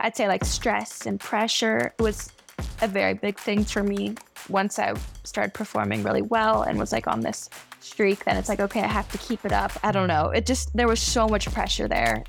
I'd 0.00 0.16
say 0.16 0.28
like 0.28 0.44
stress 0.44 1.06
and 1.06 1.18
pressure 1.18 1.92
was 1.98 2.30
a 2.80 2.88
very 2.88 3.14
big 3.14 3.38
thing 3.38 3.64
for 3.64 3.82
me. 3.82 4.14
Once 4.48 4.78
I 4.78 4.94
started 5.24 5.52
performing 5.52 6.02
really 6.02 6.22
well 6.22 6.62
and 6.62 6.78
was 6.78 6.92
like 6.92 7.06
on 7.06 7.20
this 7.20 7.50
streak, 7.80 8.24
then 8.24 8.36
it's 8.36 8.48
like, 8.48 8.60
okay, 8.60 8.82
I 8.82 8.86
have 8.86 9.10
to 9.12 9.18
keep 9.18 9.44
it 9.44 9.52
up. 9.52 9.72
I 9.82 9.92
don't 9.92 10.08
know. 10.08 10.30
It 10.30 10.46
just, 10.46 10.74
there 10.76 10.86
was 10.86 11.00
so 11.00 11.28
much 11.28 11.50
pressure 11.52 11.88
there. 11.88 12.24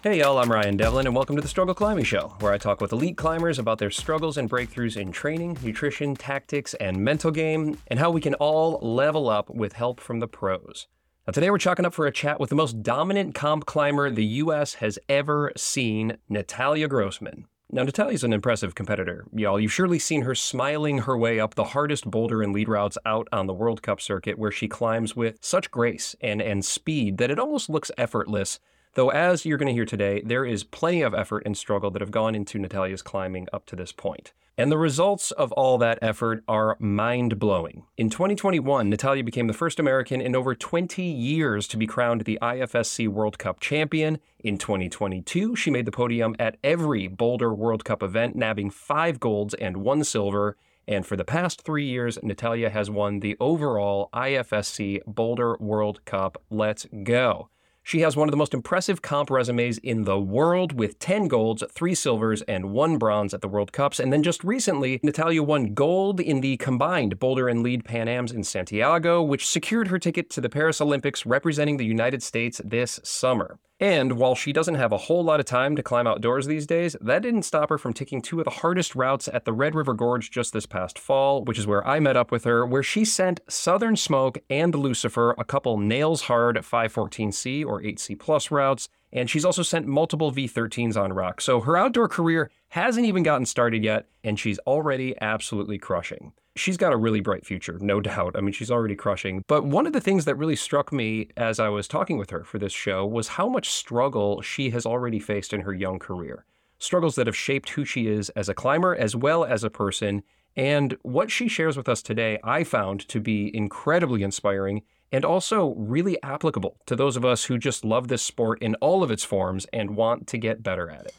Hey 0.00 0.20
y'all, 0.20 0.38
I'm 0.38 0.52
Ryan 0.52 0.76
Devlin, 0.76 1.08
and 1.08 1.16
welcome 1.16 1.34
to 1.34 1.42
the 1.42 1.48
Struggle 1.48 1.74
Climbing 1.74 2.04
Show, 2.04 2.32
where 2.38 2.52
I 2.52 2.56
talk 2.56 2.80
with 2.80 2.92
elite 2.92 3.16
climbers 3.16 3.58
about 3.58 3.78
their 3.78 3.90
struggles 3.90 4.36
and 4.36 4.48
breakthroughs 4.48 4.96
in 4.96 5.10
training, 5.10 5.58
nutrition, 5.60 6.14
tactics, 6.14 6.72
and 6.74 6.98
mental 6.98 7.32
game, 7.32 7.78
and 7.88 7.98
how 7.98 8.08
we 8.08 8.20
can 8.20 8.34
all 8.34 8.78
level 8.80 9.28
up 9.28 9.50
with 9.50 9.72
help 9.72 9.98
from 9.98 10.20
the 10.20 10.28
pros. 10.28 10.86
Now, 11.26 11.32
today 11.32 11.50
we're 11.50 11.58
chalking 11.58 11.84
up 11.84 11.94
for 11.94 12.06
a 12.06 12.12
chat 12.12 12.38
with 12.38 12.48
the 12.48 12.54
most 12.54 12.80
dominant 12.84 13.34
comp 13.34 13.66
climber 13.66 14.08
the 14.08 14.24
U.S. 14.24 14.74
has 14.74 15.00
ever 15.08 15.50
seen, 15.56 16.18
Natalia 16.28 16.86
Grossman. 16.86 17.48
Now, 17.72 17.82
Natalia's 17.82 18.22
an 18.22 18.32
impressive 18.32 18.76
competitor, 18.76 19.26
y'all. 19.34 19.58
You've 19.58 19.72
surely 19.72 19.98
seen 19.98 20.22
her 20.22 20.36
smiling 20.36 20.98
her 20.98 21.18
way 21.18 21.40
up 21.40 21.56
the 21.56 21.64
hardest 21.64 22.08
boulder 22.08 22.40
and 22.40 22.52
lead 22.52 22.68
routes 22.68 22.98
out 23.04 23.26
on 23.32 23.48
the 23.48 23.52
World 23.52 23.82
Cup 23.82 24.00
circuit, 24.00 24.38
where 24.38 24.52
she 24.52 24.68
climbs 24.68 25.16
with 25.16 25.38
such 25.40 25.72
grace 25.72 26.14
and, 26.20 26.40
and 26.40 26.64
speed 26.64 27.18
that 27.18 27.32
it 27.32 27.40
almost 27.40 27.68
looks 27.68 27.90
effortless 27.98 28.60
Though, 28.98 29.10
as 29.10 29.46
you're 29.46 29.58
going 29.58 29.68
to 29.68 29.72
hear 29.72 29.84
today, 29.84 30.22
there 30.24 30.44
is 30.44 30.64
plenty 30.64 31.02
of 31.02 31.14
effort 31.14 31.44
and 31.46 31.56
struggle 31.56 31.88
that 31.92 32.02
have 32.02 32.10
gone 32.10 32.34
into 32.34 32.58
Natalia's 32.58 33.00
climbing 33.00 33.46
up 33.52 33.64
to 33.66 33.76
this 33.76 33.92
point. 33.92 34.32
And 34.56 34.72
the 34.72 34.76
results 34.76 35.30
of 35.30 35.52
all 35.52 35.78
that 35.78 36.00
effort 36.02 36.42
are 36.48 36.76
mind 36.80 37.38
blowing. 37.38 37.84
In 37.96 38.10
2021, 38.10 38.90
Natalia 38.90 39.22
became 39.22 39.46
the 39.46 39.52
first 39.52 39.78
American 39.78 40.20
in 40.20 40.34
over 40.34 40.52
20 40.52 41.00
years 41.00 41.68
to 41.68 41.76
be 41.76 41.86
crowned 41.86 42.22
the 42.22 42.40
IFSC 42.42 43.06
World 43.06 43.38
Cup 43.38 43.60
champion. 43.60 44.18
In 44.40 44.58
2022, 44.58 45.54
she 45.54 45.70
made 45.70 45.84
the 45.84 45.92
podium 45.92 46.34
at 46.40 46.56
every 46.64 47.06
Boulder 47.06 47.54
World 47.54 47.84
Cup 47.84 48.02
event, 48.02 48.34
nabbing 48.34 48.68
five 48.68 49.20
golds 49.20 49.54
and 49.54 49.76
one 49.76 50.02
silver. 50.02 50.56
And 50.88 51.06
for 51.06 51.14
the 51.14 51.24
past 51.24 51.62
three 51.62 51.86
years, 51.86 52.18
Natalia 52.20 52.68
has 52.68 52.90
won 52.90 53.20
the 53.20 53.36
overall 53.38 54.10
IFSC 54.12 55.02
Boulder 55.06 55.56
World 55.60 56.04
Cup. 56.04 56.42
Let's 56.50 56.84
go. 57.04 57.48
She 57.88 58.00
has 58.00 58.18
one 58.18 58.28
of 58.28 58.32
the 58.32 58.36
most 58.36 58.52
impressive 58.52 59.00
comp 59.00 59.30
resumes 59.30 59.78
in 59.78 60.04
the 60.04 60.20
world 60.20 60.78
with 60.78 60.98
10 60.98 61.26
golds, 61.26 61.64
3 61.70 61.94
silvers, 61.94 62.42
and 62.42 62.70
1 62.70 62.98
bronze 62.98 63.32
at 63.32 63.40
the 63.40 63.48
World 63.48 63.72
Cups. 63.72 63.98
And 63.98 64.12
then 64.12 64.22
just 64.22 64.44
recently, 64.44 65.00
Natalia 65.02 65.42
won 65.42 65.72
gold 65.72 66.20
in 66.20 66.42
the 66.42 66.58
combined 66.58 67.18
Boulder 67.18 67.48
and 67.48 67.62
Lead 67.62 67.86
Pan 67.86 68.06
Ams 68.06 68.30
in 68.30 68.44
Santiago, 68.44 69.22
which 69.22 69.48
secured 69.48 69.88
her 69.88 69.98
ticket 69.98 70.28
to 70.28 70.42
the 70.42 70.50
Paris 70.50 70.82
Olympics 70.82 71.24
representing 71.24 71.78
the 71.78 71.86
United 71.86 72.22
States 72.22 72.60
this 72.62 73.00
summer. 73.04 73.58
And 73.80 74.14
while 74.14 74.34
she 74.34 74.52
doesn't 74.52 74.74
have 74.74 74.90
a 74.90 74.96
whole 74.96 75.22
lot 75.22 75.38
of 75.38 75.46
time 75.46 75.76
to 75.76 75.84
climb 75.84 76.08
outdoors 76.08 76.46
these 76.46 76.66
days, 76.66 76.96
that 77.00 77.22
didn't 77.22 77.44
stop 77.44 77.68
her 77.68 77.78
from 77.78 77.92
taking 77.92 78.20
two 78.20 78.40
of 78.40 78.44
the 78.44 78.50
hardest 78.50 78.96
routes 78.96 79.28
at 79.28 79.44
the 79.44 79.52
Red 79.52 79.76
River 79.76 79.94
Gorge 79.94 80.32
just 80.32 80.52
this 80.52 80.66
past 80.66 80.98
fall, 80.98 81.44
which 81.44 81.60
is 81.60 81.66
where 81.66 81.86
I 81.86 82.00
met 82.00 82.16
up 82.16 82.32
with 82.32 82.42
her, 82.42 82.66
where 82.66 82.82
she 82.82 83.04
sent 83.04 83.40
Southern 83.48 83.94
Smoke 83.94 84.38
and 84.50 84.74
Lucifer 84.74 85.32
a 85.38 85.44
couple 85.44 85.78
nails 85.78 86.22
hard 86.22 86.56
514C 86.56 87.64
or 87.64 87.80
8C 87.80 88.18
plus 88.18 88.50
routes, 88.50 88.88
and 89.12 89.30
she's 89.30 89.44
also 89.44 89.62
sent 89.62 89.86
multiple 89.86 90.32
V13s 90.32 90.96
on 91.00 91.12
rock. 91.12 91.40
So 91.40 91.60
her 91.60 91.76
outdoor 91.76 92.08
career 92.08 92.50
hasn't 92.70 93.06
even 93.06 93.22
gotten 93.22 93.46
started 93.46 93.84
yet, 93.84 94.06
and 94.24 94.40
she's 94.40 94.58
already 94.60 95.14
absolutely 95.20 95.78
crushing 95.78 96.32
she's 96.58 96.76
got 96.76 96.92
a 96.92 96.96
really 96.96 97.20
bright 97.20 97.46
future, 97.46 97.78
no 97.80 98.00
doubt. 98.08 98.36
I 98.36 98.40
mean, 98.40 98.52
she's 98.52 98.70
already 98.70 98.96
crushing. 98.96 99.42
But 99.46 99.64
one 99.64 99.86
of 99.86 99.92
the 99.92 100.00
things 100.00 100.24
that 100.24 100.36
really 100.36 100.56
struck 100.56 100.92
me 100.92 101.28
as 101.36 101.58
I 101.58 101.68
was 101.68 101.88
talking 101.88 102.18
with 102.18 102.30
her 102.30 102.44
for 102.44 102.58
this 102.58 102.72
show 102.72 103.06
was 103.06 103.28
how 103.28 103.48
much 103.48 103.70
struggle 103.70 104.42
she 104.42 104.70
has 104.70 104.86
already 104.86 105.18
faced 105.18 105.52
in 105.52 105.62
her 105.62 105.74
young 105.74 105.98
career. 105.98 106.44
Struggles 106.78 107.16
that 107.16 107.26
have 107.26 107.36
shaped 107.36 107.70
who 107.70 107.84
she 107.84 108.06
is 108.06 108.28
as 108.30 108.48
a 108.48 108.54
climber 108.54 108.94
as 108.94 109.16
well 109.16 109.44
as 109.44 109.64
a 109.64 109.70
person. 109.70 110.22
And 110.56 110.96
what 111.02 111.30
she 111.30 111.48
shares 111.48 111.76
with 111.76 111.88
us 111.88 112.02
today, 112.02 112.38
I 112.44 112.64
found 112.64 113.06
to 113.08 113.20
be 113.20 113.54
incredibly 113.54 114.22
inspiring 114.22 114.82
and 115.10 115.24
also 115.24 115.74
really 115.76 116.22
applicable 116.22 116.76
to 116.86 116.94
those 116.94 117.16
of 117.16 117.24
us 117.24 117.44
who 117.44 117.58
just 117.58 117.84
love 117.84 118.08
this 118.08 118.22
sport 118.22 118.60
in 118.62 118.74
all 118.76 119.02
of 119.02 119.10
its 119.10 119.24
forms 119.24 119.66
and 119.72 119.96
want 119.96 120.26
to 120.28 120.38
get 120.38 120.62
better 120.62 120.90
at 120.90 121.06
it. 121.06 121.14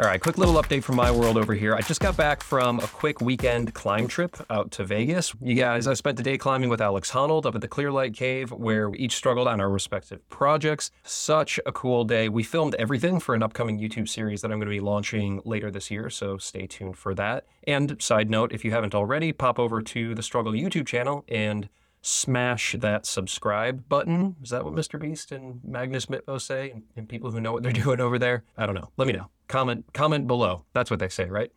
All 0.00 0.06
right, 0.06 0.20
quick 0.20 0.38
little 0.38 0.54
update 0.54 0.84
from 0.84 0.94
my 0.94 1.10
world 1.10 1.36
over 1.36 1.54
here. 1.54 1.74
I 1.74 1.80
just 1.80 2.00
got 2.00 2.16
back 2.16 2.40
from 2.40 2.78
a 2.78 2.86
quick 2.86 3.20
weekend 3.20 3.74
climb 3.74 4.06
trip 4.06 4.36
out 4.48 4.70
to 4.72 4.84
Vegas. 4.84 5.34
You 5.40 5.56
guys, 5.56 5.88
I 5.88 5.94
spent 5.94 6.16
the 6.16 6.22
day 6.22 6.38
climbing 6.38 6.68
with 6.68 6.80
Alex 6.80 7.10
Honnold 7.10 7.46
up 7.46 7.56
at 7.56 7.62
the 7.62 7.66
Clearlight 7.66 8.14
Cave, 8.14 8.52
where 8.52 8.90
we 8.90 8.98
each 8.98 9.16
struggled 9.16 9.48
on 9.48 9.60
our 9.60 9.68
respective 9.68 10.20
projects. 10.28 10.92
Such 11.02 11.58
a 11.66 11.72
cool 11.72 12.04
day. 12.04 12.28
We 12.28 12.44
filmed 12.44 12.76
everything 12.76 13.18
for 13.18 13.34
an 13.34 13.42
upcoming 13.42 13.80
YouTube 13.80 14.08
series 14.08 14.40
that 14.42 14.52
I'm 14.52 14.60
going 14.60 14.70
to 14.70 14.70
be 14.70 14.78
launching 14.78 15.42
later 15.44 15.68
this 15.68 15.90
year, 15.90 16.10
so 16.10 16.38
stay 16.38 16.68
tuned 16.68 16.96
for 16.96 17.12
that. 17.16 17.46
And 17.66 18.00
side 18.00 18.30
note, 18.30 18.52
if 18.52 18.64
you 18.64 18.70
haven't 18.70 18.94
already, 18.94 19.32
pop 19.32 19.58
over 19.58 19.82
to 19.82 20.14
the 20.14 20.22
Struggle 20.22 20.52
YouTube 20.52 20.86
channel 20.86 21.24
and 21.26 21.68
smash 22.02 22.76
that 22.78 23.04
subscribe 23.04 23.88
button. 23.88 24.36
Is 24.44 24.50
that 24.50 24.64
what 24.64 24.74
Mr. 24.74 25.00
Beast 25.00 25.32
and 25.32 25.58
Magnus 25.64 26.06
Midtbø 26.06 26.40
say? 26.40 26.70
And, 26.70 26.84
and, 26.94 27.08
people 27.08 27.32
who 27.32 27.40
know 27.40 27.52
what 27.52 27.64
they're 27.64 27.72
doing 27.84 27.98
over 27.98 28.16
there? 28.16 28.44
I 28.56 28.64
don't 28.64 28.76
know. 28.76 28.90
Let 28.96 29.08
me 29.08 29.14
know. 29.14 29.28
Comment 29.48 29.84
comment 29.92 30.26
below. 30.26 30.64
That's 30.72 30.90
what 30.90 31.00
they 31.00 31.08
say, 31.08 31.24
right? 31.24 31.50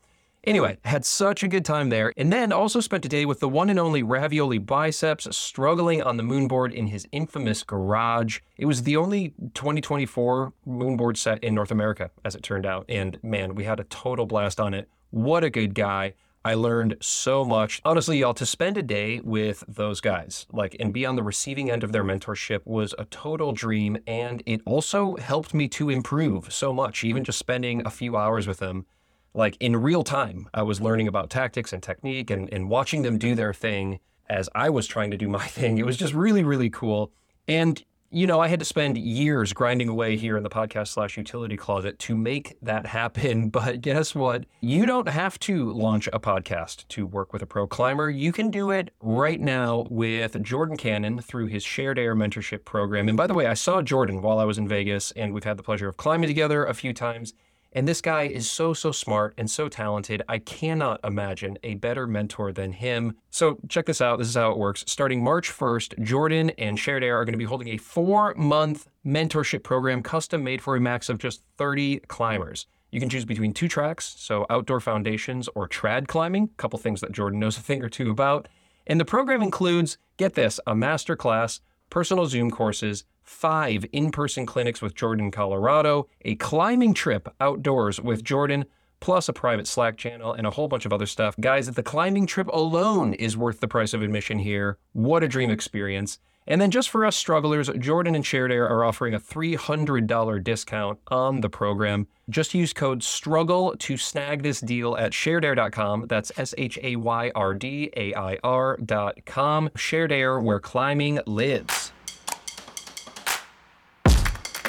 Anyway, 0.43 0.77
had 0.85 1.05
such 1.05 1.43
a 1.43 1.47
good 1.47 1.63
time 1.63 1.89
there, 1.89 2.11
and 2.17 2.33
then 2.33 2.51
also 2.51 2.79
spent 2.79 3.05
a 3.05 3.09
day 3.09 3.25
with 3.25 3.39
the 3.39 3.47
one 3.47 3.69
and 3.69 3.77
only 3.77 4.01
Ravioli 4.01 4.57
Biceps 4.57 5.35
struggling 5.37 6.01
on 6.01 6.17
the 6.17 6.23
moonboard 6.23 6.73
in 6.73 6.87
his 6.87 7.07
infamous 7.11 7.61
garage. 7.61 8.39
It 8.57 8.65
was 8.65 8.81
the 8.81 8.97
only 8.97 9.35
2024 9.53 10.51
moonboard 10.67 11.17
set 11.17 11.43
in 11.43 11.53
North 11.53 11.69
America, 11.69 12.09
as 12.25 12.33
it 12.33 12.41
turned 12.41 12.65
out, 12.65 12.85
and 12.89 13.19
man, 13.21 13.53
we 13.53 13.65
had 13.65 13.79
a 13.79 13.83
total 13.83 14.25
blast 14.25 14.59
on 14.59 14.73
it. 14.73 14.89
What 15.11 15.43
a 15.43 15.51
good 15.51 15.75
guy. 15.75 16.15
I 16.43 16.55
learned 16.55 16.97
so 17.01 17.45
much. 17.45 17.81
Honestly, 17.85 18.17
y'all, 18.17 18.33
to 18.33 18.45
spend 18.47 18.75
a 18.75 18.81
day 18.81 19.19
with 19.19 19.63
those 19.67 20.01
guys, 20.01 20.47
like, 20.51 20.75
and 20.79 20.91
be 20.91 21.05
on 21.05 21.15
the 21.15 21.21
receiving 21.21 21.69
end 21.69 21.83
of 21.83 21.91
their 21.91 22.03
mentorship 22.03 22.61
was 22.65 22.95
a 22.97 23.05
total 23.05 23.51
dream. 23.51 23.97
And 24.07 24.41
it 24.47 24.61
also 24.65 25.17
helped 25.17 25.53
me 25.53 25.67
to 25.69 25.89
improve 25.89 26.51
so 26.51 26.73
much, 26.73 27.03
even 27.03 27.23
just 27.23 27.37
spending 27.37 27.85
a 27.85 27.91
few 27.91 28.17
hours 28.17 28.47
with 28.47 28.57
them. 28.57 28.87
Like 29.35 29.55
in 29.59 29.77
real 29.77 30.03
time, 30.03 30.49
I 30.53 30.63
was 30.63 30.81
learning 30.81 31.07
about 31.07 31.29
tactics 31.29 31.73
and 31.73 31.83
technique 31.83 32.31
and, 32.31 32.51
and 32.51 32.69
watching 32.69 33.03
them 33.03 33.19
do 33.19 33.35
their 33.35 33.53
thing 33.53 33.99
as 34.27 34.49
I 34.55 34.69
was 34.69 34.87
trying 34.87 35.11
to 35.11 35.17
do 35.17 35.29
my 35.29 35.45
thing. 35.47 35.77
It 35.77 35.85
was 35.85 35.97
just 35.97 36.13
really, 36.13 36.43
really 36.43 36.71
cool. 36.71 37.11
And 37.47 37.83
you 38.13 38.27
know, 38.27 38.41
I 38.41 38.49
had 38.49 38.59
to 38.59 38.65
spend 38.65 38.97
years 38.97 39.53
grinding 39.53 39.87
away 39.87 40.17
here 40.17 40.35
in 40.35 40.43
the 40.43 40.49
podcast 40.49 40.89
slash 40.89 41.15
utility 41.15 41.55
closet 41.55 41.97
to 41.99 42.17
make 42.17 42.57
that 42.61 42.85
happen. 42.85 43.49
But 43.61 43.81
guess 43.81 44.15
what? 44.15 44.45
You 44.61 44.85
don't 44.85 45.07
have 45.07 45.37
to 45.39 45.71
launch 45.71 46.07
a 46.11 46.19
podcast 46.19 46.87
to 46.89 47.05
work 47.05 47.31
with 47.31 47.41
a 47.41 47.45
pro 47.45 47.67
climber. 47.67 48.09
You 48.09 48.31
can 48.31 48.49
do 48.49 48.71
it 48.71 48.91
right 49.01 49.39
now 49.39 49.85
with 49.89 50.41
Jordan 50.41 50.77
Cannon 50.77 51.19
through 51.19 51.47
his 51.47 51.63
ShayrdAir 51.63 52.15
Mentorship 52.15 52.65
Program. 52.65 53.07
And 53.07 53.17
by 53.17 53.27
the 53.27 53.33
way, 53.33 53.45
I 53.45 53.53
saw 53.53 53.81
Jordan 53.81 54.21
while 54.21 54.39
I 54.39 54.45
was 54.45 54.57
in 54.57 54.67
Vegas, 54.67 55.11
and 55.11 55.33
we've 55.33 55.43
had 55.43 55.57
the 55.57 55.63
pleasure 55.63 55.87
of 55.87 55.97
climbing 55.97 56.27
together 56.27 56.65
a 56.65 56.73
few 56.73 56.93
times. 56.93 57.33
And 57.73 57.87
this 57.87 58.01
guy 58.01 58.23
is 58.23 58.49
so, 58.49 58.73
so 58.73 58.91
smart 58.91 59.33
and 59.37 59.49
so 59.49 59.69
talented. 59.69 60.21
I 60.27 60.39
cannot 60.39 60.99
imagine 61.05 61.57
a 61.63 61.75
better 61.75 62.05
mentor 62.05 62.51
than 62.51 62.73
him. 62.73 63.15
So, 63.29 63.59
check 63.69 63.85
this 63.85 64.01
out. 64.01 64.19
This 64.19 64.27
is 64.27 64.35
how 64.35 64.51
it 64.51 64.57
works. 64.57 64.83
Starting 64.87 65.23
March 65.23 65.49
1st, 65.49 66.03
Jordan 66.03 66.49
and 66.51 66.77
ShayrdAir 66.77 67.15
are 67.15 67.23
going 67.23 67.33
to 67.33 67.37
be 67.37 67.45
holding 67.45 67.69
a 67.69 67.77
four 67.77 68.33
month 68.35 68.87
mentorship 69.05 69.63
program 69.63 70.03
custom 70.03 70.43
made 70.43 70.61
for 70.61 70.75
a 70.75 70.81
max 70.81 71.07
of 71.07 71.17
just 71.17 71.43
30 71.57 71.99
climbers. 72.07 72.65
You 72.91 72.99
can 72.99 73.09
choose 73.09 73.23
between 73.23 73.53
two 73.53 73.69
tracks, 73.69 74.15
so 74.17 74.45
outdoor 74.49 74.81
foundations 74.81 75.47
or 75.55 75.69
trad 75.69 76.07
climbing, 76.07 76.43
a 76.43 76.61
couple 76.61 76.77
things 76.77 76.99
that 76.99 77.13
Jordan 77.13 77.39
knows 77.39 77.57
a 77.57 77.61
thing 77.61 77.81
or 77.81 77.89
two 77.89 78.11
about. 78.11 78.49
And 78.85 78.99
the 78.99 79.05
program 79.05 79.41
includes, 79.41 79.97
get 80.17 80.33
this, 80.33 80.59
a 80.67 80.75
master 80.75 81.15
class, 81.15 81.61
personal 81.89 82.25
Zoom 82.25 82.51
courses, 82.51 83.05
five 83.23 83.85
in 83.91 84.11
person 84.11 84.45
clinics 84.45 84.81
with 84.81 84.95
Jordan, 84.95 85.31
Colorado, 85.31 86.07
a 86.23 86.35
climbing 86.35 86.93
trip 86.93 87.33
outdoors 87.39 87.99
with 87.99 88.23
Jordan, 88.23 88.65
plus 88.99 89.27
a 89.27 89.33
private 89.33 89.67
Slack 89.67 89.97
channel 89.97 90.33
and 90.33 90.47
a 90.47 90.51
whole 90.51 90.67
bunch 90.67 90.85
of 90.85 90.93
other 90.93 91.05
stuff. 91.05 91.35
Guys, 91.39 91.69
the 91.69 91.83
climbing 91.83 92.27
trip 92.27 92.47
alone 92.47 93.13
is 93.13 93.35
worth 93.35 93.59
the 93.59 93.67
price 93.67 93.93
of 93.93 94.01
admission 94.01 94.39
here. 94.39 94.77
What 94.93 95.23
a 95.23 95.27
dream 95.27 95.49
experience. 95.49 96.19
And 96.47 96.59
then 96.59 96.71
just 96.71 96.89
for 96.89 97.05
us 97.05 97.15
strugglers, 97.15 97.69
Jordan 97.79 98.15
and 98.15 98.23
ShayrdAir 98.23 98.67
are 98.67 98.83
offering 98.83 99.13
a 99.13 99.19
$300 99.19 100.43
discount 100.43 100.99
on 101.07 101.41
the 101.41 101.49
program. 101.49 102.07
Just 102.29 102.53
use 102.53 102.73
code 102.73 103.03
STRUGGLE 103.03 103.75
to 103.77 103.97
snag 103.97 104.41
this 104.41 104.59
deal 104.59 104.97
at 104.97 105.11
shayrdair.com. 105.11 106.07
That's 106.07 106.31
S 106.37 106.55
H 106.57 106.79
A 106.81 106.95
Y 106.95 107.31
R 107.35 107.53
D 107.53 107.91
A 107.95 108.15
I 108.15 108.37
R.com. 108.43 109.69
ShayrdAir, 109.69 110.41
where 110.41 110.59
climbing 110.59 111.19
lives. 111.27 111.91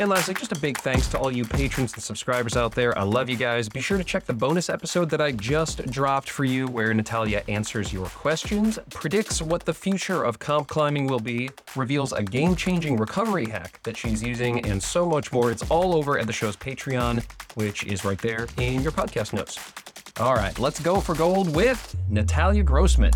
And 0.01 0.11
lastly, 0.11 0.35
just 0.35 0.51
a 0.53 0.59
big 0.59 0.79
thanks 0.79 1.07
to 1.09 1.19
all 1.19 1.31
you 1.31 1.45
patrons 1.45 1.93
and 1.93 2.03
subscribers 2.03 2.57
out 2.57 2.75
there. 2.75 2.97
I 2.99 3.03
love 3.03 3.29
you 3.29 3.37
guys. 3.37 3.69
Be 3.69 3.81
sure 3.81 3.99
to 3.99 4.05
check 4.05 4.25
the 4.25 4.33
bonus 4.33 4.69
episode 4.69 5.11
that 5.11 5.21
I 5.21 5.33
just 5.33 5.87
dropped 5.91 6.29
for 6.29 6.45
you, 6.45 6.67
where 6.67 6.93
Natalia 6.93 7.45
answers 7.47 7.93
your 7.93 8.07
questions, 8.07 8.79
predicts 8.91 9.41
what 9.41 9.65
the 9.65 9.75
future 9.75 10.25
of 10.25 10.39
comp 10.39 10.67
climbing 10.69 11.07
will 11.07 11.21
be, 11.21 11.51
reveals 11.77 12.13
a 12.13 12.23
game 12.23 12.57
changing 12.57 12.97
recovery 12.97 13.47
hack 13.47 13.81
that 13.85 13.97
she's 13.97 14.23
using, 14.23 14.67
and 14.67 14.83
so 14.83 15.07
much 15.07 15.31
more. 15.31 15.51
It's 15.51 15.71
all 15.71 15.95
over 15.95 16.19
at 16.19 16.27
the 16.27 16.33
show's 16.33 16.57
Patreon, 16.57 17.23
which 17.55 17.85
is 17.85 18.05
right 18.05 18.19
there 18.19 18.49
in 18.57 18.83
your 18.83 18.93
podcast 18.93 19.33
notes. 19.33 19.59
All 20.19 20.35
right, 20.35 20.59
let's 20.59 20.81
go 20.81 21.01
for 21.01 21.15
gold 21.15 21.55
with 21.55 21.95
Natalia 22.09 22.63
Grossman. 22.63 23.13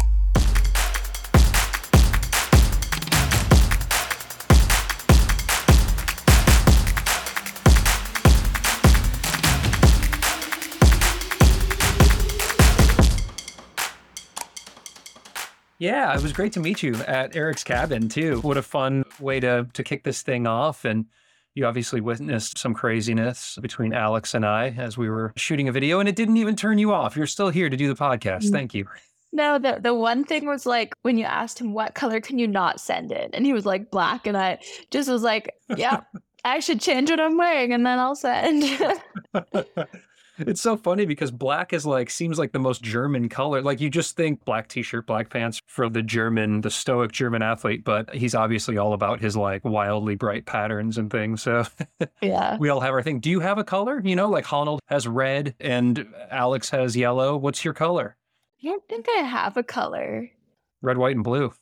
Yeah, 15.79 16.15
it 16.17 16.23
was 16.23 16.33
great 16.33 16.53
to 16.53 16.61
meet 16.61 16.83
you 16.83 16.95
at 17.07 17.37
Eric's 17.37 17.65
cabin 17.65 18.09
too. 18.09 18.41
What 18.41 18.57
a 18.57 18.63
fun 18.63 19.05
way 19.21 19.41
to 19.41 19.67
to 19.73 19.85
kick 19.85 20.05
this 20.05 20.23
thing 20.23 20.47
off 20.47 20.85
and 20.85 21.07
you 21.55 21.67
obviously 21.67 22.01
witnessed 22.01 22.59
some 22.59 22.75
craziness 22.75 23.59
between 23.63 23.95
Alex 23.95 24.35
and 24.35 24.45
I 24.45 24.75
as 24.77 24.99
we 24.99 25.09
were 25.09 25.33
shooting 25.37 25.69
a 25.69 25.73
video 25.73 26.01
and 26.01 26.09
it 26.09 26.17
didn't 26.17 26.37
even 26.37 26.55
turn 26.55 26.79
you 26.79 26.93
off. 26.93 27.17
You're 27.17 27.27
still 27.27 27.49
here 27.49 27.71
to 27.71 27.77
do 27.77 27.89
the 27.89 27.95
podcast. 27.95 28.45
Mm. 28.45 28.53
Thank 28.53 28.75
you. 28.75 28.87
No, 29.33 29.59
the 29.59 29.79
the 29.81 29.95
one 29.95 30.25
thing 30.25 30.47
was 30.47 30.65
like 30.65 30.95
when 31.03 31.19
you 31.19 31.25
asked 31.25 31.61
him 31.61 31.73
what 31.73 31.95
color 31.95 32.21
can 32.21 32.39
you 32.39 32.47
not 32.47 32.81
send 32.81 33.13
it 33.13 33.31
and 33.33 33.45
he 33.45 33.53
was 33.53 33.67
like 33.67 33.91
black 33.91 34.27
and 34.27 34.37
I 34.37 34.59
just 34.91 35.11
was 35.11 35.23
like, 35.23 35.55
yeah, 35.77 36.01
I 36.45 36.61
should 36.61 36.81
change 36.81 37.11
what 37.11 37.21
I'm 37.21 37.37
wearing 37.37 37.73
and 37.73 37.85
then 37.85 37.99
I'll 37.99 38.15
send. 38.15 38.63
It's 40.39 40.61
so 40.61 40.77
funny 40.77 41.07
because 41.07 41.31
black 41.31 41.73
is 41.73 41.87
like 41.87 42.11
seems 42.11 42.39
like 42.39 42.53
the 42.53 42.59
most 42.59 42.83
German 42.83 43.29
color. 43.29 43.63
Like 43.63 43.81
you 43.81 43.89
just 43.89 44.17
think 44.17 44.45
black 44.45 44.69
t-shirt, 44.69 45.07
black 45.07 45.31
pants 45.31 45.61
for 45.67 45.89
the 45.89 46.03
German, 46.03 46.61
the 46.61 46.71
stoic 46.71 47.13
German 47.13 47.43
athlete, 47.43 47.85
but 47.85 48.15
he's 48.15 48.35
obviously 48.35 48.77
all 48.77 48.93
about 48.93 49.21
his 49.21 49.37
like 49.37 49.65
wildly 49.65 50.15
bright 50.15 50.47
patterns 50.47 50.99
and 50.99 51.11
things. 51.11 51.43
So 51.43 51.65
yeah, 52.23 52.57
we 52.59 52.69
all 52.69 52.81
have 52.81 52.93
our 52.93 53.03
thing. 53.03 53.21
Do 53.21 53.31
you 53.31 53.41
have 53.41 53.59
a 53.59 53.65
color? 53.65 54.01
You 54.05 54.17
know, 54.17 54.29
like 54.29 54.45
Honnold 54.45 54.79
has 54.87 55.09
red 55.09 55.55
and 55.61 56.07
Alex 56.31 56.71
has 56.71 56.97
yellow. 56.97 57.37
What's 57.37 57.65
your 57.65 57.75
color? 57.75 58.17
I 58.63 58.69
don't 58.69 58.87
think 58.89 59.07
I 59.09 59.21
have 59.21 59.57
a 59.57 59.63
color. 59.63 60.31
Red, 60.83 60.99
white, 60.99 61.17
and 61.17 61.25
blue. 61.25 61.53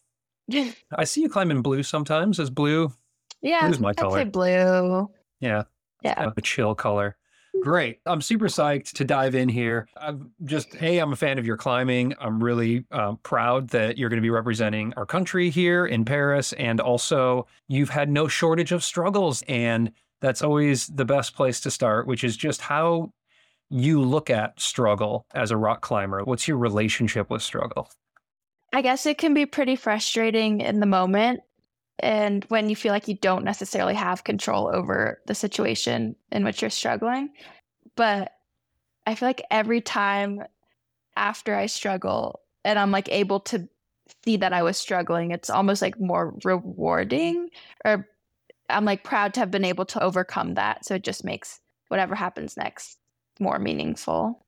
I 0.96 1.04
see 1.04 1.22
you 1.22 1.28
climb 1.28 1.50
in 1.50 1.62
blue 1.62 1.82
sometimes. 1.82 2.38
Is 2.38 2.50
blue? 2.50 2.92
Yeah, 3.40 3.66
blue's 3.66 3.80
my 3.80 3.92
color. 3.92 4.18
I'd 4.18 4.26
say 4.26 4.30
blue. 4.30 5.10
Yeah, 5.40 5.64
yeah, 6.02 6.30
a 6.36 6.40
chill 6.40 6.74
color. 6.74 7.16
Great. 7.64 8.00
I'm 8.04 8.20
super 8.20 8.48
psyched 8.48 8.92
to 8.92 9.06
dive 9.06 9.34
in 9.34 9.48
here. 9.48 9.88
I'm 9.96 10.30
just, 10.44 10.74
hey, 10.74 10.98
I'm 10.98 11.14
a 11.14 11.16
fan 11.16 11.38
of 11.38 11.46
your 11.46 11.56
climbing. 11.56 12.12
I'm 12.20 12.44
really 12.44 12.84
uh, 12.92 13.14
proud 13.22 13.68
that 13.70 13.96
you're 13.96 14.10
going 14.10 14.18
to 14.18 14.22
be 14.22 14.28
representing 14.28 14.92
our 14.98 15.06
country 15.06 15.48
here 15.48 15.86
in 15.86 16.04
Paris. 16.04 16.52
And 16.52 16.78
also, 16.78 17.46
you've 17.66 17.88
had 17.88 18.10
no 18.10 18.28
shortage 18.28 18.70
of 18.70 18.84
struggles. 18.84 19.42
And 19.48 19.92
that's 20.20 20.42
always 20.42 20.88
the 20.88 21.06
best 21.06 21.34
place 21.34 21.58
to 21.60 21.70
start, 21.70 22.06
which 22.06 22.22
is 22.22 22.36
just 22.36 22.60
how 22.60 23.14
you 23.70 24.02
look 24.02 24.28
at 24.28 24.60
struggle 24.60 25.24
as 25.34 25.50
a 25.50 25.56
rock 25.56 25.80
climber. 25.80 26.22
What's 26.22 26.46
your 26.46 26.58
relationship 26.58 27.30
with 27.30 27.40
struggle? 27.40 27.90
I 28.74 28.82
guess 28.82 29.06
it 29.06 29.16
can 29.16 29.32
be 29.32 29.46
pretty 29.46 29.76
frustrating 29.76 30.60
in 30.60 30.80
the 30.80 30.86
moment 30.86 31.40
and 31.98 32.44
when 32.48 32.68
you 32.68 32.76
feel 32.76 32.92
like 32.92 33.08
you 33.08 33.16
don't 33.16 33.44
necessarily 33.44 33.94
have 33.94 34.24
control 34.24 34.68
over 34.72 35.20
the 35.26 35.34
situation 35.34 36.16
in 36.32 36.44
which 36.44 36.60
you're 36.60 36.70
struggling. 36.70 37.30
But 37.96 38.32
I 39.06 39.14
feel 39.14 39.28
like 39.28 39.42
every 39.50 39.80
time 39.80 40.42
after 41.16 41.54
I 41.54 41.66
struggle 41.66 42.40
and 42.64 42.78
I'm 42.78 42.90
like 42.90 43.08
able 43.10 43.40
to 43.40 43.68
see 44.24 44.36
that 44.38 44.52
I 44.52 44.62
was 44.62 44.76
struggling, 44.76 45.30
it's 45.30 45.50
almost 45.50 45.82
like 45.82 46.00
more 46.00 46.34
rewarding 46.44 47.50
or 47.84 48.08
I'm 48.68 48.84
like 48.84 49.04
proud 49.04 49.34
to 49.34 49.40
have 49.40 49.50
been 49.50 49.64
able 49.64 49.84
to 49.86 50.02
overcome 50.02 50.54
that. 50.54 50.84
So 50.84 50.94
it 50.94 51.04
just 51.04 51.24
makes 51.24 51.60
whatever 51.88 52.14
happens 52.14 52.56
next 52.56 52.98
more 53.38 53.58
meaningful. 53.58 54.44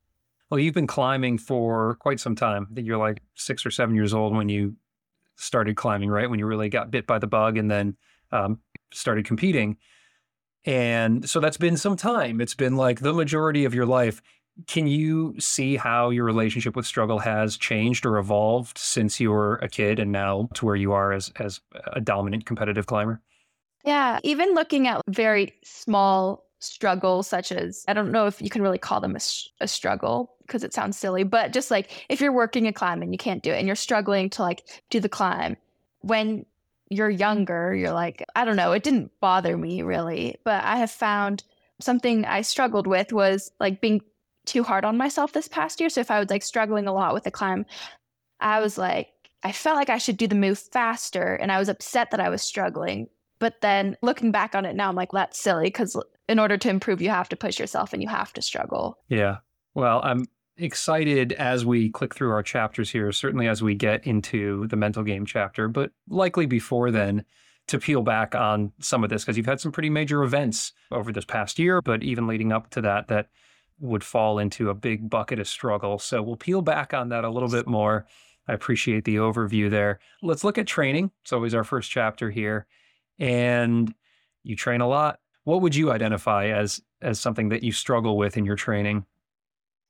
Well, 0.49 0.59
you've 0.59 0.73
been 0.73 0.87
climbing 0.87 1.37
for 1.37 1.95
quite 1.99 2.19
some 2.19 2.35
time. 2.35 2.67
I 2.71 2.73
think 2.73 2.87
you're 2.87 2.97
like 2.97 3.21
six 3.35 3.65
or 3.65 3.71
seven 3.71 3.95
years 3.95 4.13
old 4.13 4.35
when 4.35 4.49
you 4.49 4.75
started 5.37 5.75
climbing, 5.75 6.09
right? 6.09 6.29
When 6.29 6.39
you 6.39 6.45
really 6.45 6.69
got 6.69 6.91
bit 6.91 7.07
by 7.07 7.19
the 7.19 7.27
bug 7.27 7.57
and 7.57 7.71
then 7.71 7.95
um, 8.31 8.59
started 8.91 9.25
competing. 9.25 9.77
And 10.65 11.27
so 11.29 11.39
that's 11.39 11.57
been 11.57 11.77
some 11.77 11.95
time. 11.95 12.41
It's 12.41 12.55
been 12.55 12.75
like 12.75 12.99
the 12.99 13.13
majority 13.13 13.63
of 13.65 13.73
your 13.73 13.85
life. 13.85 14.21
Can 14.65 14.87
you 14.87 15.35
see 15.39 15.77
how 15.77 16.09
your 16.09 16.25
relationship 16.25 16.75
with 16.75 16.85
struggle 16.85 17.19
has 17.19 17.57
changed 17.57 18.05
or 18.05 18.17
evolved 18.17 18.77
since 18.77 19.19
you 19.19 19.31
were 19.31 19.55
a 19.57 19.69
kid 19.69 19.99
and 19.99 20.11
now 20.11 20.49
to 20.55 20.65
where 20.65 20.75
you 20.75 20.91
are 20.93 21.13
as 21.13 21.31
as 21.37 21.61
a 21.93 22.01
dominant 22.01 22.45
competitive 22.45 22.87
climber? 22.87 23.21
Yeah, 23.85 24.19
even 24.23 24.55
looking 24.55 24.87
at 24.87 25.01
very 25.07 25.53
small 25.63 26.46
struggles 26.59 27.27
such 27.27 27.51
as 27.51 27.83
I 27.87 27.93
don't 27.93 28.11
know 28.11 28.25
if 28.25 28.41
you 28.41 28.49
can 28.49 28.61
really 28.61 28.77
call 28.77 28.99
them 28.99 29.15
a, 29.15 29.19
a 29.61 29.67
struggle 29.67 30.35
because 30.41 30.63
it 30.63 30.73
sounds 30.73 30.97
silly, 30.97 31.23
but 31.23 31.53
just 31.53 31.69
like 31.69 32.05
if 32.09 32.21
you're 32.21 32.31
working 32.31 32.67
a 32.67 32.73
climb 32.73 33.01
and 33.01 33.13
you 33.13 33.17
can't 33.17 33.43
do 33.43 33.51
it 33.51 33.57
and 33.57 33.67
you're 33.67 33.75
struggling 33.75 34.29
to 34.31 34.41
like 34.41 34.63
do 34.89 34.99
the 34.99 35.09
climb 35.09 35.57
when 36.01 36.45
you're 36.89 37.09
younger, 37.09 37.75
you're 37.75 37.91
like, 37.91 38.23
I 38.35 38.45
don't 38.45 38.55
know, 38.55 38.71
it 38.71 38.83
didn't 38.83 39.11
bother 39.19 39.57
me 39.57 39.81
really, 39.81 40.37
but 40.43 40.63
I 40.63 40.77
have 40.77 40.91
found 40.91 41.43
something 41.79 42.25
I 42.25 42.41
struggled 42.41 42.87
with 42.87 43.11
was 43.11 43.51
like 43.59 43.81
being 43.81 44.01
too 44.45 44.63
hard 44.63 44.85
on 44.85 44.97
myself 44.97 45.33
this 45.33 45.47
past 45.47 45.79
year. 45.79 45.89
So 45.89 46.01
if 46.01 46.09
I 46.09 46.19
was 46.19 46.29
like 46.29 46.43
struggling 46.43 46.87
a 46.87 46.93
lot 46.93 47.13
with 47.13 47.27
a 47.27 47.31
climb, 47.31 47.65
I 48.39 48.61
was 48.61 48.77
like, 48.77 49.09
I 49.43 49.51
felt 49.51 49.75
like 49.75 49.89
I 49.89 49.97
should 49.97 50.17
do 50.17 50.27
the 50.27 50.35
move 50.35 50.57
faster 50.57 51.35
and 51.35 51.51
I 51.51 51.59
was 51.59 51.69
upset 51.69 52.11
that 52.11 52.19
I 52.19 52.29
was 52.29 52.41
struggling. 52.41 53.09
But 53.39 53.61
then 53.61 53.97
looking 54.01 54.31
back 54.31 54.55
on 54.55 54.65
it 54.65 54.75
now, 54.75 54.89
I'm 54.89 54.95
like, 54.95 55.11
that's 55.11 55.39
silly 55.39 55.65
because 55.65 56.01
in 56.27 56.39
order 56.39 56.57
to 56.57 56.69
improve, 56.69 57.01
you 57.01 57.09
have 57.09 57.29
to 57.29 57.35
push 57.35 57.59
yourself 57.59 57.93
and 57.93 58.01
you 58.01 58.09
have 58.09 58.33
to 58.33 58.41
struggle. 58.41 58.97
Yeah. 59.07 59.37
Well, 59.73 60.01
I'm 60.03 60.25
excited 60.57 61.33
as 61.33 61.65
we 61.65 61.89
click 61.89 62.15
through 62.15 62.31
our 62.31 62.43
chapters 62.43 62.89
here, 62.89 63.11
certainly 63.11 63.47
as 63.47 63.61
we 63.61 63.75
get 63.75 64.05
into 64.05 64.67
the 64.67 64.75
mental 64.75 65.03
game 65.03 65.25
chapter, 65.25 65.67
but 65.67 65.91
likely 66.09 66.45
before 66.45 66.91
then 66.91 67.23
to 67.67 67.79
peel 67.79 68.01
back 68.01 68.33
on 68.33 68.71
some 68.79 69.03
of 69.03 69.09
this 69.09 69.23
because 69.23 69.37
you've 69.37 69.45
had 69.45 69.59
some 69.59 69.71
pretty 69.71 69.89
major 69.89 70.23
events 70.23 70.73
over 70.91 71.11
this 71.11 71.25
past 71.25 71.59
year, 71.59 71.81
but 71.81 72.01
even 72.01 72.27
leading 72.27 72.51
up 72.51 72.69
to 72.71 72.81
that, 72.81 73.07
that 73.09 73.27
would 73.79 74.03
fall 74.03 74.39
into 74.39 74.69
a 74.69 74.73
big 74.73 75.09
bucket 75.09 75.39
of 75.39 75.47
struggle. 75.47 75.99
So 75.99 76.21
we'll 76.21 76.37
peel 76.37 76.61
back 76.61 76.93
on 76.93 77.09
that 77.09 77.23
a 77.23 77.29
little 77.29 77.49
bit 77.49 77.67
more. 77.67 78.07
I 78.47 78.53
appreciate 78.53 79.03
the 79.03 79.17
overview 79.17 79.69
there. 79.69 79.99
Let's 80.23 80.43
look 80.43 80.57
at 80.57 80.65
training. 80.65 81.11
It's 81.21 81.33
always 81.33 81.53
our 81.53 81.65
first 81.65 81.91
chapter 81.91 82.31
here. 82.31 82.65
And 83.19 83.93
you 84.43 84.55
train 84.55 84.81
a 84.81 84.87
lot. 84.87 85.19
What 85.47 85.61
would 85.61 85.75
you 85.75 85.93
identify 85.93 86.47
as 86.47 86.81
as 87.01 87.21
something 87.21 87.47
that 87.49 87.63
you 87.63 87.71
struggle 87.71 88.17
with 88.17 88.35
in 88.35 88.43
your 88.43 88.57
training? 88.57 89.05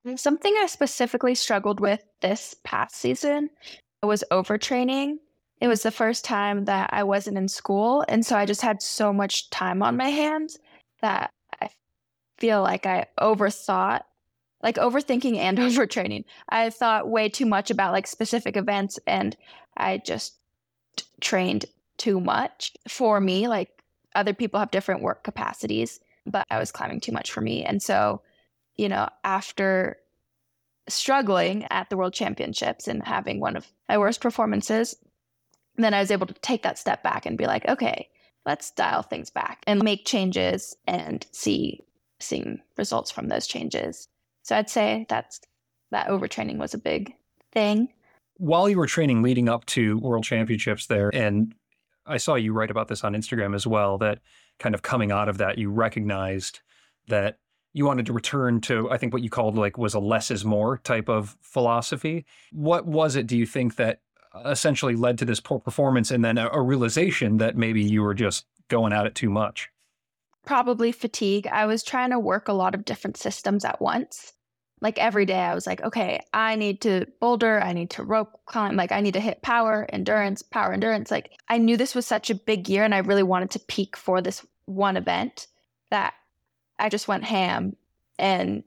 Mm, 0.05 0.19
something 0.19 0.53
I 0.55 0.67
specifically 0.67 1.33
struggled 1.33 1.79
with 1.79 2.05
this 2.21 2.55
past 2.63 2.95
season 2.95 3.49
was 4.03 4.23
overtraining. 4.29 5.15
It 5.59 5.67
was 5.67 5.81
the 5.81 5.89
first 5.89 6.23
time 6.23 6.65
that 6.65 6.91
I 6.93 7.01
wasn't 7.01 7.39
in 7.39 7.47
school. 7.47 8.05
And 8.07 8.23
so 8.23 8.37
I 8.37 8.45
just 8.45 8.61
had 8.61 8.83
so 8.83 9.11
much 9.11 9.49
time 9.49 9.81
on 9.81 9.97
my 9.97 10.09
hands 10.09 10.59
that 11.01 11.31
I 11.59 11.69
feel 12.37 12.61
like 12.61 12.85
I 12.85 13.07
overthought, 13.19 14.03
like 14.61 14.75
overthinking 14.75 15.37
and 15.37 15.57
overtraining. 15.57 16.25
I 16.49 16.69
thought 16.69 17.09
way 17.09 17.29
too 17.29 17.47
much 17.47 17.71
about 17.71 17.93
like 17.93 18.05
specific 18.05 18.57
events 18.57 18.99
and 19.07 19.35
I 19.75 19.97
just 19.97 20.35
trained 21.19 21.65
too 21.97 22.19
much 22.19 22.73
for 22.87 23.19
me. 23.19 23.47
Like 23.47 23.76
other 24.15 24.33
people 24.33 24.59
have 24.59 24.71
different 24.71 25.01
work 25.01 25.23
capacities, 25.23 25.99
but 26.25 26.45
I 26.49 26.59
was 26.59 26.71
climbing 26.71 26.99
too 26.99 27.11
much 27.11 27.31
for 27.31 27.41
me. 27.41 27.63
And 27.63 27.81
so 27.81 28.21
you 28.77 28.87
know, 28.87 29.09
after 29.23 29.97
struggling 30.87 31.65
at 31.69 31.89
the 31.89 31.97
World 31.97 32.13
Championships 32.13 32.87
and 32.87 33.03
having 33.03 33.39
one 33.39 33.57
of 33.57 33.67
my 33.89 33.97
worst 33.97 34.21
performances, 34.21 34.95
then 35.75 35.93
I 35.93 35.99
was 35.99 36.11
able 36.11 36.27
to 36.27 36.33
take 36.35 36.63
that 36.63 36.79
step 36.79 37.03
back 37.03 37.25
and 37.25 37.37
be 37.37 37.45
like, 37.45 37.67
okay, 37.67 38.07
let's 38.45 38.71
dial 38.71 39.01
things 39.01 39.29
back 39.29 39.63
and 39.67 39.83
make 39.83 40.05
changes 40.05 40.75
and 40.87 41.25
see 41.31 41.83
seeing 42.19 42.61
results 42.77 43.11
from 43.11 43.27
those 43.27 43.45
changes. 43.45 44.07
So 44.43 44.55
I'd 44.55 44.69
say 44.69 45.05
that's 45.09 45.41
that 45.91 46.07
overtraining 46.07 46.57
was 46.57 46.73
a 46.73 46.79
big 46.79 47.13
thing. 47.51 47.89
While 48.37 48.69
you 48.69 48.77
were 48.77 48.87
training 48.87 49.23
leading 49.23 49.49
up 49.49 49.65
to 49.67 49.97
World 49.97 50.23
Championships 50.23 50.85
there, 50.85 51.09
and 51.13 51.53
I 52.07 52.17
saw 52.17 52.35
you 52.35 52.53
write 52.53 52.71
about 52.71 52.87
this 52.87 53.03
on 53.03 53.13
Instagram 53.13 53.55
as 53.55 53.67
well, 53.67 53.97
that 53.99 54.19
kind 54.59 54.75
of 54.75 54.81
coming 54.81 55.11
out 55.11 55.29
of 55.29 55.37
that, 55.39 55.57
you 55.57 55.69
recognized 55.69 56.61
that 57.07 57.37
you 57.73 57.85
wanted 57.85 58.05
to 58.07 58.13
return 58.13 58.61
to, 58.61 58.89
I 58.89 58.97
think 58.97 59.13
what 59.13 59.21
you 59.21 59.29
called 59.29 59.57
like 59.57 59.77
was 59.77 59.93
a 59.93 59.99
less 59.99 60.31
is 60.31 60.43
more 60.43 60.77
type 60.79 61.09
of 61.09 61.37
philosophy. 61.41 62.25
What 62.51 62.85
was 62.85 63.15
it, 63.15 63.27
do 63.27 63.37
you 63.37 63.45
think, 63.45 63.75
that 63.75 64.01
essentially 64.45 64.95
led 64.95 65.17
to 65.19 65.25
this 65.25 65.39
poor 65.39 65.59
performance 65.59 66.11
and 66.11 66.23
then 66.23 66.37
a, 66.37 66.49
a 66.49 66.61
realization 66.61 67.37
that 67.37 67.55
maybe 67.55 67.83
you 67.83 68.01
were 68.01 68.13
just 68.13 68.45
going 68.67 68.93
at 68.93 69.05
it 69.05 69.15
too 69.15 69.29
much? 69.29 69.69
probably 70.47 70.91
fatigue. 70.91 71.45
I 71.45 71.65
was 71.67 71.83
trying 71.83 72.09
to 72.09 72.19
work 72.19 72.47
a 72.47 72.53
lot 72.53 72.73
of 72.73 72.85
different 72.85 73.17
systems 73.17 73.63
at 73.63 73.79
once. 73.79 74.33
Like 74.79 74.99
every 74.99 75.25
day, 75.25 75.39
I 75.39 75.55
was 75.55 75.65
like, 75.65 75.81
okay, 75.81 76.19
I 76.33 76.55
need 76.55 76.81
to 76.81 77.07
boulder, 77.19 77.59
I 77.59 77.73
need 77.73 77.89
to 77.91 78.03
rope 78.03 78.39
climb, 78.45 78.75
like 78.75 78.91
I 78.91 79.01
need 79.01 79.15
to 79.15 79.19
hit 79.19 79.41
power, 79.41 79.87
endurance, 79.89 80.43
power, 80.43 80.71
endurance. 80.71 81.09
Like 81.09 81.31
I 81.49 81.57
knew 81.57 81.77
this 81.77 81.95
was 81.95 82.05
such 82.05 82.29
a 82.29 82.35
big 82.35 82.69
year 82.69 82.83
and 82.83 82.93
I 82.93 82.99
really 82.99 83.23
wanted 83.23 83.49
to 83.51 83.59
peak 83.59 83.97
for 83.97 84.21
this 84.21 84.45
one 84.65 84.95
event 84.95 85.47
that 85.89 86.13
I 86.77 86.89
just 86.89 87.07
went 87.07 87.23
ham 87.23 87.75
and 88.19 88.63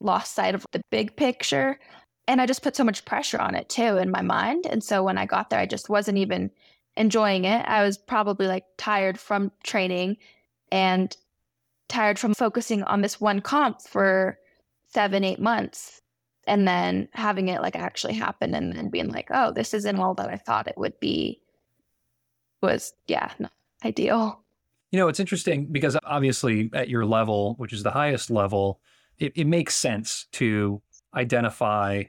lost 0.00 0.34
sight 0.34 0.54
of 0.54 0.66
the 0.72 0.82
big 0.90 1.16
picture. 1.16 1.78
And 2.26 2.42
I 2.42 2.46
just 2.46 2.62
put 2.62 2.76
so 2.76 2.84
much 2.84 3.06
pressure 3.06 3.40
on 3.40 3.54
it 3.54 3.70
too 3.70 3.96
in 3.96 4.10
my 4.10 4.20
mind. 4.20 4.66
And 4.66 4.84
so 4.84 5.02
when 5.02 5.16
I 5.16 5.24
got 5.24 5.48
there, 5.48 5.60
I 5.60 5.66
just 5.66 5.88
wasn't 5.88 6.18
even 6.18 6.50
enjoying 6.96 7.44
it. 7.44 7.64
I 7.66 7.82
was 7.82 7.96
probably 7.96 8.46
like 8.46 8.64
tired 8.76 9.18
from 9.18 9.50
training 9.62 10.18
and 10.70 11.16
tired 11.88 12.18
from 12.18 12.34
focusing 12.34 12.82
on 12.82 13.00
this 13.00 13.18
one 13.20 13.40
comp 13.40 13.80
for 13.80 14.38
seven, 14.88 15.24
eight 15.24 15.40
months. 15.40 16.00
And 16.46 16.66
then 16.66 17.08
having 17.12 17.48
it 17.48 17.60
like 17.60 17.76
actually 17.76 18.14
happen 18.14 18.54
and 18.54 18.72
then 18.72 18.88
being 18.88 19.10
like, 19.10 19.28
oh, 19.30 19.52
this 19.52 19.74
isn't 19.74 19.98
all 19.98 20.14
that 20.14 20.30
I 20.30 20.36
thought 20.36 20.66
it 20.66 20.78
would 20.78 20.98
be 20.98 21.42
was, 22.62 22.94
yeah, 23.06 23.30
not 23.38 23.52
ideal. 23.84 24.42
You 24.90 24.98
know, 24.98 25.08
it's 25.08 25.20
interesting 25.20 25.66
because 25.70 25.96
obviously 26.04 26.70
at 26.72 26.88
your 26.88 27.04
level, 27.04 27.54
which 27.58 27.74
is 27.74 27.82
the 27.82 27.90
highest 27.90 28.30
level, 28.30 28.80
it, 29.18 29.32
it 29.36 29.46
makes 29.46 29.74
sense 29.74 30.26
to 30.32 30.80
identify 31.14 32.04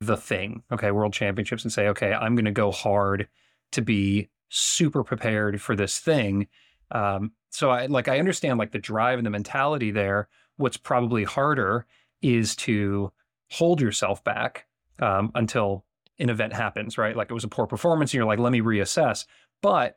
the 0.00 0.16
thing, 0.16 0.62
okay, 0.72 0.90
world 0.90 1.12
championships, 1.12 1.62
and 1.62 1.72
say, 1.72 1.88
okay, 1.88 2.12
I'm 2.12 2.34
going 2.34 2.44
to 2.44 2.50
go 2.50 2.72
hard 2.72 3.28
to 3.72 3.82
be 3.82 4.28
super 4.48 5.02
prepared 5.04 5.60
for 5.60 5.76
this 5.76 5.98
thing. 5.98 6.48
Um, 6.90 7.32
so 7.50 7.70
I 7.70 7.86
like 7.86 8.08
I 8.08 8.18
understand 8.18 8.58
like 8.58 8.72
the 8.72 8.78
drive 8.78 9.18
and 9.18 9.26
the 9.26 9.30
mentality 9.30 9.90
there. 9.90 10.28
What's 10.56 10.76
probably 10.76 11.24
harder 11.24 11.86
is 12.22 12.56
to 12.56 13.12
hold 13.50 13.80
yourself 13.80 14.22
back 14.24 14.66
um, 15.00 15.30
until 15.34 15.84
an 16.18 16.30
event 16.30 16.52
happens, 16.52 16.98
right? 16.98 17.16
Like 17.16 17.30
it 17.30 17.34
was 17.34 17.44
a 17.44 17.48
poor 17.48 17.66
performance, 17.66 18.10
and 18.10 18.14
you're 18.14 18.26
like, 18.26 18.38
let 18.38 18.52
me 18.52 18.60
reassess. 18.60 19.26
But 19.62 19.96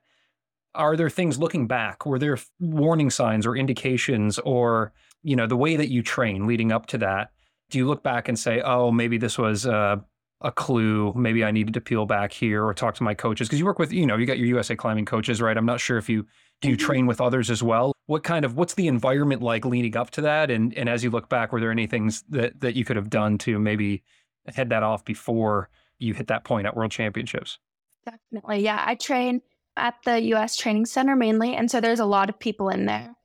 are 0.76 0.96
there 0.96 1.10
things 1.10 1.40
looking 1.40 1.68
back? 1.68 2.06
Were 2.06 2.20
there 2.20 2.38
warning 2.60 3.10
signs 3.10 3.46
or 3.46 3.56
indications, 3.56 4.40
or 4.40 4.94
you 5.24 5.36
know, 5.36 5.48
the 5.48 5.58
way 5.58 5.76
that 5.76 5.90
you 5.90 6.02
train 6.02 6.48
leading 6.48 6.72
up 6.72 6.86
to 6.88 6.98
that? 7.00 7.32
Do 7.70 7.78
you 7.78 7.88
look 7.88 8.04
back 8.04 8.28
and 8.28 8.38
say, 8.38 8.62
oh, 8.62 8.92
maybe 8.92 9.18
this 9.18 9.38
was 9.38 9.68
uh, 9.68 9.98
a 10.42 10.52
clue. 10.52 11.14
Maybe 11.16 11.44
I 11.44 11.52
needed 11.52 11.74
to 11.74 11.82
peel 11.82 12.06
back 12.06 12.32
here 12.32 12.66
or 12.66 12.74
talk 12.74 12.96
to 12.96 13.04
my 13.04 13.14
coaches 13.14 13.48
because 13.48 13.60
you 13.60 13.66
work 13.66 13.80
with, 13.80 13.92
you 13.92 14.06
know, 14.06 14.18
you 14.18 14.26
got 14.26 14.38
your 14.38 14.48
USA 14.48 14.76
climbing 14.76 15.06
coaches, 15.06 15.42
right? 15.42 15.56
I'm 15.56 15.66
not 15.66 15.80
sure 15.80 15.98
if 15.98 16.08
you 16.08 16.26
do 16.62 16.70
you 16.70 16.78
train 16.78 17.06
with 17.06 17.22
others 17.22 17.50
as 17.50 17.64
well. 17.64 17.94
What 18.08 18.24
kind 18.24 18.44
of 18.44 18.56
what's 18.56 18.74
the 18.74 18.88
environment 18.88 19.42
like 19.42 19.66
leading 19.66 19.96
up 19.96 20.10
to 20.12 20.22
that? 20.22 20.52
And 20.52 20.74
and 20.76 20.90
as 20.90 21.04
you 21.04 21.10
look 21.10 21.30
back, 21.30 21.52
were 21.52 21.60
there 21.60 21.72
any 21.72 21.88
things 21.88 22.24
that 22.30 22.60
that 22.62 22.76
you 22.76 22.86
could 22.86 22.96
have 22.96 23.10
done 23.10 23.38
to 23.40 23.60
maybe 23.60 24.04
head 24.54 24.70
that 24.70 24.84
off 24.84 25.06
before 25.06 25.70
you 26.00 26.14
hit 26.14 26.28
that 26.28 26.44
point 26.44 26.68
at 26.68 26.76
World 26.76 26.92
Championships? 26.92 27.60
Definitely, 28.06 28.64
yeah. 28.64 28.84
I 28.86 28.96
train 28.96 29.42
at 29.78 29.96
the 30.04 30.20
US 30.34 30.56
Training 30.56 30.86
Center 30.86 31.16
mainly, 31.16 31.56
and 31.56 31.70
so 31.70 31.80
there's 31.80 32.00
a 32.00 32.06
lot 32.06 32.30
of 32.30 32.40
people 32.40 32.70
in 32.70 32.86
there. 32.86 33.16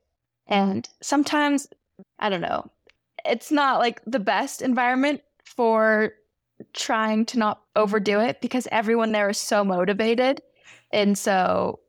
And 0.47 0.89
sometimes, 1.01 1.67
I 2.19 2.29
don't 2.29 2.43
know, 2.43 2.71
it's 3.25 3.51
not 3.51 3.79
like 3.79 4.03
the 4.07 4.21
best 4.21 4.61
environment 4.61 5.23
for 5.45 6.13
trying 6.73 7.25
to 7.27 7.39
not 7.39 7.63
overdo 7.75 8.21
it 8.21 8.41
because 8.41 8.69
everyone 8.71 9.13
there 9.13 9.31
is 9.31 9.39
so 9.39 9.65
motivated. 9.65 10.43
And 10.93 11.17
so 11.19 11.81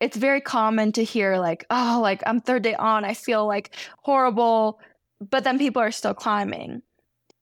it's 0.00 0.16
very 0.16 0.40
common 0.40 0.92
to 0.92 1.04
hear 1.04 1.36
like, 1.38 1.66
oh, 1.70 2.00
like 2.02 2.22
I'm 2.26 2.40
third 2.40 2.62
day 2.62 2.74
on, 2.74 3.04
I 3.04 3.14
feel 3.14 3.46
like 3.46 3.70
horrible, 4.02 4.80
but 5.30 5.44
then 5.44 5.58
people 5.58 5.82
are 5.82 5.92
still 5.92 6.14
climbing. 6.14 6.82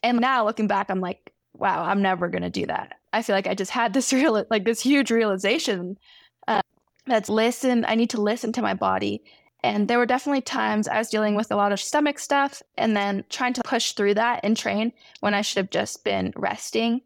And 0.03 0.21
now 0.21 0.45
looking 0.45 0.67
back, 0.67 0.91
I'm 0.91 1.00
like, 1.00 1.33
wow, 1.55 1.85
I'm 1.85 2.03
never 2.03 2.29
gonna 2.29 2.50
do 2.50 2.67
that. 2.67 2.95
I 3.12 3.23
feel 3.23 3.35
like 3.35 3.47
I 3.47 3.55
just 3.55 3.71
had 3.71 3.93
this 3.95 4.12
real, 4.12 4.45
like 4.50 4.65
this 4.65 4.81
huge 4.81 5.11
realization 5.11 5.99
uh, 6.47 6.62
that's 7.07 7.29
listen. 7.29 7.85
I 7.87 7.95
need 7.95 8.11
to 8.11 8.21
listen 8.21 8.53
to 8.53 8.62
my 8.62 8.75
body 8.75 9.23
and 9.65 9.88
there 9.88 9.99
were 9.99 10.07
definitely 10.07 10.41
times 10.43 10.87
I 10.87 10.99
was 10.99 11.11
dealing 11.11 11.35
with 11.35 11.50
a 11.50 11.57
lot 11.57 11.73
of 11.73 11.81
stomach 11.81 12.19
stuff 12.19 12.62
and 12.77 12.97
then 12.97 13.25
trying 13.29 13.55
to 13.55 13.62
push 13.65 13.93
through 13.93 14.15
that 14.15 14.41
and 14.45 14.57
train 14.57 14.93
when 15.21 15.35
I 15.35 15.43
should 15.43 15.59
have 15.59 15.71
just 15.71 16.05
been 16.05 16.33
resting. 16.37 17.00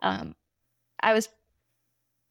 Um, 0.00 0.34
I 1.00 1.12
was 1.12 1.28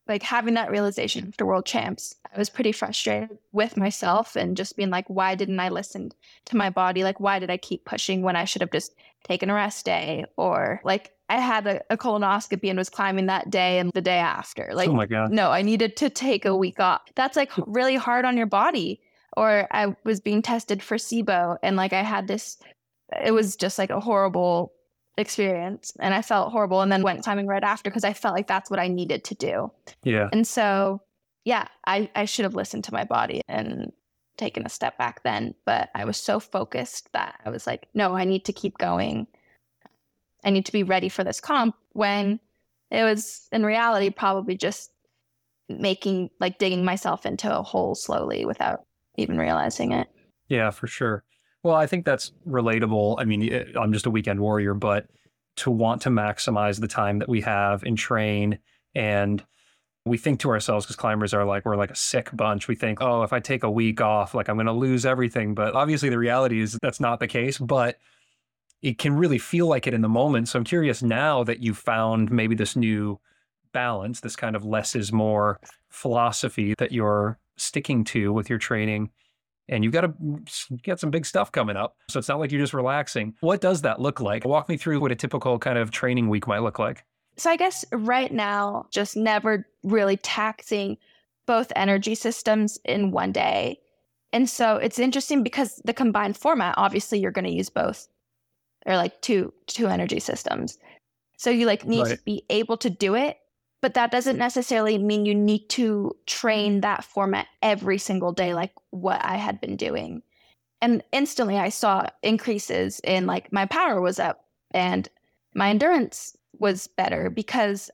like 0.07 0.23
having 0.23 0.55
that 0.55 0.71
realization 0.71 1.27
after 1.27 1.45
world 1.45 1.65
champs. 1.65 2.15
I 2.33 2.37
was 2.37 2.49
pretty 2.49 2.71
frustrated 2.71 3.37
with 3.51 3.77
myself 3.77 4.35
and 4.35 4.57
just 4.57 4.77
being 4.77 4.89
like, 4.89 5.07
why 5.07 5.35
didn't 5.35 5.59
I 5.59 5.69
listen 5.69 6.11
to 6.45 6.57
my 6.57 6.69
body? 6.69 7.03
Like, 7.03 7.19
why 7.19 7.39
did 7.39 7.49
I 7.49 7.57
keep 7.57 7.85
pushing 7.85 8.21
when 8.21 8.35
I 8.35 8.45
should 8.45 8.61
have 8.61 8.71
just 8.71 8.93
taken 9.23 9.49
a 9.49 9.53
rest 9.53 9.85
day? 9.85 10.25
Or 10.35 10.81
like, 10.83 11.13
I 11.29 11.39
had 11.39 11.67
a, 11.67 11.81
a 11.89 11.97
colonoscopy 11.97 12.69
and 12.69 12.77
was 12.77 12.89
climbing 12.89 13.25
that 13.25 13.49
day 13.49 13.79
and 13.79 13.91
the 13.93 14.01
day 14.01 14.19
after. 14.19 14.69
Oh 14.71 14.75
like, 14.75 14.89
oh 14.89 14.93
my 14.93 15.05
God. 15.05 15.31
no, 15.31 15.51
I 15.51 15.61
needed 15.61 15.97
to 15.97 16.09
take 16.09 16.45
a 16.45 16.55
week 16.55 16.79
off. 16.79 17.01
That's 17.15 17.35
like 17.35 17.51
really 17.65 17.95
hard 17.95 18.25
on 18.25 18.37
your 18.37 18.45
body 18.45 19.01
or 19.35 19.67
I 19.71 19.95
was 20.03 20.19
being 20.19 20.41
tested 20.41 20.81
for 20.81 20.97
SIBO 20.97 21.57
and 21.61 21.75
like 21.75 21.93
I 21.93 22.01
had 22.01 22.27
this 22.27 22.57
it 23.23 23.31
was 23.31 23.55
just 23.55 23.77
like 23.77 23.89
a 23.89 23.99
horrible 23.99 24.73
experience 25.17 25.93
and 25.99 26.13
I 26.13 26.21
felt 26.21 26.51
horrible 26.51 26.81
and 26.81 26.91
then 26.91 27.01
went 27.01 27.23
climbing 27.23 27.47
right 27.47 27.63
after 27.63 27.89
because 27.89 28.03
I 28.03 28.13
felt 28.13 28.35
like 28.35 28.47
that's 28.47 28.69
what 28.69 28.79
I 28.79 28.87
needed 28.87 29.23
to 29.25 29.35
do. 29.35 29.71
Yeah. 30.03 30.29
And 30.31 30.47
so 30.47 31.01
yeah, 31.43 31.67
I, 31.85 32.09
I 32.15 32.25
should 32.25 32.43
have 32.43 32.55
listened 32.55 32.83
to 32.85 32.93
my 32.93 33.03
body 33.05 33.41
and 33.47 33.91
taken 34.37 34.65
a 34.65 34.69
step 34.69 34.97
back 34.97 35.23
then. 35.23 35.55
But 35.65 35.89
I 35.95 36.05
was 36.05 36.17
so 36.17 36.39
focused 36.39 37.09
that 37.13 37.39
I 37.45 37.49
was 37.49 37.65
like, 37.65 37.87
no, 37.93 38.15
I 38.15 38.25
need 38.25 38.45
to 38.45 38.53
keep 38.53 38.77
going. 38.77 39.27
I 40.43 40.49
need 40.49 40.65
to 40.65 40.71
be 40.71 40.83
ready 40.83 41.09
for 41.09 41.23
this 41.23 41.39
comp 41.39 41.75
when 41.93 42.39
it 42.91 43.03
was 43.03 43.47
in 43.51 43.65
reality 43.65 44.09
probably 44.09 44.55
just 44.55 44.91
making 45.67 46.29
like 46.39 46.59
digging 46.59 46.85
myself 46.85 47.25
into 47.25 47.53
a 47.53 47.63
hole 47.63 47.95
slowly 47.95 48.45
without 48.45 48.81
even 49.15 49.37
realizing 49.37 49.91
it. 49.91 50.07
Yeah, 50.47 50.69
for 50.69 50.87
sure. 50.87 51.23
Well, 51.63 51.75
I 51.75 51.87
think 51.87 52.05
that's 52.05 52.31
relatable. 52.47 53.15
I 53.19 53.25
mean, 53.25 53.73
I'm 53.79 53.91
just 53.91 54.05
a 54.05 54.11
weekend 54.11 54.39
warrior, 54.39 54.73
but 54.73 55.07
to 55.57 55.71
want 55.71 56.01
to 56.03 56.09
maximize 56.09 56.79
the 56.79 56.87
time 56.87 57.19
that 57.19 57.27
we 57.29 57.41
have 57.41 57.83
and 57.83 57.97
train 57.97 58.59
and 58.95 59.43
we 60.05 60.17
think 60.17 60.39
to 60.39 60.49
ourselves 60.49 60.85
because 60.85 60.95
climbers 60.95 61.33
are 61.33 61.45
like 61.45 61.65
we're 61.65 61.75
like 61.75 61.91
a 61.91 61.95
sick 61.95 62.29
bunch. 62.33 62.67
We 62.67 62.75
think 62.75 63.01
oh 63.01 63.23
if 63.23 63.33
i 63.33 63.39
take 63.39 63.63
a 63.63 63.71
week 63.71 63.99
off 63.99 64.33
like 64.33 64.47
i'm 64.47 64.55
going 64.55 64.67
to 64.67 64.71
lose 64.71 65.05
everything. 65.05 65.53
But 65.53 65.75
obviously 65.75 66.09
the 66.09 66.17
reality 66.17 66.61
is 66.61 66.77
that's 66.81 66.99
not 66.99 67.19
the 67.19 67.27
case 67.27 67.57
but 67.57 67.97
it 68.81 68.99
can 68.99 69.17
really 69.17 69.39
feel 69.39 69.67
like 69.67 69.87
it 69.87 69.93
in 69.93 70.01
the 70.01 70.09
moment. 70.09 70.47
So 70.47 70.59
i'm 70.59 70.65
curious 70.65 71.03
now 71.03 71.43
that 71.43 71.59
you've 71.59 71.77
found 71.77 72.31
maybe 72.31 72.55
this 72.55 72.75
new 72.75 73.19
balance 73.73 74.21
this 74.21 74.35
kind 74.35 74.55
of 74.55 74.63
less 74.63 74.95
is 74.95 75.11
more 75.11 75.59
philosophy 75.89 76.73
that 76.77 76.91
you're 76.91 77.37
sticking 77.57 78.03
to 78.05 78.31
with 78.31 78.49
your 78.49 78.59
training 78.59 79.09
and 79.69 79.83
you've 79.83 79.93
got 79.93 80.01
to 80.01 80.09
mm, 80.09 80.81
get 80.81 80.99
some 80.99 81.11
big 81.11 81.25
stuff 81.25 81.51
coming 81.51 81.75
up. 81.75 81.95
So 82.09 82.19
it's 82.19 82.27
not 82.27 82.39
like 82.39 82.51
you're 82.51 82.61
just 82.61 82.73
relaxing. 82.73 83.35
What 83.41 83.61
does 83.61 83.81
that 83.81 84.01
look 84.01 84.19
like? 84.19 84.45
Walk 84.45 84.69
me 84.69 84.77
through 84.77 84.99
what 84.99 85.11
a 85.11 85.15
typical 85.15 85.59
kind 85.59 85.77
of 85.77 85.91
training 85.91 86.29
week 86.29 86.47
might 86.47 86.59
look 86.59 86.79
like. 86.79 87.03
So 87.37 87.51
I 87.51 87.55
guess 87.55 87.85
right 87.91 88.31
now, 88.31 88.87
just 88.91 89.15
never 89.15 89.67
really 89.83 90.17
taxing 90.17 90.97
both 91.45 91.71
energy 91.75 92.15
systems 92.15 92.79
in 92.83 93.11
one 93.11 93.31
day. 93.31 93.79
And 94.33 94.49
so 94.49 94.75
it's 94.77 94.99
interesting 94.99 95.43
because 95.43 95.81
the 95.85 95.93
combined 95.93 96.37
format, 96.37 96.75
obviously 96.77 97.19
you're 97.19 97.31
going 97.31 97.45
to 97.45 97.51
use 97.51 97.69
both 97.69 98.07
or 98.85 98.95
like 98.95 99.21
two 99.21 99.53
two 99.67 99.87
energy 99.87 100.19
systems. 100.19 100.77
So 101.37 101.49
you 101.49 101.65
like 101.65 101.85
need 101.85 102.03
right. 102.03 102.17
to 102.17 102.23
be 102.23 102.43
able 102.49 102.77
to 102.77 102.89
do 102.89 103.15
it 103.15 103.37
but 103.81 103.93
that 103.93 104.11
doesn't 104.11 104.37
necessarily 104.37 104.97
mean 104.97 105.25
you 105.25 105.35
need 105.35 105.69
to 105.69 106.15
train 106.25 106.73
mm-hmm. 106.73 106.81
that 106.81 107.03
format 107.03 107.47
every 107.61 107.97
single 107.97 108.31
day 108.31 108.53
like 108.53 108.73
what 108.89 109.23
I 109.23 109.37
had 109.37 109.61
been 109.61 109.75
doing. 109.75 110.23
And 110.81 111.03
instantly 111.11 111.57
I 111.57 111.69
saw 111.69 112.07
increases 112.21 112.99
in 113.03 113.25
like 113.25 113.51
my 113.51 113.65
power 113.65 113.99
was 113.99 114.19
up 114.19 114.45
and 114.71 115.07
my 115.55 115.69
endurance 115.69 116.35
was 116.59 116.87
better 116.87 117.29
because 117.29 117.89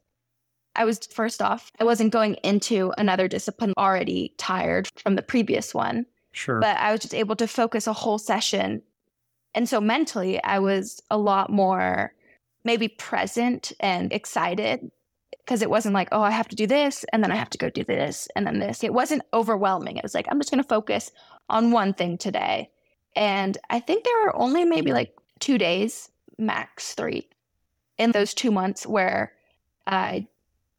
I 0.75 0.85
was 0.85 0.99
first 0.99 1.41
off, 1.41 1.71
I 1.79 1.83
wasn't 1.83 2.11
going 2.11 2.35
into 2.43 2.91
another 2.97 3.27
discipline 3.27 3.73
already 3.77 4.33
tired 4.37 4.89
from 4.95 5.15
the 5.15 5.21
previous 5.21 5.73
one. 5.73 6.05
Sure. 6.31 6.59
But 6.59 6.77
I 6.77 6.91
was 6.91 7.01
just 7.01 7.13
able 7.13 7.35
to 7.37 7.47
focus 7.47 7.85
a 7.85 7.93
whole 7.93 8.17
session. 8.17 8.81
And 9.53 9.69
so 9.69 9.79
mentally, 9.79 10.43
I 10.43 10.59
was 10.59 11.01
a 11.11 11.17
lot 11.17 11.51
more 11.51 12.13
maybe 12.65 12.87
present 12.87 13.71
and 13.79 14.11
excited 14.11 14.89
because 15.39 15.61
it 15.61 15.69
wasn't 15.69 15.93
like, 15.93 16.09
oh, 16.11 16.21
I 16.21 16.31
have 16.31 16.47
to 16.49 16.55
do 16.55 16.67
this 16.67 17.05
and 17.11 17.23
then 17.23 17.31
I 17.31 17.35
have 17.35 17.49
to 17.51 17.57
go 17.57 17.69
do 17.69 17.83
this 17.83 18.27
and 18.35 18.45
then 18.45 18.59
this. 18.59 18.83
It 18.83 18.93
wasn't 18.93 19.23
overwhelming. 19.33 19.97
It 19.97 20.03
was 20.03 20.13
like, 20.13 20.27
I'm 20.29 20.39
just 20.39 20.51
going 20.51 20.63
to 20.63 20.67
focus 20.67 21.11
on 21.49 21.71
one 21.71 21.93
thing 21.93 22.17
today. 22.17 22.69
And 23.15 23.57
I 23.69 23.79
think 23.79 24.03
there 24.03 24.23
were 24.23 24.35
only 24.35 24.65
maybe 24.65 24.91
like 24.91 25.15
two 25.39 25.57
days, 25.57 26.09
max 26.37 26.93
three, 26.93 27.27
in 27.97 28.11
those 28.11 28.33
two 28.33 28.51
months 28.51 28.87
where 28.87 29.33
I 29.85 30.27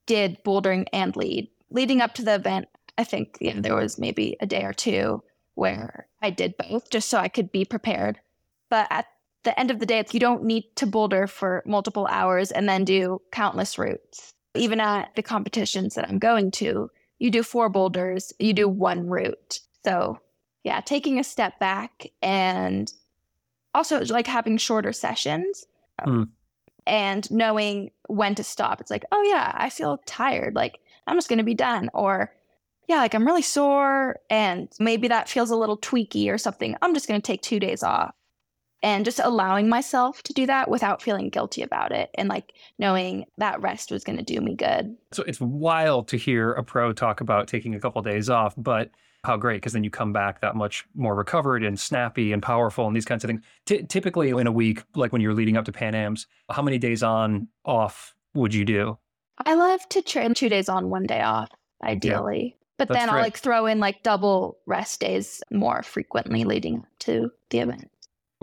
did 0.07 0.43
bouldering 0.45 0.87
and 0.93 1.15
lead. 1.17 1.49
Leading 1.71 2.01
up 2.01 2.15
to 2.15 2.23
the 2.23 2.35
event, 2.35 2.69
I 2.99 3.05
think 3.05 3.39
yeah, 3.41 3.61
there 3.61 3.75
was 3.75 3.99
maybe 3.99 4.37
a 4.41 4.47
day 4.47 4.65
or 4.65 4.73
two 4.73 5.23
where 5.55 6.09
I 6.23 6.31
did 6.31 6.57
both 6.57 6.91
just 6.91 7.09
so 7.09 7.19
I 7.19 7.29
could 7.29 7.53
be 7.53 7.65
prepared. 7.65 8.19
But 8.71 8.87
at 8.91 9.07
the 9.45 9.59
end 9.59 9.71
of 9.71 9.79
the 9.79 9.87
day, 9.87 10.05
you 10.11 10.21
don't 10.21 10.45
need 10.45 10.65
to 10.77 10.87
boulder 10.87 11.27
for 11.27 11.63
multiple 11.67 12.07
hours 12.11 12.51
and 12.51 12.69
then 12.69 12.85
do 12.85 13.21
countless 13.31 13.79
routes. 13.79 14.34
Even 14.55 14.81
at 14.81 15.15
the 15.17 15.23
competitions 15.23 15.95
that 15.95 16.09
I'm 16.09 16.19
going 16.19 16.51
to, 16.53 16.91
you 17.19 17.31
do 17.31 17.43
four 17.43 17.69
boulders, 17.69 18.33
you 18.39 18.53
do 18.53 18.69
one 18.69 19.09
route. 19.09 19.61
So, 19.85 20.19
yeah, 20.63 20.81
taking 20.81 21.19
a 21.19 21.25
step 21.25 21.59
back 21.59 22.07
and 22.23 22.93
also 23.75 24.05
like 24.05 24.27
having 24.27 24.57
shorter 24.57 24.93
sessions 24.93 25.67
Hmm. 26.03 26.25
and 26.87 27.31
knowing 27.31 27.91
when 28.09 28.35
to 28.35 28.45
stop. 28.45 28.81
It's 28.81 28.91
like, 28.91 29.05
oh, 29.13 29.23
yeah, 29.23 29.53
I 29.55 29.71
feel 29.71 30.01
tired. 30.07 30.55
Like, 30.55 30.81
I'm 31.07 31.17
just 31.17 31.29
going 31.29 31.39
to 31.39 31.45
be 31.45 31.55
done. 31.55 31.89
Or, 31.95 32.35
yeah, 32.89 32.97
like 32.97 33.15
I'm 33.15 33.27
really 33.27 33.43
sore 33.43 34.17
and 34.29 34.69
maybe 34.81 35.09
that 35.09 35.29
feels 35.29 35.51
a 35.51 35.57
little 35.57 35.79
tweaky 35.79 36.29
or 36.29 36.39
something. 36.39 36.77
I'm 36.83 36.95
just 36.95 37.09
going 37.09 37.21
to 37.21 37.27
take 37.27 37.43
two 37.43 37.61
days 37.61 37.83
off. 37.83 38.15
And 38.85 39.07
just 39.07 39.19
allowing 39.19 39.71
myself 39.71 40.23
to 40.25 40.35
do 40.35 40.45
that 40.45 40.69
without 40.69 41.01
feeling 41.01 41.31
guilty 41.31 41.63
about 41.63 41.91
it 41.91 42.11
and 42.17 42.29
like 42.29 42.53
knowing 42.79 43.25
that 43.39 43.63
rest 43.63 43.91
was 43.91 44.05
going 44.05 44.19
to 44.19 44.23
do 44.23 44.43
me 44.43 44.55
good. 44.55 44.95
So 45.11 45.23
it's 45.23 45.41
wild 45.41 46.07
to 46.09 46.19
hear 46.19 46.53
a 46.53 46.63
pro 46.63 46.93
talk 46.93 47.23
about 47.23 47.49
taking 47.49 47.75
a 47.75 47.81
couple 47.81 48.03
days 48.03 48.29
off, 48.29 48.53
but 48.59 48.91
how 49.25 49.39
great 49.39 49.57
because 49.57 49.73
then 49.73 49.85
you 49.85 49.91
come 49.91 50.13
back 50.13 50.43
that 50.43 50.55
much 50.55 50.85
more 50.95 51.15
recovered 51.15 51.65
and 51.65 51.81
snappy 51.81 52.31
and 52.31 52.43
powerful 52.43 52.87
and 52.87 52.95
these 52.95 53.07
kinds 53.07 53.25
of 53.25 53.29
things. 53.29 53.41
T- 53.65 53.85
typically 53.85 54.29
in 54.29 54.47
a 54.47 54.53
week, 54.53 54.83
like 54.95 55.15
when 55.15 55.23
you're 55.23 55.33
leading 55.33 55.57
up 55.57 55.65
to 55.65 55.73
Pan 55.73 55.95
Am's, 55.95 56.27
how 56.51 56.61
many 56.61 56.77
days 56.77 57.03
on 57.03 57.49
off 57.65 58.15
would 58.35 58.53
you 58.53 58.67
do? 58.67 58.99
I 59.39 59.55
love 59.55 59.89
to 59.89 60.03
train 60.03 60.35
two 60.35 60.51
days 60.51 60.69
on, 60.69 60.91
one 60.91 61.07
day 61.07 61.23
off, 61.23 61.49
ideally. 61.83 62.59
But 62.77 62.89
That's 62.89 63.01
then 63.01 63.09
I'll 63.09 63.23
like 63.23 63.39
throw 63.39 63.67
in 63.67 63.81
like 63.81 64.03
double 64.03 64.59
rest 64.67 65.01
days 65.01 65.43
more 65.51 65.83
frequently 65.83 66.45
leading 66.45 66.81
up 66.81 66.85
to 67.01 67.31
the 67.51 67.61
event. 67.61 67.91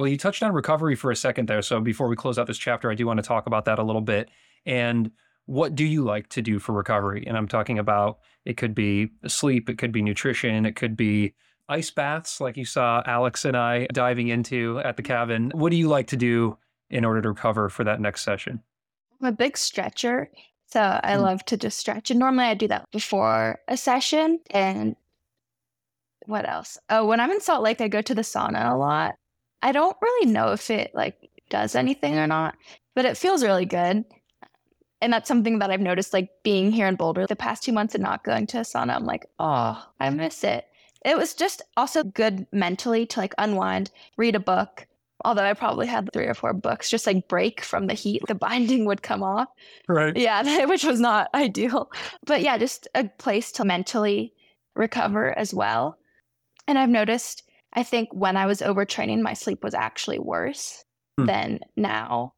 Well, 0.02 0.10
you 0.10 0.18
touched 0.18 0.42
on 0.42 0.52
recovery 0.52 0.96
for 0.96 1.12
a 1.12 1.16
second 1.16 1.48
there. 1.48 1.62
So 1.62 1.80
before 1.80 2.08
we 2.08 2.16
close 2.16 2.40
out 2.40 2.48
this 2.48 2.58
chapter, 2.58 2.90
I 2.90 2.96
do 2.96 3.06
want 3.06 3.18
to 3.20 3.24
talk 3.24 3.46
about 3.46 3.66
that 3.66 3.78
a 3.78 3.84
little 3.84 4.02
bit. 4.02 4.30
And 4.66 5.12
what 5.46 5.76
do 5.76 5.86
you 5.86 6.04
like 6.04 6.28
to 6.30 6.42
do 6.42 6.58
for 6.58 6.72
recovery? 6.74 7.24
And 7.28 7.38
I'm 7.38 7.48
talking 7.48 7.78
about 7.78 8.18
it 8.44 8.58
could 8.58 8.74
be 8.74 9.12
sleep, 9.28 9.70
it 9.70 9.78
could 9.78 9.92
be 9.92 10.02
nutrition, 10.02 10.66
it 10.66 10.76
could 10.76 10.98
be 10.98 11.36
ice 11.70 11.92
baths, 11.92 12.42
like 12.42 12.58
you 12.58 12.66
saw 12.66 13.04
Alex 13.06 13.46
and 13.46 13.56
I 13.56 13.86
diving 13.94 14.30
into 14.30 14.80
at 14.80 14.98
the 14.98 15.04
cabin. 15.04 15.52
What 15.54 15.70
do 15.70 15.78
you 15.78 15.88
like 15.88 16.08
to 16.08 16.18
do 16.18 16.58
in 16.90 17.06
order 17.06 17.22
to 17.22 17.30
recover 17.30 17.70
for 17.70 17.84
that 17.84 18.02
next 18.02 18.24
session? 18.24 18.64
I'm 19.22 19.28
a 19.28 19.32
big 19.32 19.56
stretcher. 19.56 20.32
So 20.66 20.82
I 20.82 21.14
Mm. 21.14 21.22
love 21.22 21.46
to 21.46 21.58
just 21.58 21.78
stretch. 21.78 22.10
And 22.10 22.20
normally 22.20 22.46
I 22.46 22.56
do 22.56 22.68
that 22.70 22.90
before 22.92 23.60
a 23.68 23.78
session. 23.78 24.40
And 24.50 24.96
what 26.26 26.50
else? 26.50 26.80
Oh, 26.90 27.06
when 27.06 27.20
I'm 27.20 27.30
in 27.30 27.40
Salt 27.40 27.62
Lake, 27.62 27.82
I 27.82 27.88
go 27.88 28.02
to 28.02 28.16
the 28.16 28.24
sauna 28.24 28.72
a 28.72 28.76
lot. 28.76 29.14
I 29.62 29.72
don't 29.72 29.98
really 30.02 30.32
know 30.32 30.52
if 30.52 30.70
it 30.70 30.92
like 30.94 31.30
does 31.50 31.76
anything 31.76 32.18
or 32.18 32.28
not, 32.28 32.56
but 32.96 33.06
it 33.06 33.18
feels 33.18 33.44
really 33.44 33.66
good. 33.66 34.06
And 35.02 35.12
that's 35.12 35.28
something 35.28 35.60
that 35.60 35.72
I've 35.72 35.82
noticed, 35.82 36.14
like 36.14 36.30
being 36.44 36.72
here 36.72 36.88
in 36.88 36.96
Boulder 36.96 37.26
the 37.26 37.36
past 37.36 37.64
two 37.64 37.72
months 37.72 37.96
and 37.96 38.04
not 38.04 38.24
going 38.24 38.46
to 38.48 38.60
a 38.60 38.62
sauna. 38.62 38.96
I'm 38.96 39.06
like, 39.06 39.26
oh, 39.40 39.84
I 40.00 40.10
miss 40.12 40.44
it. 40.44 40.66
It 41.04 41.18
was 41.18 41.34
just 41.34 41.64
also 41.76 42.04
good 42.04 42.46
mentally 42.52 43.08
to 43.08 43.20
like 43.20 43.34
unwind, 43.38 43.90
read 44.18 44.36
a 44.36 44.40
book. 44.40 44.86
Although 45.24 45.44
I 45.44 45.54
probably 45.54 45.88
had 45.88 46.12
three 46.14 46.26
or 46.26 46.34
four 46.34 46.54
books, 46.54 46.90
just 46.90 47.06
like 47.06 47.28
break 47.28 47.62
from 47.62 47.88
the 47.88 47.94
heat. 47.94 48.24
The 48.28 48.36
binding 48.36 48.86
would 48.86 49.04
come 49.04 49.22
off. 49.24 49.50
Right. 49.88 50.16
Yeah, 50.16 50.66
which 50.66 50.84
was 50.84 51.00
not 51.00 51.30
ideal. 51.34 51.92
But 52.26 52.42
yeah, 52.42 52.58
just 52.58 52.88
a 52.96 53.06
place 53.06 53.52
to 53.54 53.66
mentally 53.66 54.34
recover 54.76 55.38
as 55.38 55.54
well. 55.54 55.98
And 56.68 56.78
I've 56.78 56.90
noticed, 56.90 57.44
I 57.74 57.84
think 57.84 58.10
when 58.14 58.36
I 58.38 58.46
was 58.46 58.60
overtraining, 58.62 59.22
my 59.22 59.34
sleep 59.34 59.64
was 59.64 59.74
actually 59.74 60.20
worse 60.20 60.84
Hmm. 61.18 61.26
than 61.26 61.60
now. 61.76 62.34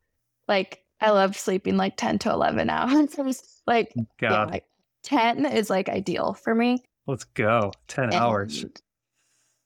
Like, 0.47 0.83
I 1.01 1.11
love 1.11 1.37
sleeping 1.37 1.77
like 1.77 1.95
10 1.97 2.19
to 2.19 2.31
11 2.31 2.69
hours. 2.69 3.61
like, 3.67 3.93
yeah, 4.21 4.45
like 4.45 4.65
10 5.03 5.45
is 5.45 5.69
like 5.69 5.89
ideal 5.89 6.33
for 6.33 6.55
me. 6.55 6.83
let's 7.07 7.23
go. 7.25 7.71
10 7.87 8.13
hours. 8.13 8.65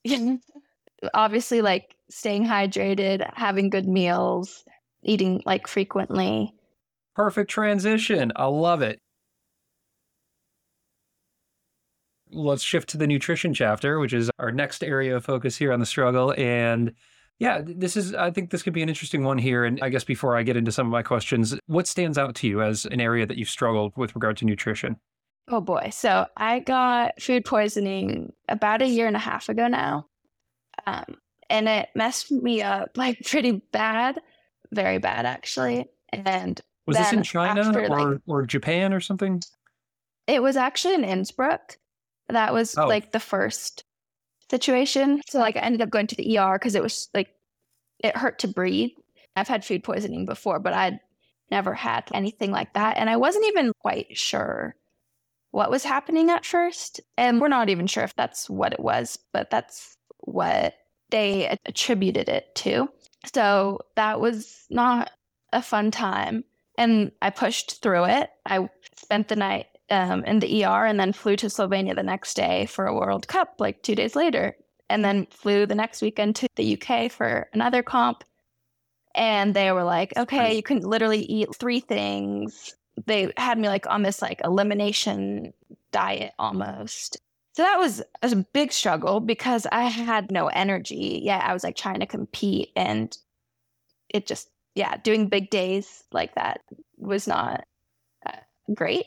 And- 0.06 0.41
Obviously, 1.13 1.62
like 1.62 1.95
staying 2.10 2.45
hydrated, 2.45 3.30
having 3.36 3.69
good 3.69 3.88
meals, 3.88 4.63
eating 5.03 5.43
like 5.45 5.67
frequently. 5.67 6.53
Perfect 7.15 7.51
transition. 7.51 8.32
I 8.36 8.45
love 8.45 8.82
it. 8.82 8.99
Let's 12.31 12.63
shift 12.63 12.89
to 12.89 12.97
the 12.97 13.07
nutrition 13.07 13.53
chapter, 13.53 13.99
which 13.99 14.13
is 14.13 14.29
our 14.39 14.51
next 14.51 14.83
area 14.83 15.15
of 15.15 15.25
focus 15.25 15.55
here 15.55 15.71
on 15.71 15.79
the 15.79 15.85
struggle. 15.85 16.33
And 16.37 16.93
yeah, 17.39 17.61
this 17.63 17.95
is, 17.95 18.13
I 18.13 18.31
think 18.31 18.49
this 18.49 18.63
could 18.63 18.73
be 18.73 18.81
an 18.81 18.89
interesting 18.89 19.23
one 19.23 19.37
here. 19.37 19.63
And 19.63 19.79
I 19.81 19.89
guess 19.89 20.03
before 20.03 20.35
I 20.35 20.43
get 20.43 20.57
into 20.57 20.71
some 20.71 20.87
of 20.87 20.91
my 20.91 21.03
questions, 21.03 21.55
what 21.67 21.87
stands 21.87 22.17
out 22.17 22.35
to 22.35 22.47
you 22.47 22.61
as 22.61 22.85
an 22.85 22.99
area 22.99 23.25
that 23.25 23.37
you've 23.37 23.49
struggled 23.49 23.93
with 23.95 24.15
regard 24.15 24.37
to 24.37 24.45
nutrition? 24.45 24.97
Oh 25.49 25.61
boy. 25.61 25.89
So 25.93 26.25
I 26.35 26.59
got 26.59 27.21
food 27.21 27.45
poisoning 27.45 28.33
about 28.49 28.81
a 28.81 28.87
year 28.87 29.07
and 29.07 29.15
a 29.15 29.19
half 29.19 29.47
ago 29.49 29.67
now. 29.67 30.07
Um, 30.85 31.05
and 31.49 31.69
it 31.69 31.89
messed 31.95 32.31
me 32.31 32.61
up 32.61 32.97
like 32.97 33.21
pretty 33.25 33.61
bad, 33.71 34.19
very 34.73 34.97
bad 34.97 35.25
actually. 35.25 35.85
And 36.11 36.59
Was 36.85 36.97
this 36.97 37.13
in 37.13 37.23
China 37.23 37.61
after, 37.61 37.85
or, 37.85 37.87
like- 38.11 38.21
or 38.27 38.45
Japan 38.45 38.93
or 38.93 38.99
something? 38.99 39.41
it 40.27 40.43
was 40.43 40.57
actually 40.57 40.95
in 40.95 41.05
Innsbruck. 41.05 41.77
That 42.29 42.53
was 42.53 42.77
Oh. 42.77 42.87
like 42.87 43.11
the 43.11 43.19
first 43.19 43.83
situation. 44.49 45.21
So 45.27 45.39
like 45.39 45.55
I 45.57 45.61
ended 45.61 45.81
up 45.81 45.89
going 45.89 46.07
to 46.07 46.15
the 46.15 46.37
ER 46.37 46.57
because 46.57 46.75
it 46.75 46.83
was 46.83 47.09
like 47.13 47.29
it 47.99 48.15
hurt 48.15 48.39
to 48.39 48.47
breathe. 48.47 48.91
I've 49.35 49.47
had 49.47 49.65
food 49.65 49.83
poisoning 49.83 50.25
before, 50.25 50.59
but 50.59 50.73
I'd 50.73 50.99
never 51.51 51.73
had 51.73 52.09
anything 52.13 52.51
like 52.51 52.73
that. 52.73 52.97
And 52.97 53.09
I 53.09 53.17
wasn't 53.17 53.45
even 53.47 53.71
quite 53.81 54.17
sure 54.17 54.75
what 55.51 55.71
was 55.71 55.83
happening 55.83 56.29
at 56.29 56.45
first. 56.45 56.99
And 57.17 57.39
we're 57.39 57.47
not 57.47 57.69
even 57.69 57.87
sure 57.87 58.03
if 58.03 58.15
that's 58.15 58.49
what 58.49 58.73
it 58.73 58.79
was, 58.79 59.17
but 59.31 59.49
that's 59.49 59.95
what 60.19 60.75
they 61.09 61.55
attributed 61.65 62.27
it 62.29 62.53
to. 62.55 62.89
So 63.33 63.79
that 63.95 64.19
was 64.19 64.65
not 64.69 65.11
a 65.53 65.61
fun 65.61 65.91
time. 65.91 66.43
And 66.77 67.11
I 67.21 67.29
pushed 67.29 67.81
through 67.81 68.05
it. 68.05 68.29
I 68.45 68.69
spent 68.95 69.29
the 69.29 69.35
night 69.35 69.67
um, 69.89 70.23
in 70.26 70.39
the 70.39 70.65
ER 70.65 70.86
and 70.86 71.00
then 71.00 71.13
flew 71.13 71.36
to 71.38 71.47
Slovenia 71.47 71.95
the 71.95 72.04
next 72.04 72.34
day 72.36 72.65
for 72.65 72.86
a 72.86 72.95
World 72.95 73.28
Cup, 73.28 73.56
like 73.60 73.84
two 73.84 73.95
days 73.95 74.15
later. 74.15 74.56
And 74.89 75.04
then 75.04 75.28
flew 75.30 75.65
the 75.65 75.76
next 75.76 76.02
weekend 76.02 76.38
to 76.38 76.47
the 76.56 76.80
UK 76.82 77.12
for 77.12 77.50
another 77.54 77.84
comp. 77.84 78.23
And 79.15 79.54
they 79.54 79.71
were 79.71 79.84
like, 79.84 80.13
okay, 80.15 80.56
you 80.56 80.63
can 80.63 80.80
literally 80.80 81.21
eat 81.23 81.54
three 81.56 81.80
things. 81.82 82.73
They 83.06 83.32
had 83.36 83.58
me 83.58 83.67
like 83.67 83.86
on 83.88 84.04
this 84.04 84.21
like 84.21 84.39
elimination 84.43 85.54
diet 85.91 86.34
almost. 86.39 87.17
So 87.54 87.63
that 87.63 87.80
was, 87.80 88.04
a 88.21 88.36
big 88.54 88.71
struggle 88.71 89.19
because 89.19 89.65
I 89.71 89.86
had 89.86 90.32
no 90.32 90.47
energy. 90.47 91.21
Yeah, 91.23 91.39
I 91.39 91.54
was 91.54 91.63
like 91.63 91.76
trying 91.76 92.00
to 92.02 92.06
compete 92.06 92.69
and 92.76 93.17
it 94.10 94.28
just, 94.28 94.50
yeah, 94.76 94.97
doing 94.97 95.28
big 95.28 95.50
days 95.50 96.04
like 96.12 96.36
that 96.36 96.62
was 96.97 97.28
not 97.28 97.65
uh, 98.26 98.38
great. 98.73 99.06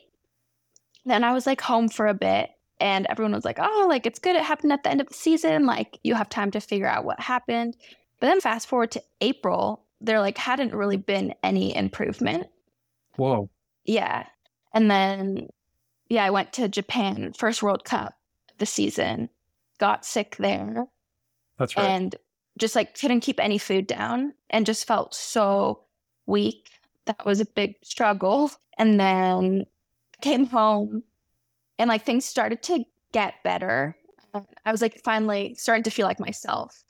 Then 1.04 1.24
I 1.24 1.32
was 1.32 1.46
like 1.46 1.60
home 1.60 1.88
for 1.88 2.06
a 2.06 2.14
bit 2.14 2.50
and 2.80 3.06
everyone 3.06 3.32
was 3.32 3.44
like, 3.44 3.58
oh, 3.60 3.86
like 3.88 4.06
it's 4.06 4.18
good. 4.18 4.36
It 4.36 4.42
happened 4.42 4.72
at 4.72 4.82
the 4.82 4.90
end 4.90 5.00
of 5.00 5.08
the 5.08 5.14
season. 5.14 5.66
Like 5.66 5.98
you 6.02 6.14
have 6.14 6.28
time 6.28 6.50
to 6.52 6.60
figure 6.60 6.86
out 6.86 7.04
what 7.04 7.20
happened. 7.20 7.76
But 8.18 8.26
then 8.26 8.40
fast 8.40 8.68
forward 8.68 8.90
to 8.92 9.02
April, 9.20 9.84
there 10.00 10.20
like 10.20 10.38
hadn't 10.38 10.74
really 10.74 10.96
been 10.96 11.34
any 11.42 11.74
improvement. 11.74 12.46
Whoa. 13.16 13.50
Yeah. 13.84 14.26
And 14.72 14.90
then, 14.90 15.48
yeah, 16.08 16.24
I 16.24 16.30
went 16.30 16.52
to 16.54 16.68
Japan, 16.68 17.32
first 17.36 17.62
World 17.62 17.84
Cup 17.84 18.14
the 18.58 18.66
season, 18.66 19.28
got 19.78 20.04
sick 20.04 20.36
there 20.36 20.86
That's 21.58 21.76
right. 21.76 21.86
and 21.86 22.14
just 22.58 22.76
like 22.76 22.98
couldn't 22.98 23.20
keep 23.20 23.40
any 23.40 23.58
food 23.58 23.86
down 23.86 24.34
and 24.50 24.66
just 24.66 24.86
felt 24.86 25.14
so 25.14 25.80
weak. 26.26 26.68
That 27.06 27.24
was 27.24 27.40
a 27.40 27.46
big 27.46 27.76
struggle. 27.82 28.50
And 28.78 29.00
then 29.00 29.66
came 30.20 30.46
home 30.46 31.02
and 31.78 31.88
like 31.88 32.04
things 32.04 32.24
started 32.24 32.62
to 32.64 32.84
get 33.12 33.34
better. 33.42 33.96
I 34.64 34.70
was 34.70 34.82
like 34.82 35.02
finally 35.02 35.54
starting 35.54 35.82
to 35.84 35.90
feel 35.90 36.06
like 36.06 36.20
myself. 36.20 36.84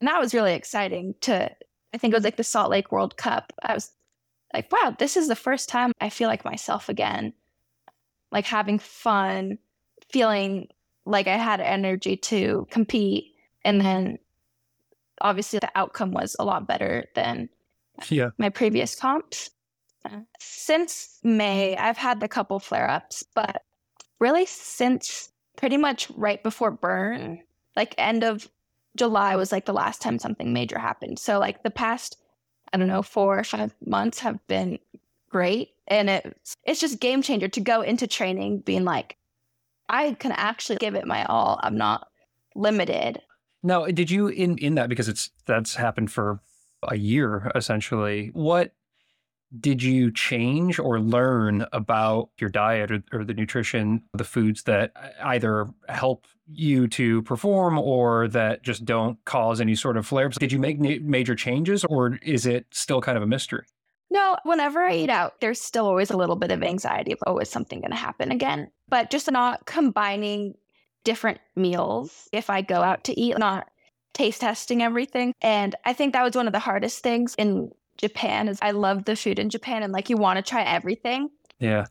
And 0.00 0.08
that 0.08 0.20
was 0.20 0.34
really 0.34 0.54
exciting 0.54 1.14
to, 1.22 1.50
I 1.94 1.98
think 1.98 2.12
it 2.12 2.16
was 2.16 2.24
like 2.24 2.36
the 2.36 2.44
Salt 2.44 2.70
Lake 2.70 2.92
World 2.92 3.16
Cup. 3.16 3.52
I 3.62 3.74
was 3.74 3.90
like, 4.54 4.70
wow, 4.70 4.94
this 4.98 5.16
is 5.16 5.28
the 5.28 5.36
first 5.36 5.68
time 5.68 5.92
I 6.00 6.10
feel 6.10 6.28
like 6.28 6.44
myself 6.44 6.88
again. 6.88 7.32
Like 8.32 8.46
having 8.46 8.78
fun, 8.78 9.58
feeling 10.10 10.68
like 11.04 11.26
I 11.26 11.36
had 11.36 11.60
energy 11.60 12.16
to 12.16 12.66
compete. 12.70 13.34
And 13.64 13.80
then 13.80 14.18
obviously 15.20 15.58
the 15.58 15.70
outcome 15.74 16.12
was 16.12 16.36
a 16.38 16.44
lot 16.44 16.66
better 16.66 17.06
than 17.14 17.48
yeah. 18.08 18.30
my 18.38 18.48
previous 18.48 18.94
comps. 18.94 19.50
Since 20.38 21.20
May, 21.22 21.76
I've 21.76 21.96
had 21.96 22.22
a 22.22 22.28
couple 22.28 22.58
flare 22.58 22.88
ups, 22.88 23.24
but 23.34 23.62
really 24.18 24.46
since 24.46 25.30
pretty 25.56 25.76
much 25.76 26.10
right 26.16 26.42
before 26.42 26.70
Bern, 26.70 27.40
like 27.74 27.94
end 27.98 28.24
of 28.24 28.48
July 28.96 29.36
was 29.36 29.52
like 29.52 29.66
the 29.66 29.72
last 29.72 30.00
time 30.00 30.18
something 30.18 30.52
major 30.52 30.78
happened. 30.78 31.18
So 31.18 31.38
like 31.38 31.62
the 31.62 31.70
past, 31.70 32.16
I 32.72 32.78
don't 32.78 32.88
know, 32.88 33.02
four 33.02 33.38
or 33.38 33.44
five 33.44 33.74
months 33.84 34.18
have 34.20 34.44
been 34.46 34.78
great. 35.28 35.70
And 35.88 36.10
it's 36.10 36.56
it's 36.64 36.80
just 36.80 37.00
game 37.00 37.22
changer 37.22 37.48
to 37.48 37.60
go 37.60 37.82
into 37.82 38.06
training 38.06 38.60
being 38.60 38.84
like, 38.84 39.16
I 39.88 40.14
can 40.14 40.32
actually 40.32 40.76
give 40.76 40.94
it 40.94 41.06
my 41.06 41.24
all. 41.24 41.60
I'm 41.62 41.76
not 41.76 42.08
limited. 42.54 43.20
Now, 43.62 43.86
did 43.86 44.10
you 44.10 44.28
in 44.28 44.58
in 44.58 44.74
that 44.76 44.88
because 44.88 45.08
it's 45.08 45.30
that's 45.44 45.74
happened 45.74 46.10
for 46.10 46.40
a 46.88 46.96
year 46.96 47.50
essentially? 47.54 48.30
What 48.32 48.72
did 49.60 49.82
you 49.82 50.10
change 50.10 50.78
or 50.78 51.00
learn 51.00 51.66
about 51.72 52.30
your 52.38 52.50
diet 52.50 52.90
or, 52.90 53.02
or, 53.12 53.24
the 53.24 53.34
nutrition, 53.34 54.02
the 54.12 54.24
foods 54.24 54.64
that 54.64 54.92
either 55.22 55.66
help 55.88 56.26
you 56.48 56.88
to 56.88 57.22
perform 57.22 57.78
or 57.78 58.28
that 58.28 58.62
just 58.62 58.84
don't 58.84 59.24
cause 59.24 59.60
any 59.60 59.74
sort 59.74 59.96
of 59.96 60.06
flare 60.06 60.26
ups? 60.26 60.38
Did 60.38 60.52
you 60.52 60.58
make 60.58 60.80
major 60.80 61.34
changes 61.34 61.84
or 61.84 62.18
is 62.22 62.46
it 62.46 62.66
still 62.70 63.00
kind 63.00 63.16
of 63.16 63.22
a 63.22 63.26
mystery? 63.26 63.64
No, 64.10 64.36
whenever 64.44 64.82
I 64.82 64.94
eat 64.94 65.10
out, 65.10 65.40
there's 65.40 65.60
still 65.60 65.86
always 65.86 66.10
a 66.10 66.16
little 66.16 66.36
bit 66.36 66.52
of 66.52 66.62
anxiety 66.62 67.12
of, 67.12 67.18
oh, 67.26 67.38
is 67.38 67.50
something 67.50 67.80
going 67.80 67.90
to 67.90 67.96
happen 67.96 68.30
again? 68.30 68.70
But 68.88 69.10
just 69.10 69.30
not 69.30 69.66
combining 69.66 70.54
different 71.04 71.40
meals 71.54 72.28
if 72.32 72.50
I 72.50 72.62
go 72.62 72.82
out 72.82 73.04
to 73.04 73.18
eat, 73.18 73.38
not 73.38 73.68
taste 74.14 74.40
testing 74.40 74.82
everything. 74.82 75.34
And 75.42 75.74
I 75.84 75.92
think 75.92 76.12
that 76.12 76.22
was 76.22 76.36
one 76.36 76.46
of 76.46 76.52
the 76.52 76.58
hardest 76.58 77.02
things 77.02 77.34
in 77.36 77.70
Japan 77.98 78.48
is 78.48 78.58
I 78.62 78.72
love 78.72 79.04
the 79.04 79.16
food 79.16 79.38
in 79.38 79.50
Japan 79.50 79.82
and 79.82 79.92
like 79.92 80.10
you 80.10 80.16
want 80.16 80.36
to 80.36 80.42
try 80.42 80.62
everything. 80.62 81.30
Yeah. 81.58 81.86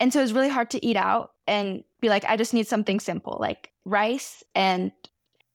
And 0.00 0.12
so 0.12 0.22
it's 0.22 0.32
really 0.32 0.48
hard 0.48 0.70
to 0.70 0.84
eat 0.84 0.96
out 0.96 1.32
and 1.46 1.84
be 2.00 2.08
like, 2.08 2.24
I 2.24 2.36
just 2.36 2.54
need 2.54 2.66
something 2.66 2.98
simple, 2.98 3.36
like 3.40 3.70
rice 3.84 4.42
and 4.54 4.92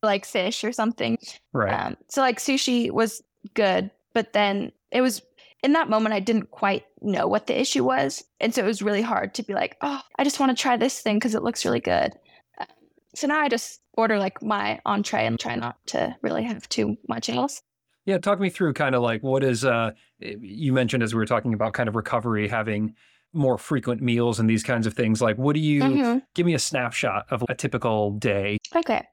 like 0.03 0.25
fish 0.25 0.63
or 0.63 0.71
something. 0.71 1.17
Right. 1.53 1.73
Um, 1.73 1.97
so 2.09 2.21
like 2.21 2.39
sushi 2.39 2.91
was 2.91 3.21
good, 3.53 3.91
but 4.13 4.33
then 4.33 4.71
it 4.91 5.01
was 5.01 5.21
in 5.63 5.73
that 5.73 5.89
moment 5.89 6.13
I 6.13 6.19
didn't 6.19 6.51
quite 6.51 6.85
know 7.01 7.27
what 7.27 7.47
the 7.47 7.59
issue 7.59 7.83
was, 7.83 8.23
and 8.39 8.53
so 8.53 8.63
it 8.63 8.67
was 8.67 8.81
really 8.81 9.01
hard 9.01 9.33
to 9.35 9.43
be 9.43 9.53
like, 9.53 9.75
oh, 9.81 10.01
I 10.17 10.23
just 10.23 10.39
want 10.39 10.55
to 10.55 10.61
try 10.61 10.77
this 10.77 11.01
thing 11.01 11.17
because 11.17 11.35
it 11.35 11.43
looks 11.43 11.65
really 11.65 11.79
good. 11.79 12.13
Um, 12.59 12.67
so 13.15 13.27
now 13.27 13.39
I 13.39 13.49
just 13.49 13.81
order 13.93 14.19
like 14.19 14.41
my 14.41 14.79
entree 14.85 15.25
and 15.25 15.39
try 15.39 15.55
not 15.55 15.75
to 15.87 16.15
really 16.21 16.43
have 16.43 16.69
too 16.69 16.97
much 17.09 17.29
else. 17.29 17.63
Yeah, 18.07 18.17
talk 18.19 18.39
me 18.39 18.49
through 18.49 18.73
kind 18.73 18.95
of 18.95 19.03
like 19.03 19.21
what 19.21 19.43
is 19.43 19.65
uh 19.65 19.91
you 20.19 20.71
mentioned 20.71 21.03
as 21.03 21.13
we 21.13 21.19
were 21.19 21.25
talking 21.25 21.53
about 21.53 21.73
kind 21.73 21.89
of 21.89 21.95
recovery 21.95 22.47
having 22.47 22.95
more 23.33 23.57
frequent 23.57 24.01
meals 24.01 24.39
and 24.39 24.49
these 24.49 24.63
kinds 24.63 24.87
of 24.87 24.93
things. 24.93 25.21
Like 25.21 25.37
what 25.37 25.53
do 25.53 25.59
you 25.59 25.81
mm-hmm. 25.81 26.17
give 26.33 26.45
me 26.45 26.53
a 26.53 26.59
snapshot 26.59 27.25
of 27.29 27.43
a 27.49 27.53
typical 27.53 28.11
day? 28.11 28.57
Okay. 28.73 29.03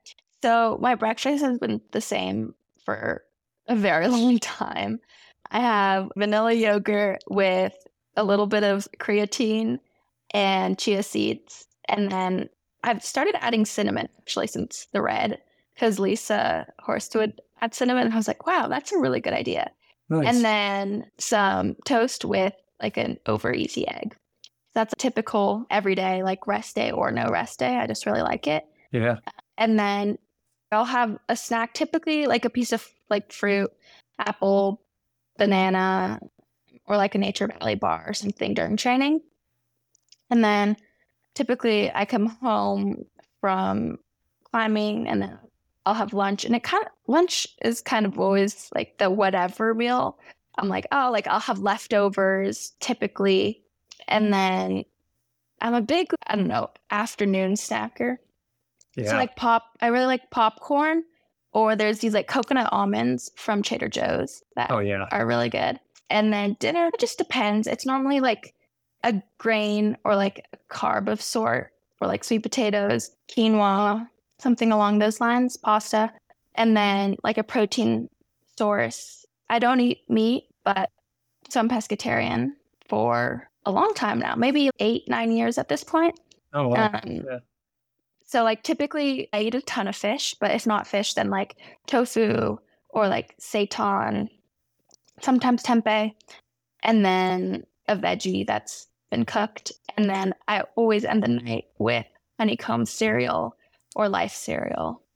So 0.41 0.77
my 0.81 0.95
breakfast 0.95 1.43
has 1.43 1.59
been 1.59 1.81
the 1.91 1.99
same 1.99 2.55
for 2.85 3.23
a 3.67 3.75
very 3.75 4.07
long 4.15 4.39
time. 4.39 4.99
I 5.51 5.59
have 5.59 6.09
vanilla 6.15 6.53
yogurt 6.53 7.21
with 7.29 7.75
a 8.15 8.23
little 8.23 8.47
bit 8.47 8.63
of 8.63 8.87
creatine 8.97 9.79
and 10.31 10.79
chia 10.79 11.03
seeds. 11.03 11.67
And 11.89 12.09
then 12.09 12.49
I've 12.83 13.03
started 13.03 13.35
adding 13.41 13.65
cinnamon 13.65 14.07
actually 14.19 14.47
since 14.47 14.87
the 14.93 15.01
red 15.01 15.41
because 15.75 15.99
Lisa 15.99 16.65
Horstwood 16.85 17.33
had 17.55 17.75
cinnamon. 17.75 18.05
And 18.05 18.13
I 18.13 18.17
was 18.17 18.27
like, 18.27 18.47
wow, 18.47 18.67
that's 18.67 18.91
a 18.91 18.97
really 18.97 19.19
good 19.19 19.33
idea. 19.33 19.71
Nice. 20.09 20.27
And 20.27 20.43
then 20.45 21.11
some 21.17 21.75
toast 21.85 22.25
with 22.25 22.53
like 22.81 22.97
an 22.97 23.17
over 23.25 23.53
easy 23.53 23.87
egg. 23.87 24.15
That's 24.73 24.93
a 24.93 24.97
typical 24.97 25.65
everyday, 25.69 26.23
like 26.23 26.47
rest 26.47 26.75
day 26.75 26.91
or 26.91 27.11
no 27.11 27.29
rest 27.29 27.59
day. 27.59 27.75
I 27.75 27.87
just 27.87 28.05
really 28.05 28.21
like 28.21 28.47
it. 28.47 28.65
Yeah. 28.91 29.17
And 29.57 29.79
then 29.79 30.17
I'll 30.71 30.85
have 30.85 31.17
a 31.29 31.35
snack, 31.35 31.73
typically 31.73 32.25
like 32.25 32.45
a 32.45 32.49
piece 32.49 32.73
of 32.73 32.85
like 33.09 33.31
fruit, 33.31 33.71
apple, 34.19 34.81
banana, 35.37 36.19
or 36.87 36.97
like 36.97 37.15
a 37.15 37.17
Nature 37.17 37.47
Valley 37.47 37.75
bar 37.75 38.03
or 38.07 38.13
something 38.13 38.53
during 38.53 38.77
training. 38.77 39.21
And 40.29 40.43
then 40.43 40.75
typically 41.33 41.91
I 41.93 42.05
come 42.05 42.27
home 42.27 43.05
from 43.39 43.97
climbing 44.43 45.07
and 45.07 45.21
then 45.21 45.39
I'll 45.85 45.93
have 45.93 46.13
lunch, 46.13 46.45
and 46.45 46.55
it 46.55 46.63
kind 46.63 46.83
of 46.83 46.91
lunch 47.07 47.47
is 47.63 47.81
kind 47.81 48.05
of 48.05 48.19
always 48.19 48.69
like 48.73 48.97
the 48.97 49.09
whatever 49.09 49.73
meal. 49.73 50.17
I'm 50.57 50.69
like, 50.69 50.87
oh, 50.91 51.09
like 51.11 51.27
I'll 51.27 51.39
have 51.39 51.59
leftovers 51.59 52.73
typically, 52.79 53.63
and 54.07 54.33
then 54.33 54.85
I'm 55.61 55.73
a 55.73 55.81
big 55.81 56.07
I 56.27 56.35
don't 56.35 56.47
know 56.47 56.69
afternoon 56.91 57.53
snacker. 57.53 58.17
Yeah. 58.95 59.11
So 59.11 59.15
like 59.15 59.35
pop, 59.35 59.63
I 59.81 59.87
really 59.87 60.05
like 60.05 60.31
popcorn, 60.31 61.03
or 61.51 61.75
there's 61.75 61.99
these 61.99 62.13
like 62.13 62.27
coconut 62.27 62.69
almonds 62.71 63.31
from 63.35 63.61
Trader 63.61 63.89
Joe's 63.89 64.43
that 64.55 64.71
oh, 64.71 64.79
yeah. 64.79 65.05
are 65.11 65.25
really 65.25 65.49
good. 65.49 65.79
And 66.09 66.31
then 66.31 66.55
dinner 66.59 66.87
it 66.87 66.99
just 66.99 67.17
depends. 67.17 67.67
It's 67.67 67.85
normally 67.85 68.19
like 68.19 68.53
a 69.03 69.21
grain 69.37 69.97
or 70.03 70.15
like 70.15 70.45
a 70.53 70.57
carb 70.73 71.09
of 71.09 71.21
sort, 71.21 71.71
or 72.01 72.07
like 72.07 72.23
sweet 72.23 72.43
potatoes, 72.43 73.11
quinoa, 73.29 74.07
something 74.39 74.71
along 74.71 74.99
those 74.99 75.21
lines, 75.21 75.57
pasta, 75.57 76.11
and 76.55 76.75
then 76.75 77.15
like 77.23 77.37
a 77.37 77.43
protein 77.43 78.09
source. 78.57 79.25
I 79.49 79.59
don't 79.59 79.79
eat 79.79 80.01
meat, 80.09 80.45
but 80.63 80.89
so 81.49 81.59
I'm 81.59 81.69
pescatarian 81.69 82.51
for 82.87 83.49
a 83.65 83.71
long 83.71 83.93
time 83.93 84.19
now, 84.19 84.35
maybe 84.35 84.69
eight, 84.79 85.07
nine 85.07 85.31
years 85.31 85.57
at 85.57 85.69
this 85.69 85.83
point. 85.83 86.19
Oh, 86.53 86.69
wow. 86.69 86.91
Um, 86.93 87.01
yeah. 87.05 87.39
So, 88.25 88.43
like, 88.43 88.63
typically 88.63 89.29
I 89.33 89.41
eat 89.41 89.55
a 89.55 89.61
ton 89.61 89.87
of 89.87 89.95
fish, 89.95 90.35
but 90.39 90.51
if 90.51 90.65
not 90.65 90.87
fish, 90.87 91.13
then 91.13 91.29
like 91.29 91.57
tofu 91.85 92.57
or 92.89 93.07
like 93.07 93.35
seitan, 93.37 94.29
sometimes 95.21 95.63
tempeh, 95.63 96.11
and 96.83 97.05
then 97.05 97.65
a 97.87 97.95
veggie 97.95 98.47
that's 98.47 98.87
been 99.11 99.25
cooked. 99.25 99.71
And 99.95 100.09
then 100.09 100.33
I 100.47 100.61
always 100.75 101.05
end 101.05 101.23
the 101.23 101.27
night 101.27 101.65
with 101.77 102.05
honeycomb 102.39 102.85
cereal 102.85 103.55
or 103.95 104.09
life 104.09 104.33
cereal. 104.33 105.01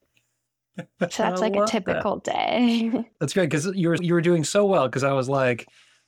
So 1.09 1.23
that's 1.23 1.41
like 1.41 1.57
a 1.57 1.65
typical 1.65 2.21
that. 2.23 2.33
day. 2.33 2.91
That's 3.19 3.33
great 3.33 3.49
because 3.49 3.65
you 3.65 3.89
were 3.89 3.97
you 3.99 4.13
were 4.13 4.21
doing 4.21 4.45
so 4.45 4.65
well. 4.65 4.87
Because 4.87 5.03
I 5.03 5.11
was 5.11 5.27
like, 5.27 5.67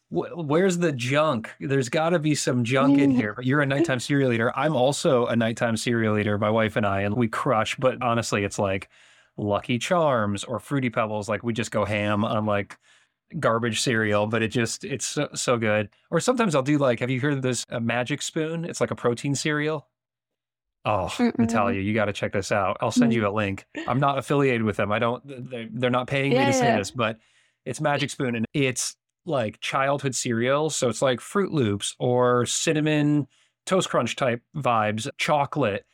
"Where's 0.09 0.77
the 0.77 0.93
junk? 0.93 1.49
There's 1.59 1.89
got 1.89 2.11
to 2.11 2.19
be 2.19 2.35
some 2.35 2.63
junk 2.63 2.97
in 2.97 3.11
here." 3.11 3.33
But 3.33 3.45
you're 3.45 3.59
a 3.59 3.65
nighttime 3.65 3.99
cereal 4.07 4.31
eater. 4.31 4.57
I'm 4.57 4.73
also 4.73 5.25
a 5.25 5.35
nighttime 5.35 5.75
cereal 5.75 6.17
eater. 6.17 6.37
My 6.37 6.49
wife 6.49 6.77
and 6.77 6.85
I, 6.85 7.01
and 7.01 7.15
we 7.15 7.27
crush. 7.27 7.75
But 7.75 8.01
honestly, 8.01 8.45
it's 8.45 8.57
like 8.57 8.87
Lucky 9.35 9.77
Charms 9.77 10.45
or 10.45 10.57
Fruity 10.57 10.89
Pebbles. 10.89 11.27
Like 11.27 11.43
we 11.43 11.51
just 11.51 11.71
go 11.71 11.83
ham 11.83 12.23
on 12.23 12.45
like 12.45 12.77
garbage 13.39 13.81
cereal, 13.81 14.27
but 14.27 14.41
it 14.41 14.49
just 14.49 14.85
it's 14.85 15.05
so, 15.05 15.27
so 15.33 15.57
good. 15.57 15.89
Or 16.09 16.21
sometimes 16.21 16.55
I'll 16.55 16.61
do 16.61 16.77
like, 16.77 16.99
have 17.01 17.09
you 17.09 17.19
heard 17.19 17.33
of 17.33 17.41
this 17.41 17.65
a 17.67 17.81
Magic 17.81 18.21
Spoon? 18.21 18.63
It's 18.63 18.79
like 18.79 18.91
a 18.91 18.95
protein 18.95 19.35
cereal. 19.35 19.87
Oh, 20.83 21.07
Mm-mm. 21.11 21.37
Natalia, 21.37 21.79
you 21.79 21.93
got 21.93 22.05
to 22.05 22.13
check 22.13 22.33
this 22.33 22.51
out. 22.51 22.77
I'll 22.81 22.91
send 22.91 23.13
you 23.13 23.27
a 23.27 23.29
link. 23.29 23.65
I'm 23.87 23.99
not 23.99 24.17
affiliated 24.17 24.63
with 24.63 24.77
them. 24.77 24.91
I 24.91 24.99
don't. 24.99 25.21
They're, 25.49 25.67
they're 25.71 25.89
not 25.91 26.07
paying 26.07 26.31
yeah, 26.31 26.45
me 26.47 26.51
to 26.51 26.57
say 26.57 26.65
yeah. 26.65 26.77
this, 26.77 26.89
but 26.89 27.17
it's 27.65 27.79
Magic 27.79 28.09
Spoon, 28.09 28.35
and 28.35 28.45
it's 28.53 28.95
like 29.25 29.59
childhood 29.59 30.15
cereal. 30.15 30.69
So 30.71 30.89
it's 30.89 31.01
like 31.01 31.21
Fruit 31.21 31.51
Loops 31.51 31.95
or 31.99 32.45
cinnamon 32.45 33.27
toast 33.65 33.89
crunch 33.89 34.15
type 34.15 34.41
vibes, 34.55 35.07
chocolate, 35.17 35.85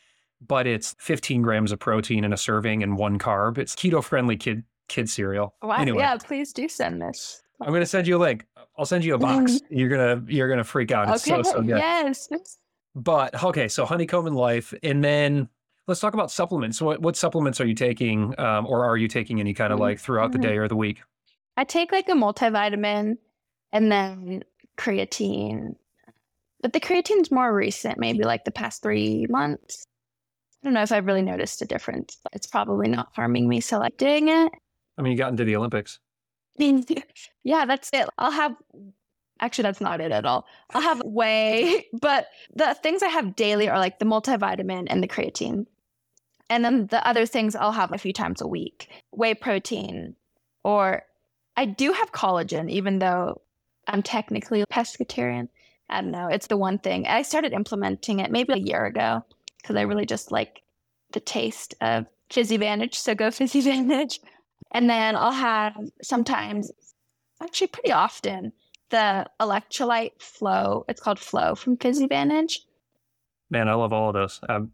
but 0.45 0.67
it's 0.67 0.95
15 0.99 1.41
grams 1.41 1.71
of 1.71 1.79
protein 1.79 2.23
in 2.23 2.33
a 2.33 2.37
serving 2.37 2.83
and 2.83 2.97
one 2.97 3.19
carb. 3.19 3.57
It's 3.57 3.75
keto 3.75 4.03
friendly 4.03 4.37
kid 4.37 4.63
kid 4.87 5.09
cereal. 5.09 5.53
Wow. 5.61 5.77
Anyway, 5.77 5.99
yeah, 5.99 6.17
please 6.17 6.53
do 6.53 6.69
send 6.69 7.01
this. 7.01 7.41
I'm 7.61 7.73
gonna 7.73 7.85
send 7.85 8.07
you 8.07 8.17
a 8.17 8.19
link. 8.19 8.45
I'll 8.77 8.85
send 8.85 9.03
you 9.03 9.15
a 9.15 9.17
box. 9.17 9.53
Mm. 9.53 9.61
You're 9.69 9.89
gonna 9.89 10.23
you're 10.27 10.49
gonna 10.49 10.63
freak 10.63 10.91
out. 10.91 11.09
It's 11.09 11.27
okay. 11.27 11.43
so 11.43 11.51
so 11.51 11.61
good. 11.61 11.77
Yes. 11.77 12.29
But 12.97 13.43
okay, 13.43 13.67
so 13.67 13.85
honeycomb 13.85 14.25
and 14.25 14.35
life, 14.35 14.73
and 14.81 15.03
then 15.03 15.49
let's 15.85 15.99
talk 15.99 16.15
about 16.15 16.31
supplements. 16.31 16.81
What 16.81 16.99
what 16.99 17.15
supplements 17.15 17.61
are 17.61 17.67
you 17.67 17.75
taking, 17.75 18.33
um, 18.39 18.65
or 18.65 18.83
are 18.85 18.97
you 18.97 19.07
taking 19.07 19.39
any 19.39 19.53
kind 19.53 19.71
of 19.71 19.79
like 19.79 19.99
throughout 19.99 20.31
the 20.31 20.39
mm-hmm. 20.39 20.47
day 20.47 20.57
or 20.57 20.67
the 20.67 20.75
week? 20.75 21.03
I 21.57 21.63
take 21.63 21.91
like 21.91 22.09
a 22.09 22.13
multivitamin, 22.13 23.17
and 23.71 23.91
then 23.91 24.43
creatine. 24.79 25.75
But 26.61 26.73
the 26.73 26.79
creatine's 26.79 27.29
more 27.29 27.53
recent, 27.53 27.99
maybe 27.99 28.23
like 28.23 28.45
the 28.45 28.51
past 28.51 28.81
three 28.81 29.27
months. 29.29 29.85
I 30.63 30.67
don't 30.67 30.73
know 30.73 30.81
if 30.81 30.91
I've 30.91 31.05
really 31.05 31.21
noticed 31.21 31.61
a 31.61 31.65
difference, 31.65 32.17
but 32.23 32.33
it's 32.33 32.47
probably 32.47 32.87
not 32.87 33.09
harming 33.13 33.47
me. 33.47 33.61
So 33.61 33.77
like 33.77 33.97
doing 33.97 34.29
it. 34.29 34.51
I 34.97 35.03
mean, 35.03 35.11
you 35.11 35.17
got 35.19 35.29
into 35.29 35.43
the 35.43 35.55
Olympics. 35.55 35.99
yeah, 36.57 37.65
that's 37.65 37.91
it. 37.93 38.09
I'll 38.17 38.31
have 38.31 38.55
Actually, 39.39 39.63
that's 39.63 39.81
not 39.81 40.01
it 40.01 40.11
at 40.11 40.25
all. 40.25 40.45
I'll 40.73 40.81
have 40.81 41.01
whey, 41.03 41.87
but 42.01 42.27
the 42.55 42.75
things 42.81 43.03
I 43.03 43.07
have 43.07 43.35
daily 43.35 43.69
are 43.69 43.77
like 43.77 43.99
the 43.99 44.05
multivitamin 44.05 44.87
and 44.87 45.01
the 45.03 45.07
creatine. 45.07 45.65
And 46.49 46.63
then 46.63 46.87
the 46.87 47.05
other 47.05 47.25
things 47.25 47.55
I'll 47.55 47.73
have 47.73 47.91
a 47.91 47.97
few 47.97 48.13
times 48.13 48.41
a 48.41 48.47
week 48.47 48.89
whey 49.11 49.33
protein, 49.33 50.15
or 50.63 51.03
I 51.55 51.65
do 51.65 51.91
have 51.91 52.11
collagen, 52.11 52.69
even 52.69 52.99
though 52.99 53.41
I'm 53.87 54.03
technically 54.03 54.61
a 54.61 54.67
pescatarian. 54.67 55.49
I 55.89 56.01
don't 56.01 56.11
know. 56.11 56.27
It's 56.27 56.47
the 56.47 56.57
one 56.57 56.79
thing. 56.79 57.07
I 57.07 57.21
started 57.21 57.53
implementing 57.53 58.19
it 58.19 58.31
maybe 58.31 58.53
a 58.53 58.57
year 58.57 58.85
ago 58.85 59.23
because 59.61 59.75
I 59.75 59.81
really 59.81 60.05
just 60.05 60.31
like 60.31 60.61
the 61.13 61.19
taste 61.19 61.75
of 61.81 62.05
PhysiVantage. 62.29 62.95
So 62.95 63.15
go 63.15 63.27
PhysiVantage. 63.29 64.19
And 64.71 64.89
then 64.89 65.15
I'll 65.15 65.31
have 65.31 65.75
sometimes, 66.01 66.71
actually 67.41 67.67
pretty 67.67 67.91
often, 67.91 68.51
the 68.89 69.25
electrolyte 69.39 70.21
flow. 70.21 70.85
It's 70.87 71.01
called 71.01 71.19
Flow 71.19 71.55
from 71.55 71.77
PhysiVantage. 71.77 72.59
Man, 73.49 73.67
I 73.67 73.73
love 73.73 73.93
all 73.93 74.09
of 74.09 74.13
those. 74.13 74.39
Um, 74.49 74.71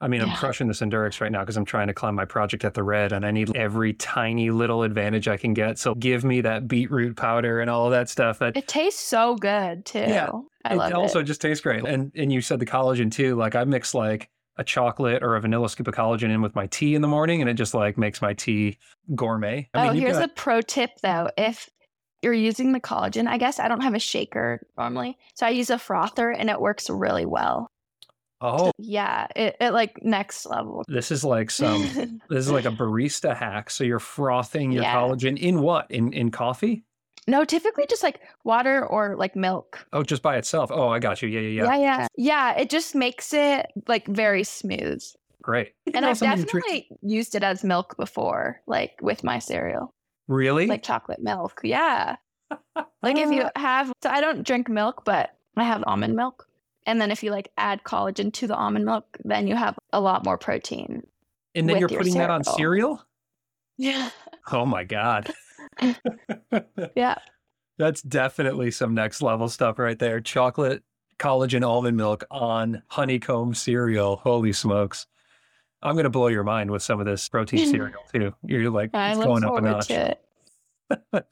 I 0.00 0.06
mean, 0.06 0.20
I'm 0.20 0.34
crushing 0.36 0.68
this 0.68 0.80
Endurix 0.80 1.20
right 1.20 1.32
now 1.32 1.40
because 1.40 1.56
I'm 1.56 1.64
trying 1.64 1.88
to 1.88 1.94
climb 1.94 2.14
my 2.14 2.24
project 2.24 2.64
at 2.64 2.74
the 2.74 2.84
red 2.84 3.12
and 3.12 3.26
I 3.26 3.32
need 3.32 3.56
every 3.56 3.94
tiny 3.94 4.50
little 4.50 4.84
advantage 4.84 5.26
I 5.26 5.36
can 5.36 5.54
get. 5.54 5.76
So 5.78 5.94
give 5.96 6.22
me 6.24 6.40
that 6.42 6.68
beetroot 6.68 7.16
powder 7.16 7.60
and 7.60 7.68
all 7.68 7.86
of 7.86 7.90
that 7.90 8.08
stuff. 8.08 8.38
That 8.38 8.56
It 8.56 8.68
tastes 8.68 9.00
so 9.00 9.34
good 9.34 9.84
too. 9.84 9.98
Yeah, 9.98 10.30
I 10.64 10.74
love 10.74 10.90
it 10.90 10.94
also 10.94 11.22
just 11.22 11.40
tastes 11.40 11.62
great. 11.62 11.84
And 11.84 12.12
and 12.14 12.32
you 12.32 12.40
said 12.40 12.60
the 12.60 12.66
collagen 12.66 13.10
too. 13.10 13.34
Like 13.34 13.56
I 13.56 13.64
mix 13.64 13.92
like 13.92 14.30
a 14.56 14.62
chocolate 14.62 15.22
or 15.24 15.34
a 15.34 15.40
vanilla 15.40 15.68
scoop 15.68 15.88
of 15.88 15.94
collagen 15.94 16.30
in 16.30 16.42
with 16.42 16.54
my 16.54 16.66
tea 16.68 16.94
in 16.94 17.02
the 17.02 17.08
morning 17.08 17.40
and 17.40 17.50
it 17.50 17.54
just 17.54 17.74
like 17.74 17.98
makes 17.98 18.22
my 18.22 18.34
tea 18.34 18.78
gourmet. 19.16 19.68
I 19.74 19.88
oh, 19.88 19.92
mean, 19.92 20.00
here's 20.00 20.18
got- 20.18 20.30
a 20.30 20.32
pro 20.32 20.60
tip 20.60 20.90
though. 21.02 21.28
If 21.36 21.68
you're 22.22 22.32
using 22.32 22.72
the 22.72 22.80
collagen, 22.80 23.26
I 23.28 23.38
guess 23.38 23.58
I 23.60 23.68
don't 23.68 23.82
have 23.82 23.94
a 23.94 23.98
shaker 23.98 24.60
normally. 24.76 25.16
So 25.34 25.46
I 25.46 25.50
use 25.50 25.70
a 25.70 25.78
frother 25.78 26.30
and 26.30 26.50
it 26.50 26.60
works 26.60 26.90
really 26.90 27.26
well. 27.26 27.68
oh, 28.40 28.72
Yeah, 28.78 29.26
it, 29.36 29.56
it 29.60 29.72
like 29.72 30.02
next 30.02 30.46
level. 30.46 30.84
this 30.88 31.10
is 31.10 31.24
like 31.24 31.50
some 31.50 31.82
this 32.28 32.44
is 32.46 32.50
like 32.50 32.64
a 32.66 32.70
barista 32.72 33.36
hack. 33.36 33.70
So 33.70 33.84
you're 33.84 33.98
frothing 33.98 34.72
your 34.72 34.82
Yeah. 34.84 34.94
collagen 34.96 35.38
in 35.38 35.60
what? 35.60 35.90
In 35.90 36.12
in 36.12 36.30
coffee? 36.30 36.84
no, 37.26 37.44
typically 37.44 37.84
just 37.86 38.02
like 38.02 38.20
water 38.44 38.86
or 38.86 39.14
like 39.14 39.36
milk. 39.36 39.86
Oh, 39.92 40.02
just 40.02 40.22
by 40.22 40.38
itself. 40.38 40.70
Oh, 40.72 40.88
I 40.88 40.98
got 40.98 41.20
you. 41.20 41.28
Yeah, 41.28 41.40
yeah, 41.40 41.48
yeah. 41.50 41.64
Yeah, 41.64 41.76
yeah. 41.98 42.06
Yeah, 42.16 42.58
it 42.58 42.70
just 42.70 42.94
makes 42.94 43.34
it 43.34 43.66
like 43.86 44.06
very 44.06 44.44
smooth. 44.44 45.02
Great. 45.42 45.72
And 45.94 46.06
I've 46.06 46.18
definitely 46.18 46.88
used 47.02 47.34
it 47.34 47.42
as 47.42 47.62
milk 47.62 47.96
before, 47.98 48.60
like 48.66 48.92
with 49.02 49.24
my 49.24 49.38
cereal, 49.40 49.92
really 50.28 50.66
like 50.66 50.82
chocolate 50.82 51.20
milk. 51.20 51.60
Yeah. 51.64 52.16
Like 53.02 53.18
if 53.18 53.30
you 53.30 53.44
have, 53.56 53.92
so 54.02 54.08
I 54.10 54.20
don't 54.20 54.42
drink 54.44 54.68
milk, 54.68 55.04
but 55.04 55.30
I 55.56 55.64
have 55.64 55.84
almond 55.86 56.16
milk. 56.16 56.48
And 56.86 57.00
then 57.00 57.10
if 57.10 57.22
you 57.22 57.30
like 57.30 57.50
add 57.58 57.82
collagen 57.84 58.32
to 58.34 58.46
the 58.46 58.56
almond 58.56 58.86
milk, 58.86 59.18
then 59.24 59.46
you 59.46 59.54
have 59.54 59.76
a 59.92 60.00
lot 60.00 60.24
more 60.24 60.38
protein. 60.38 61.02
and 61.54 61.68
then 61.68 61.78
you're 61.78 61.90
your 61.90 61.98
putting 61.98 62.14
that 62.14 62.30
on 62.30 62.44
cereal. 62.44 62.56
cereal? 62.96 63.04
Yeah. 63.80 64.10
Oh 64.50 64.64
my 64.66 64.84
god. 64.84 65.32
Yeah. 66.96 67.16
That's 67.76 68.02
definitely 68.02 68.70
some 68.72 68.94
next 68.94 69.22
level 69.22 69.48
stuff 69.48 69.78
right 69.78 69.98
there. 69.98 70.20
Chocolate, 70.20 70.82
collagen, 71.18 71.64
almond 71.66 71.96
milk 71.96 72.24
on 72.30 72.82
honeycomb 72.88 73.54
cereal. 73.54 74.16
Holy 74.16 74.52
smokes. 74.52 75.06
I'm 75.82 75.94
going 75.94 76.04
to 76.04 76.10
blow 76.10 76.28
your 76.28 76.44
mind 76.44 76.70
with 76.70 76.82
some 76.82 77.00
of 77.00 77.06
this 77.06 77.28
protein 77.28 77.66
cereal 77.70 78.02
too. 78.12 78.34
You're 78.44 78.70
like, 78.70 78.90
I 78.94 79.10
it's 79.12 79.24
going 79.24 79.44
up 79.44 79.56
a 79.56 79.60
notch. 79.60 79.90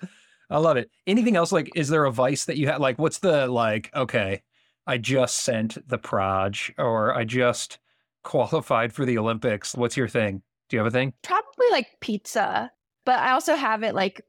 I 0.51 0.59
love 0.59 0.77
it. 0.77 0.91
Anything 1.07 1.37
else? 1.37 1.51
Like, 1.51 1.71
is 1.75 1.89
there 1.89 2.05
a 2.05 2.13
vice 2.13 2.45
that 2.45 2.57
you 2.57 2.69
had? 2.69 2.81
Like, 2.81 2.99
what's 2.99 3.19
the, 3.19 3.49
like, 3.49 3.91
okay, 3.95 4.43
I 4.87 4.99
just 4.99 5.39
sent 5.39 5.89
the 5.89 5.99
proj 5.99 6.73
or 6.79 7.15
I 7.15 7.25
just 7.25 7.79
qualified 8.23 8.93
for 8.93 9.05
the 9.05 9.19
Olympics. 9.19 9.75
What's 9.75 9.97
your 9.97 10.09
thing? 10.09 10.43
Do 10.69 10.77
you 10.77 10.79
have 10.79 10.87
a 10.87 10.91
thing? 10.91 11.13
Probably 11.23 11.71
like 11.71 11.89
pizza, 12.01 12.71
but 13.05 13.19
I 13.19 13.33
also 13.33 13.57
have 13.57 13.83
it 13.83 13.95
like 13.95 14.21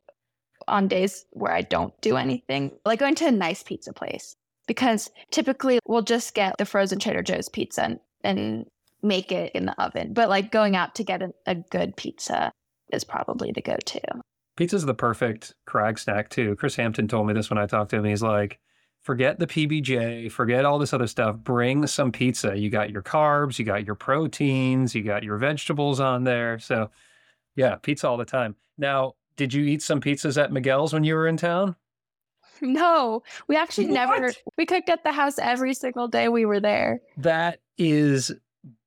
on 0.68 0.88
days 0.88 1.26
where 1.32 1.54
I 1.54 1.62
don't 1.62 2.00
do 2.02 2.18
anything, 2.18 2.72
like 2.86 3.00
going 3.00 3.16
to 3.16 3.28
a 3.28 3.32
nice 3.32 3.64
pizza 3.64 3.94
place. 3.94 4.36
Because 4.68 5.10
typically 5.32 5.80
we'll 5.88 6.02
just 6.02 6.34
get 6.34 6.56
the 6.58 6.66
frozen 6.66 7.00
Trader 7.00 7.24
Joe's 7.24 7.48
pizza 7.48 7.84
and, 7.84 8.00
and 8.24 8.66
make 9.02 9.32
it 9.32 9.52
in 9.54 9.66
the 9.66 9.82
oven. 9.82 10.14
But 10.14 10.30
like 10.30 10.52
going 10.52 10.76
out 10.76 10.96
to 10.96 11.04
get 11.04 11.22
a, 11.22 11.34
a 11.46 11.56
good 11.56 11.96
pizza 11.96 12.52
is 12.92 13.04
probably 13.04 13.52
the 13.52 13.62
go 13.62 13.78
to. 13.86 14.02
Pizza's 14.56 14.86
the 14.86 14.94
perfect 14.94 15.54
crag 15.66 16.00
snack 16.00 16.30
too. 16.30 16.56
Chris 16.56 16.76
Hampton 16.76 17.08
told 17.08 17.28
me 17.28 17.34
this 17.34 17.50
when 17.50 17.60
I 17.60 17.68
talked 17.68 17.92
to 17.92 17.98
him. 17.98 18.06
He's 18.06 18.24
like, 18.24 18.60
forget 19.02 19.40
the 19.40 19.48
PBJ, 19.48 20.32
forget 20.32 20.66
all 20.66 20.80
this 20.80 20.94
other 20.94 21.08
stuff. 21.08 21.38
Bring 21.38 21.86
some 21.88 22.12
pizza. 22.12 22.58
You 22.58 22.70
got 22.70 22.90
your 22.90 23.04
carbs, 23.04 23.60
you 23.60 23.66
got 23.66 23.86
your 23.86 23.96
proteins, 23.96 24.96
you 24.96 25.04
got 25.04 25.24
your 25.24 25.38
vegetables 25.38 26.00
on 26.00 26.24
there. 26.24 26.60
So, 26.60 26.90
yeah, 27.56 27.76
pizza 27.76 28.08
all 28.08 28.18
the 28.18 28.26
time. 28.26 28.56
Now, 28.78 29.14
did 29.36 29.54
you 29.54 29.64
eat 29.64 29.82
some 29.84 30.02
pizzas 30.02 30.42
at 30.42 30.52
Miguel's 30.52 30.92
when 30.92 31.04
you 31.04 31.16
were 31.16 31.28
in 31.28 31.38
town? 31.38 31.76
No, 32.60 33.22
we 33.48 33.56
actually 33.56 33.86
never, 33.86 34.34
we 34.58 34.66
cooked 34.66 34.90
at 34.90 35.04
the 35.04 35.12
house 35.12 35.38
every 35.38 35.76
single 35.76 36.08
day 36.08 36.28
we 36.28 36.44
were 36.44 36.60
there. 36.60 37.02
That 37.18 37.60
is 37.78 38.32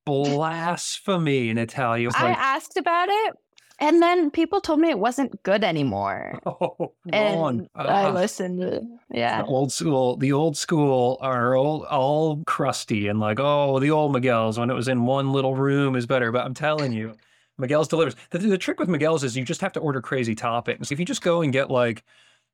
blasphemy 0.05 1.49
in 1.49 1.57
Italian. 1.57 2.11
I 2.15 2.29
asked 2.29 2.77
about 2.77 3.09
it 3.09 3.35
and 3.81 3.99
then 3.99 4.29
people 4.29 4.61
told 4.61 4.79
me 4.79 4.91
it 4.91 4.99
wasn't 4.99 5.41
good 5.41 5.63
anymore. 5.63 6.39
oh, 6.45 6.93
And 7.11 7.39
Ron. 7.39 7.69
I 7.75 8.11
listened. 8.11 8.99
Yeah. 9.09 9.41
The 9.41 9.47
old 9.47 9.71
school, 9.71 10.17
the 10.17 10.31
old 10.31 10.55
school 10.55 11.17
are 11.19 11.57
all, 11.57 11.83
all 11.85 12.43
crusty 12.45 13.07
and 13.07 13.19
like, 13.19 13.39
oh, 13.39 13.79
the 13.79 13.89
old 13.89 14.13
Miguel's 14.13 14.59
when 14.59 14.69
it 14.69 14.75
was 14.75 14.87
in 14.87 15.07
one 15.07 15.33
little 15.33 15.55
room 15.55 15.95
is 15.95 16.05
better. 16.05 16.31
But 16.31 16.45
I'm 16.45 16.53
telling 16.53 16.93
you, 16.93 17.15
Miguel's 17.57 17.87
delivers. 17.87 18.15
The, 18.29 18.37
the 18.37 18.57
trick 18.57 18.79
with 18.79 18.87
Miguel's 18.87 19.23
is 19.23 19.35
you 19.35 19.43
just 19.43 19.61
have 19.61 19.73
to 19.73 19.79
order 19.79 19.99
crazy 19.99 20.35
toppings. 20.35 20.91
If 20.91 20.99
you 20.99 21.05
just 21.05 21.23
go 21.23 21.41
and 21.41 21.51
get 21.51 21.71
like 21.71 22.03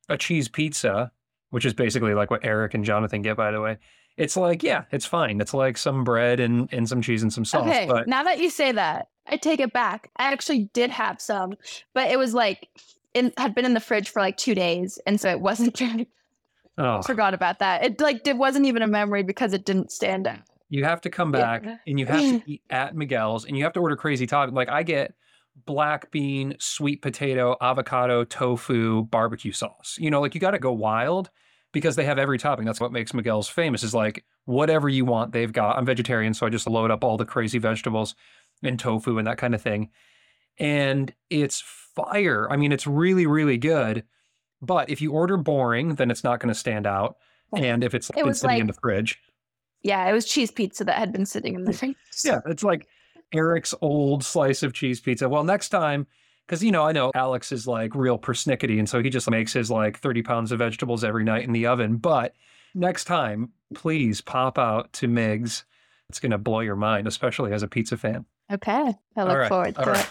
a 0.07 0.17
cheese 0.17 0.47
pizza, 0.47 1.11
which 1.49 1.65
is 1.65 1.73
basically 1.73 2.13
like 2.13 2.31
what 2.31 2.45
Eric 2.45 2.73
and 2.73 2.85
Jonathan 2.85 3.21
get, 3.21 3.35
by 3.35 3.51
the 3.51 3.59
way, 3.59 3.77
it's 4.17 4.35
like, 4.35 4.63
yeah, 4.63 4.83
it's 4.91 5.05
fine. 5.05 5.39
It's 5.39 5.53
like 5.53 5.77
some 5.77 6.03
bread 6.03 6.39
and, 6.39 6.67
and 6.73 6.87
some 6.89 7.01
cheese 7.01 7.21
and 7.23 7.31
some 7.31 7.45
sauce. 7.45 7.67
Okay, 7.67 7.85
But 7.87 8.07
now 8.07 8.23
that 8.23 8.39
you 8.39 8.49
say 8.49 8.71
that, 8.71 9.09
I 9.27 9.37
take 9.37 9.59
it 9.59 9.73
back. 9.73 10.09
I 10.17 10.31
actually 10.31 10.69
did 10.73 10.89
have 10.89 11.21
some, 11.21 11.53
but 11.93 12.09
it 12.09 12.17
was 12.17 12.33
like 12.33 12.67
in 13.13 13.31
had 13.37 13.53
been 13.55 13.65
in 13.65 13.73
the 13.73 13.79
fridge 13.79 14.09
for 14.09 14.21
like 14.21 14.37
two 14.37 14.55
days, 14.55 14.99
and 15.05 15.19
so 15.19 15.29
it 15.29 15.39
wasn't. 15.41 15.81
oh, 16.77 17.01
forgot 17.01 17.33
about 17.33 17.59
that. 17.59 17.83
It 17.83 17.99
like 18.01 18.25
it 18.27 18.37
wasn't 18.37 18.65
even 18.65 18.81
a 18.81 18.87
memory 18.87 19.23
because 19.23 19.53
it 19.53 19.65
didn't 19.65 19.91
stand 19.91 20.27
out. 20.27 20.39
You 20.69 20.83
have 20.83 21.01
to 21.01 21.09
come 21.09 21.33
Yeah. 21.33 21.59
back 21.59 21.79
and 21.87 21.99
you 21.99 22.05
have 22.05 22.19
to 22.21 22.41
eat 22.51 22.61
at 22.69 22.95
Miguel's 22.95 23.45
and 23.45 23.57
you 23.57 23.63
have 23.63 23.73
to 23.73 23.79
order 23.79 23.95
crazy 23.95 24.27
toppings. 24.27 24.53
Like 24.53 24.69
I 24.69 24.83
get 24.83 25.13
black 25.65 26.11
bean, 26.11 26.55
sweet 26.59 27.01
potato, 27.01 27.55
avocado, 27.61 28.23
tofu, 28.23 29.03
barbecue 29.05 29.51
sauce. 29.51 29.95
You 29.99 30.11
know, 30.11 30.21
like 30.21 30.35
you 30.35 30.41
got 30.41 30.51
to 30.51 30.59
go 30.59 30.71
wild 30.71 31.29
because 31.77 31.95
they 31.95 32.05
have 32.05 32.17
every 32.19 32.37
topping. 32.37 32.65
That's 32.65 32.79
what 32.79 32.91
makes 32.91 33.13
Miguel's 33.13 33.47
famous 33.47 33.83
is 33.83 33.93
like 33.93 34.25
whatever 34.45 34.89
you 34.89 35.05
want, 35.05 35.31
they've 35.31 35.51
got. 35.53 35.77
I'm 35.77 35.85
vegetarian, 35.85 36.33
so 36.33 36.45
I 36.45 36.49
just 36.49 36.67
load 36.67 36.91
up 36.91 37.03
all 37.03 37.17
the 37.17 37.25
crazy 37.25 37.59
vegetables 37.59 38.15
and 38.63 38.79
tofu 38.79 39.17
and 39.17 39.27
that 39.27 39.37
kind 39.37 39.53
of 39.55 39.61
thing. 39.61 39.89
And 40.59 41.13
it's 41.29 41.61
fire. 41.61 42.47
I 42.51 42.57
mean, 42.57 42.71
it's 42.71 42.87
really, 42.87 43.27
really 43.27 43.57
good. 43.57 44.03
But 44.61 44.89
if 44.89 45.01
you 45.01 45.11
order 45.11 45.37
boring, 45.37 45.95
then 45.95 46.09
it's 46.09 46.23
not 46.23 46.39
going 46.39 46.53
to 46.53 46.59
stand 46.59 46.87
out. 46.87 47.17
Oh. 47.53 47.57
And 47.57 47.83
if 47.83 47.93
it's 47.93 48.09
It 48.09 48.23
been 48.25 48.33
sitting 48.33 48.59
in 48.59 48.67
the 48.67 48.73
fridge, 48.73 49.19
Yeah, 49.83 50.07
it 50.09 50.13
was 50.13 50.25
cheese 50.25 50.49
pizza 50.51 50.83
that 50.85 50.97
had 50.97 51.11
been 51.13 51.25
sitting 51.27 51.53
in 51.53 51.63
the 51.63 51.73
fridge. 51.77 51.95
yeah, 52.25 52.39
it's 52.47 52.63
like 52.63 52.87
Eric's 53.33 53.73
old 53.81 54.23
slice 54.23 54.63
of 54.63 54.73
cheese 54.73 54.99
pizza. 54.99 55.29
Well, 55.29 55.43
next 55.43 55.69
time, 55.69 56.07
because 56.47 56.63
you 56.63 56.71
know, 56.71 56.83
I 56.83 56.93
know 56.93 57.11
Alex 57.13 57.51
is 57.51 57.67
like 57.67 57.93
real 57.93 58.17
persnickety, 58.17 58.79
and 58.79 58.87
so 58.87 59.03
he 59.03 59.09
just 59.09 59.29
makes 59.29 59.53
his 59.53 59.69
like 59.69 59.99
30 59.99 60.23
pounds 60.23 60.51
of 60.51 60.59
vegetables 60.59 61.03
every 61.03 61.23
night 61.23 61.43
in 61.43 61.51
the 61.51 61.67
oven. 61.67 61.97
But 61.97 62.33
next 62.73 63.03
time, 63.03 63.51
please 63.75 64.21
pop 64.21 64.57
out 64.57 64.93
to 64.93 65.07
Mig's. 65.07 65.65
It's 66.09 66.19
gonna 66.19 66.37
blow 66.37 66.61
your 66.61 66.77
mind, 66.77 67.07
especially 67.07 67.51
as 67.51 67.63
a 67.63 67.67
pizza 67.67 67.97
fan. 67.97 68.25
Okay, 68.51 68.95
I 69.15 69.23
look 69.23 69.37
right, 69.37 69.49
forward 69.49 69.75
to 69.75 69.85
all 69.85 69.91
right. 69.91 70.09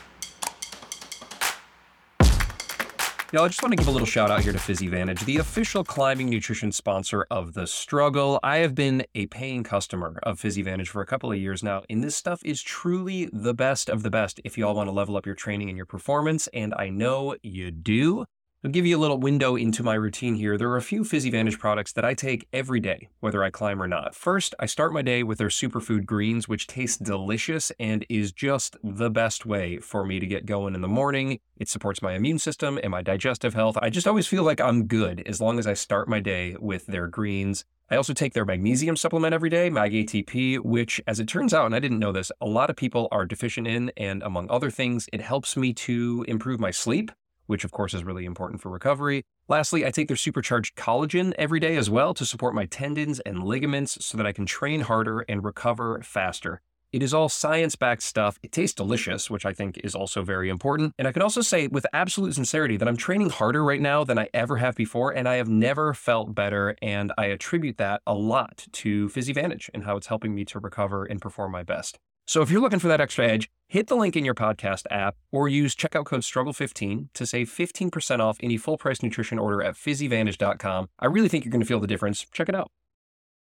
Now, 3.32 3.42
I 3.42 3.48
just 3.48 3.60
want 3.60 3.72
to 3.72 3.76
give 3.76 3.88
a 3.88 3.90
little 3.90 4.06
shout 4.06 4.30
out 4.30 4.42
here 4.42 4.52
to 4.52 4.58
PhysiVantage, 4.58 5.24
the 5.24 5.38
official 5.38 5.82
climbing 5.82 6.30
nutrition 6.30 6.70
sponsor 6.70 7.26
of 7.28 7.54
The 7.54 7.66
Struggle. 7.66 8.38
I 8.44 8.58
have 8.58 8.76
been 8.76 9.04
a 9.16 9.26
paying 9.26 9.64
customer 9.64 10.20
of 10.22 10.40
PhysiVantage 10.40 10.86
for 10.86 11.02
a 11.02 11.06
couple 11.06 11.32
of 11.32 11.38
years 11.38 11.60
now, 11.60 11.82
and 11.90 12.04
this 12.04 12.14
stuff 12.14 12.40
is 12.44 12.62
truly 12.62 13.28
the 13.32 13.52
best 13.52 13.88
of 13.88 14.04
the 14.04 14.10
best 14.10 14.40
if 14.44 14.56
you 14.56 14.64
all 14.64 14.76
want 14.76 14.86
to 14.86 14.92
level 14.92 15.16
up 15.16 15.26
your 15.26 15.34
training 15.34 15.68
and 15.68 15.76
your 15.76 15.86
performance, 15.86 16.46
and 16.54 16.72
I 16.78 16.88
know 16.88 17.34
you 17.42 17.72
do. 17.72 18.26
I'll 18.66 18.72
give 18.72 18.84
you 18.84 18.96
a 18.96 18.98
little 18.98 19.18
window 19.18 19.54
into 19.54 19.84
my 19.84 19.94
routine 19.94 20.34
here. 20.34 20.58
There 20.58 20.70
are 20.70 20.76
a 20.76 20.82
few 20.82 21.02
PhysiVantage 21.02 21.56
products 21.56 21.92
that 21.92 22.04
I 22.04 22.14
take 22.14 22.48
every 22.52 22.80
day, 22.80 23.06
whether 23.20 23.44
I 23.44 23.50
climb 23.50 23.80
or 23.80 23.86
not. 23.86 24.12
First, 24.12 24.56
I 24.58 24.66
start 24.66 24.92
my 24.92 25.02
day 25.02 25.22
with 25.22 25.38
their 25.38 25.50
superfood 25.50 26.04
greens, 26.04 26.48
which 26.48 26.66
taste 26.66 27.04
delicious 27.04 27.70
and 27.78 28.04
is 28.08 28.32
just 28.32 28.76
the 28.82 29.08
best 29.08 29.46
way 29.46 29.78
for 29.78 30.04
me 30.04 30.18
to 30.18 30.26
get 30.26 30.46
going 30.46 30.74
in 30.74 30.80
the 30.80 30.88
morning. 30.88 31.38
It 31.56 31.68
supports 31.68 32.02
my 32.02 32.14
immune 32.14 32.40
system 32.40 32.76
and 32.82 32.90
my 32.90 33.02
digestive 33.02 33.54
health. 33.54 33.78
I 33.80 33.88
just 33.88 34.08
always 34.08 34.26
feel 34.26 34.42
like 34.42 34.60
I'm 34.60 34.88
good 34.88 35.22
as 35.26 35.40
long 35.40 35.60
as 35.60 35.68
I 35.68 35.74
start 35.74 36.08
my 36.08 36.18
day 36.18 36.56
with 36.58 36.86
their 36.86 37.06
greens. 37.06 37.64
I 37.88 37.94
also 37.94 38.14
take 38.14 38.34
their 38.34 38.44
magnesium 38.44 38.96
supplement 38.96 39.32
every 39.32 39.48
day, 39.48 39.70
Mag 39.70 39.92
ATP, 39.92 40.58
which, 40.58 41.00
as 41.06 41.20
it 41.20 41.28
turns 41.28 41.54
out, 41.54 41.66
and 41.66 41.74
I 41.76 41.78
didn't 41.78 42.00
know 42.00 42.10
this, 42.10 42.32
a 42.40 42.46
lot 42.46 42.68
of 42.68 42.74
people 42.74 43.06
are 43.12 43.26
deficient 43.26 43.68
in, 43.68 43.92
and 43.96 44.24
among 44.24 44.50
other 44.50 44.70
things, 44.70 45.08
it 45.12 45.20
helps 45.20 45.56
me 45.56 45.72
to 45.72 46.24
improve 46.26 46.58
my 46.58 46.72
sleep 46.72 47.12
which 47.46 47.64
of 47.64 47.72
course 47.72 47.94
is 47.94 48.04
really 48.04 48.24
important 48.24 48.60
for 48.60 48.70
recovery. 48.70 49.22
Lastly, 49.48 49.86
I 49.86 49.90
take 49.90 50.08
their 50.08 50.16
supercharged 50.16 50.76
collagen 50.76 51.32
every 51.38 51.60
day 51.60 51.76
as 51.76 51.88
well 51.88 52.14
to 52.14 52.26
support 52.26 52.54
my 52.54 52.66
tendons 52.66 53.20
and 53.20 53.44
ligaments 53.44 54.04
so 54.04 54.16
that 54.18 54.26
I 54.26 54.32
can 54.32 54.46
train 54.46 54.82
harder 54.82 55.20
and 55.28 55.44
recover 55.44 56.00
faster. 56.02 56.60
It 56.92 57.02
is 57.02 57.12
all 57.12 57.28
science 57.28 57.76
backed 57.76 58.02
stuff. 58.02 58.38
It 58.42 58.52
tastes 58.52 58.74
delicious, 58.74 59.28
which 59.28 59.44
I 59.44 59.52
think 59.52 59.78
is 59.84 59.94
also 59.94 60.22
very 60.22 60.48
important. 60.48 60.94
And 60.98 61.06
I 61.06 61.12
can 61.12 61.20
also 61.20 61.40
say 61.40 61.66
with 61.66 61.84
absolute 61.92 62.34
sincerity 62.34 62.76
that 62.76 62.88
I'm 62.88 62.96
training 62.96 63.30
harder 63.30 63.64
right 63.64 63.80
now 63.80 64.04
than 64.04 64.18
I 64.18 64.28
ever 64.32 64.56
have 64.56 64.76
before, 64.76 65.10
and 65.10 65.28
I 65.28 65.34
have 65.34 65.48
never 65.48 65.92
felt 65.94 66.34
better. 66.34 66.76
And 66.80 67.12
I 67.18 67.26
attribute 67.26 67.76
that 67.78 68.02
a 68.06 68.14
lot 68.14 68.66
to 68.72 69.08
PhysiVantage 69.08 69.68
and 69.74 69.84
how 69.84 69.96
it's 69.96 70.06
helping 70.06 70.34
me 70.34 70.44
to 70.46 70.60
recover 70.60 71.04
and 71.04 71.20
perform 71.20 71.52
my 71.52 71.64
best. 71.64 71.98
So 72.26 72.40
if 72.40 72.50
you're 72.50 72.60
looking 72.60 72.78
for 72.78 72.88
that 72.88 73.00
extra 73.00 73.28
edge, 73.28 73.50
hit 73.68 73.86
the 73.88 73.96
link 73.96 74.16
in 74.16 74.24
your 74.24 74.34
podcast 74.34 74.84
app 74.90 75.16
or 75.32 75.48
use 75.48 75.74
checkout 75.74 76.06
code 76.06 76.22
STRUGGLE15 76.22 77.08
to 77.14 77.26
save 77.26 77.48
15% 77.48 78.20
off 78.20 78.38
any 78.42 78.56
full 78.56 78.78
price 78.78 79.02
nutrition 79.02 79.38
order 79.38 79.62
at 79.62 79.74
physivantage.com. 79.74 80.88
I 80.98 81.06
really 81.06 81.28
think 81.28 81.44
you're 81.44 81.52
going 81.52 81.62
to 81.62 81.66
feel 81.66 81.80
the 81.80 81.86
difference. 81.86 82.26
Check 82.32 82.48
it 82.48 82.54
out. 82.54 82.70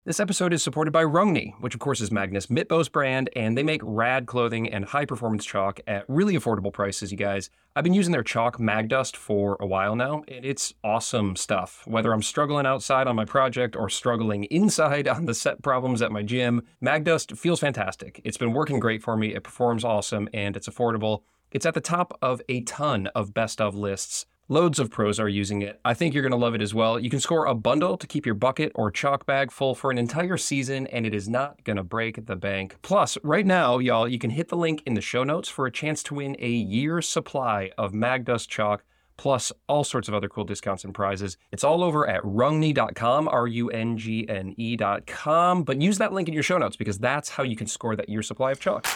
This 0.06 0.20
episode 0.20 0.52
is 0.52 0.62
supported 0.62 0.92
by 0.92 1.02
Rungne, 1.02 1.54
which 1.58 1.74
of 1.74 1.80
course 1.80 2.00
is 2.00 2.12
Magnus 2.12 2.46
Midtbø's 2.46 2.88
brand, 2.88 3.28
and 3.34 3.58
they 3.58 3.64
make 3.64 3.80
rad 3.82 4.26
clothing 4.26 4.72
and 4.72 4.84
high 4.84 5.04
performance 5.04 5.44
chalk 5.44 5.80
at 5.88 6.04
really 6.06 6.34
affordable 6.34 6.72
prices, 6.72 7.10
you 7.10 7.18
guys. 7.18 7.50
I've 7.74 7.82
been 7.82 7.92
using 7.92 8.12
their 8.12 8.22
chalk 8.22 8.58
Magdust 8.60 9.16
for 9.16 9.56
a 9.58 9.66
while 9.66 9.96
now, 9.96 10.22
and 10.28 10.44
it's 10.44 10.72
awesome 10.84 11.34
stuff. 11.34 11.82
Whether 11.88 12.12
I'm 12.12 12.22
struggling 12.22 12.66
outside 12.66 13.08
on 13.08 13.16
my 13.16 13.24
project 13.24 13.74
or 13.74 13.88
struggling 13.88 14.44
inside 14.44 15.08
on 15.08 15.24
the 15.24 15.34
set 15.34 15.60
problems 15.60 16.00
at 16.00 16.12
my 16.12 16.22
gym, 16.22 16.62
Magdust 16.80 17.36
feels 17.36 17.58
fantastic. 17.58 18.20
It's 18.22 18.38
been 18.38 18.52
working 18.52 18.78
great 18.78 19.02
for 19.02 19.16
me, 19.16 19.34
it 19.34 19.42
performs 19.42 19.82
awesome, 19.82 20.28
and 20.32 20.56
it's 20.56 20.68
affordable. 20.68 21.22
It's 21.50 21.66
at 21.66 21.74
the 21.74 21.80
top 21.80 22.16
of 22.22 22.40
a 22.48 22.60
ton 22.60 23.08
of 23.16 23.34
best 23.34 23.60
of 23.60 23.74
lists 23.74 24.26
Loads 24.48 24.78
of 24.78 24.92
pros 24.92 25.18
are 25.18 25.28
using 25.28 25.62
it. 25.62 25.80
I 25.85 25.92
think 25.92 26.14
you're 26.14 26.22
going 26.22 26.30
to 26.30 26.37
love 26.37 26.54
it 26.54 26.62
as 26.62 26.72
well. 26.72 27.00
You 27.00 27.11
can 27.11 27.18
score 27.18 27.46
a 27.46 27.54
bundle 27.54 27.96
to 27.96 28.06
keep 28.06 28.24
your 28.24 28.37
bucket 28.37 28.70
or 28.76 28.92
chalk 28.92 29.26
bag 29.26 29.50
full 29.50 29.74
for 29.74 29.90
an 29.90 29.98
entire 29.98 30.37
season, 30.37 30.87
and 30.87 31.04
it 31.04 31.12
is 31.12 31.28
not 31.28 31.64
going 31.64 31.78
to 31.78 31.82
break 31.82 32.26
the 32.26 32.37
bank. 32.37 32.76
Plus, 32.80 33.18
right 33.24 33.44
now, 33.44 33.78
y'all, 33.78 34.06
you 34.06 34.20
can 34.20 34.30
hit 34.30 34.46
the 34.46 34.56
link 34.56 34.85
in 34.87 34.94
the 34.94 35.00
show 35.00 35.24
notes 35.24 35.48
for 35.48 35.66
a 35.66 35.72
chance 35.72 36.00
to 36.04 36.14
win 36.14 36.37
a 36.38 36.48
year's 36.48 37.09
supply 37.09 37.72
of 37.76 37.92
Magdust 37.92 38.46
chalk 38.46 38.85
plus 39.16 39.50
all 39.66 39.82
sorts 39.82 40.06
of 40.06 40.14
other 40.14 40.28
cool 40.28 40.44
discounts 40.44 40.85
and 40.85 40.94
prizes. 40.94 41.37
It's 41.50 41.64
all 41.64 41.82
over 41.82 42.09
at 42.09 42.22
rungne.com, 42.22 43.26
R 43.26 43.48
U 43.48 43.68
N 43.70 43.98
G 43.98 44.28
N 44.28 44.54
E.com. 44.56 45.64
But 45.64 45.82
use 45.82 45.98
that 45.98 46.12
link 46.12 46.28
in 46.28 46.35
your 46.35 46.44
show 46.44 46.59
notes 46.59 46.76
because 46.76 47.00
that's 47.00 47.30
how 47.30 47.42
you 47.42 47.56
can 47.56 47.66
score 47.66 47.96
that 47.96 48.09
year 48.09 48.22
supply 48.22 48.52
of 48.52 48.61
chalk. 48.61 48.87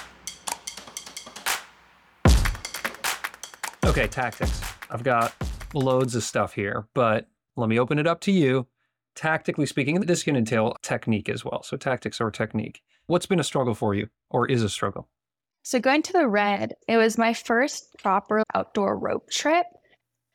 Okay, 3.84 4.06
tactics. 4.06 4.60
I've 4.90 5.05
got 5.05 5.35
loads 5.72 6.14
of 6.16 6.24
stuff 6.24 6.53
here, 6.53 6.88
but 6.94 7.29
let 7.57 7.68
me 7.68 7.79
open 7.79 7.98
it 7.98 8.07
up 8.07 8.20
to 8.22 8.33
you. 8.33 8.66
Tactically 9.14 9.66
speaking, 9.66 10.00
this 10.00 10.22
can 10.22 10.37
entail 10.37 10.76
technique 10.83 11.29
as 11.29 11.44
well. 11.44 11.62
So, 11.62 11.76
tactics 11.76 12.20
or 12.20 12.31
technique. 12.31 12.83
What's 13.07 13.26
been 13.26 13.40
a 13.40 13.44
struggle 13.44 13.74
for 13.74 13.94
you 13.94 14.09
or 14.31 14.48
is 14.48 14.62
a 14.62 14.68
struggle? 14.68 15.09
So, 15.62 15.79
going 15.79 16.03
to 16.03 16.12
the 16.12 16.29
Red, 16.29 16.74
it 16.88 16.96
was 16.96 17.18
my 17.18 17.35
first 17.35 17.96
proper 17.98 18.42
outdoor 18.55 18.98
rope 18.98 19.31
trip. 19.31 19.66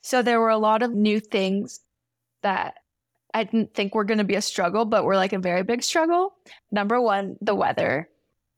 So, 0.01 0.21
there 0.21 0.39
were 0.39 0.49
a 0.49 0.57
lot 0.57 0.83
of 0.83 0.93
new 0.93 1.19
things 1.19 1.79
that 2.43 2.75
I 3.33 3.43
didn't 3.43 3.73
think 3.73 3.95
were 3.95 4.03
going 4.03 4.19
to 4.19 4.23
be 4.23 4.35
a 4.35 4.41
struggle, 4.41 4.85
but 4.85 5.03
were 5.03 5.15
like 5.15 5.33
a 5.33 5.39
very 5.39 5.63
big 5.63 5.83
struggle. 5.83 6.33
Number 6.71 7.01
one, 7.01 7.37
the 7.41 7.55
weather. 7.55 8.09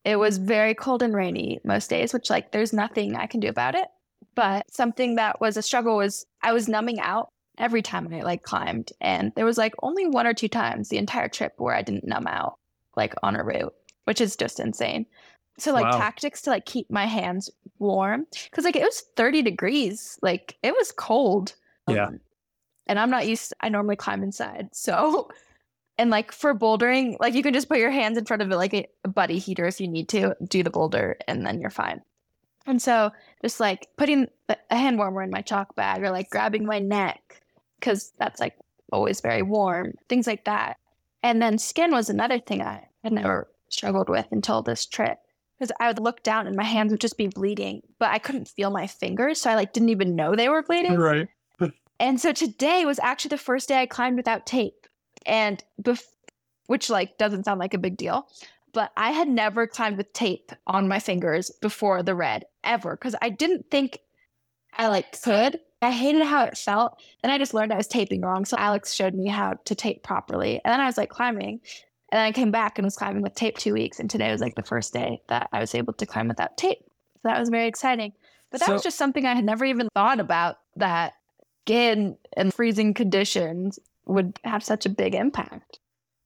It 0.04 0.18
was 0.18 0.38
very 0.38 0.74
cold 0.74 1.02
and 1.02 1.14
rainy 1.14 1.60
most 1.64 1.90
days, 1.90 2.14
which, 2.14 2.30
like, 2.30 2.52
there's 2.52 2.74
nothing 2.74 3.16
I 3.16 3.28
can 3.28 3.40
do 3.40 3.50
about 3.50 3.76
it. 3.76 3.88
But 4.38 4.72
something 4.72 5.16
that 5.16 5.42
was 5.42 5.58
a 5.58 5.64
struggle 5.64 5.98
was 5.98 6.28
I 6.44 6.54
was 6.54 6.68
numbing 6.68 7.00
out 7.00 7.32
every 7.58 7.82
time 7.82 8.08
I 8.14 8.22
like 8.22 8.44
climbed. 8.44 8.92
And 9.02 9.32
there 9.36 9.46
was 9.46 9.58
like 9.58 9.74
only 9.82 10.06
one 10.06 10.28
or 10.28 10.34
two 10.36 10.48
times 10.48 10.90
the 10.90 11.00
entire 11.00 11.28
trip 11.28 11.54
where 11.58 11.74
I 11.74 11.82
didn't 11.82 12.06
numb 12.06 12.28
out 12.28 12.60
like 12.96 13.16
on 13.24 13.36
a 13.36 13.44
route, 13.44 13.74
which 14.04 14.22
is 14.22 14.36
just 14.36 14.60
insane. 14.60 15.08
So 15.58 15.74
like 15.74 15.86
wow. 15.86 15.98
tactics 15.98 16.44
to 16.44 16.52
like 16.52 16.68
keep 16.68 16.88
my 16.92 17.08
hands 17.08 17.50
warm 17.80 18.28
because 18.44 18.64
like 18.64 18.76
it 18.76 18.84
was 18.84 19.06
30 19.16 19.42
degrees, 19.42 20.20
like 20.22 20.56
it 20.62 20.76
was 20.76 20.92
cold. 20.92 21.56
Yeah. 21.90 22.06
Um, 22.06 22.20
and 22.86 23.00
I'm 23.00 23.10
not 23.10 23.28
used. 23.28 23.50
To, 23.50 23.56
I 23.62 23.70
normally 23.70 23.96
climb 23.96 24.22
inside, 24.22 24.70
so 24.72 25.30
and 25.98 26.12
like 26.12 26.32
for 26.32 26.54
bouldering, 26.54 27.18
like 27.20 27.34
you 27.34 27.42
can 27.42 27.54
just 27.54 27.70
put 27.70 27.80
your 27.80 27.90
hands 27.90 28.20
in 28.20 28.26
front 28.26 28.44
of 28.44 28.52
it 28.52 28.56
like 28.56 28.74
a 28.74 29.08
buddy 29.08 29.40
heater 29.40 29.66
if 29.66 29.82
you 29.82 29.88
need 29.88 30.10
to 30.10 30.36
do 30.48 30.62
the 30.62 30.70
boulder, 30.70 31.18
and 31.28 31.46
then 31.46 31.60
you're 31.60 31.72
fine. 31.72 32.02
And 32.68 32.82
so 32.82 33.12
just 33.42 33.60
like 33.60 33.88
putting 33.98 34.28
a 34.70 34.76
hand 34.76 34.98
warmer 34.98 35.24
in 35.24 35.30
my 35.30 35.42
chalk 35.42 35.76
bag 35.76 36.04
or 36.04 36.12
like 36.12 36.30
grabbing 36.30 36.66
my 36.66 36.80
neck 36.80 37.42
because 37.80 38.12
that's 38.20 38.40
like 38.40 38.58
always 38.92 39.22
very 39.22 39.42
warm, 39.42 39.94
things 40.10 40.28
like 40.28 40.46
that. 40.46 40.78
And 41.24 41.42
then 41.42 41.58
skin 41.58 41.92
was 41.92 42.10
another 42.10 42.40
thing 42.40 42.62
I 42.62 42.88
had 43.04 43.14
never 43.14 43.48
struggled 43.70 44.10
with 44.10 44.28
until 44.32 44.62
this 44.62 44.86
trip 44.86 45.18
because 45.58 45.72
I 45.80 45.88
would 45.88 46.00
look 46.00 46.24
down 46.24 46.46
and 46.46 46.56
my 46.56 46.64
hands 46.64 46.92
would 46.92 47.02
just 47.02 47.18
be 47.18 47.28
bleeding, 47.28 47.82
but 48.00 48.12
I 48.12 48.20
couldn't 48.20 48.50
feel 48.50 48.70
my 48.70 48.86
fingers. 48.86 49.42
So 49.42 49.50
I 49.50 49.56
like 49.56 49.74
didn't 49.74 49.90
even 49.90 50.16
know 50.16 50.36
they 50.36 50.50
were 50.50 50.62
bleeding. 50.62 50.98
Right. 50.98 51.28
and 52.00 52.20
so 52.20 52.34
today 52.34 52.86
was 52.86 53.00
actually 53.00 53.30
the 53.30 53.38
first 53.38 53.70
day 53.70 53.82
I 53.82 53.86
climbed 53.86 54.18
without 54.18 54.46
tape. 54.46 54.88
And 55.26 55.64
bef- 55.82 56.04
which 56.68 56.90
like 56.90 57.18
doesn't 57.18 57.46
sound 57.46 57.60
like 57.60 57.74
a 57.74 57.80
big 57.80 57.98
deal, 57.98 58.28
but 58.74 58.92
I 58.96 59.12
had 59.12 59.28
never 59.28 59.66
climbed 59.66 59.98
with 59.98 60.14
tape 60.14 60.52
on 60.68 60.88
my 60.88 61.00
fingers 61.00 61.50
before 61.62 62.04
the 62.04 62.16
red 62.16 62.46
ever 62.68 62.96
because 62.96 63.16
I 63.22 63.30
didn't 63.30 63.72
think 63.72 64.00
I 64.78 64.88
like 64.88 65.20
could. 65.22 65.60
I 65.82 65.92
hated 65.92 66.24
how 66.24 66.44
it 66.46 66.58
felt. 66.58 67.02
Then 67.22 67.32
I 67.32 67.38
just 67.38 67.54
learned 67.54 67.72
I 67.72 67.78
was 67.78 67.88
taping 67.88 68.22
wrong. 68.22 68.46
So 68.46 68.58
Alex 68.58 68.94
showed 68.94 69.14
me 69.14 69.28
how 69.28 69.56
to 69.66 69.76
tape 69.76 70.04
properly. 70.04 70.62
And 70.64 70.72
then 70.72 70.80
I 70.80 70.86
was 70.86 70.98
like 70.98 71.10
climbing. 71.10 71.62
And 72.12 72.20
then 72.20 72.26
I 72.26 72.32
came 72.32 72.52
back 72.52 72.78
and 72.78 72.86
was 72.86 72.96
climbing 72.96 73.22
with 73.22 73.36
tape 73.36 73.58
two 73.58 73.74
weeks. 73.74 74.00
And 74.00 74.10
today 74.10 74.32
was 74.32 74.42
like 74.42 74.56
the 74.56 74.64
first 74.64 74.94
day 74.94 75.22
that 75.30 75.50
I 75.52 75.60
was 75.60 75.76
able 75.76 75.94
to 75.94 76.06
climb 76.06 76.28
without 76.28 76.58
tape. 76.58 76.80
So 76.82 77.22
that 77.26 77.40
was 77.40 77.50
very 77.50 77.68
exciting. 77.68 78.14
But 78.52 78.62
that 78.62 78.68
so, 78.68 78.74
was 78.74 78.84
just 78.84 78.98
something 78.98 79.26
I 79.26 79.36
had 79.36 79.46
never 79.46 79.66
even 79.66 79.90
thought 79.94 80.20
about 80.20 80.58
that 80.78 81.14
skin 81.66 82.18
and 82.36 82.54
freezing 82.54 82.94
conditions 82.94 83.78
would 84.06 84.40
have 84.46 84.64
such 84.64 84.86
a 84.86 84.90
big 84.90 85.14
impact. 85.14 85.80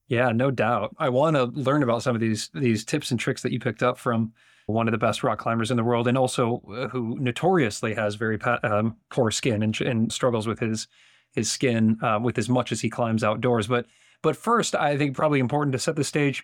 Yeah, 0.08 0.32
no 0.32 0.52
doubt. 0.52 0.96
I 1.00 1.10
want 1.10 1.36
to 1.36 1.46
learn 1.46 1.84
about 1.84 2.04
some 2.04 2.16
of 2.16 2.22
these 2.22 2.50
these 2.54 2.86
tips 2.86 3.12
and 3.12 3.20
tricks 3.20 3.42
that 3.42 3.52
you 3.52 3.60
picked 3.60 3.82
up 3.82 3.98
from 3.98 4.34
one 4.72 4.88
of 4.88 4.92
the 4.92 4.98
best 4.98 5.24
rock 5.24 5.40
climbers 5.40 5.72
in 5.72 5.78
the 5.78 5.84
world, 5.84 6.08
and 6.08 6.18
also 6.18 6.62
uh, 6.72 6.88
who 6.88 7.18
notoriously 7.20 7.94
has 7.94 8.16
very 8.16 8.40
um, 8.64 8.98
poor 9.10 9.32
skin 9.32 9.64
and, 9.64 9.80
and, 9.82 10.12
struggles 10.12 10.48
with 10.48 10.60
his 10.60 10.88
his 11.34 11.50
skin 11.50 11.98
uh, 12.02 12.20
with 12.22 12.38
as 12.38 12.50
much 12.50 12.72
as 12.72 12.82
he 12.82 12.90
climbs 12.90 13.24
outdoors. 13.24 13.68
But 13.68 13.86
but 14.22 14.36
first, 14.36 14.76
I 14.76 14.98
think 14.98 15.16
probably 15.16 15.40
important 15.40 15.74
to 15.74 15.80
set 15.80 15.96
the 15.96 16.04
stage. 16.04 16.44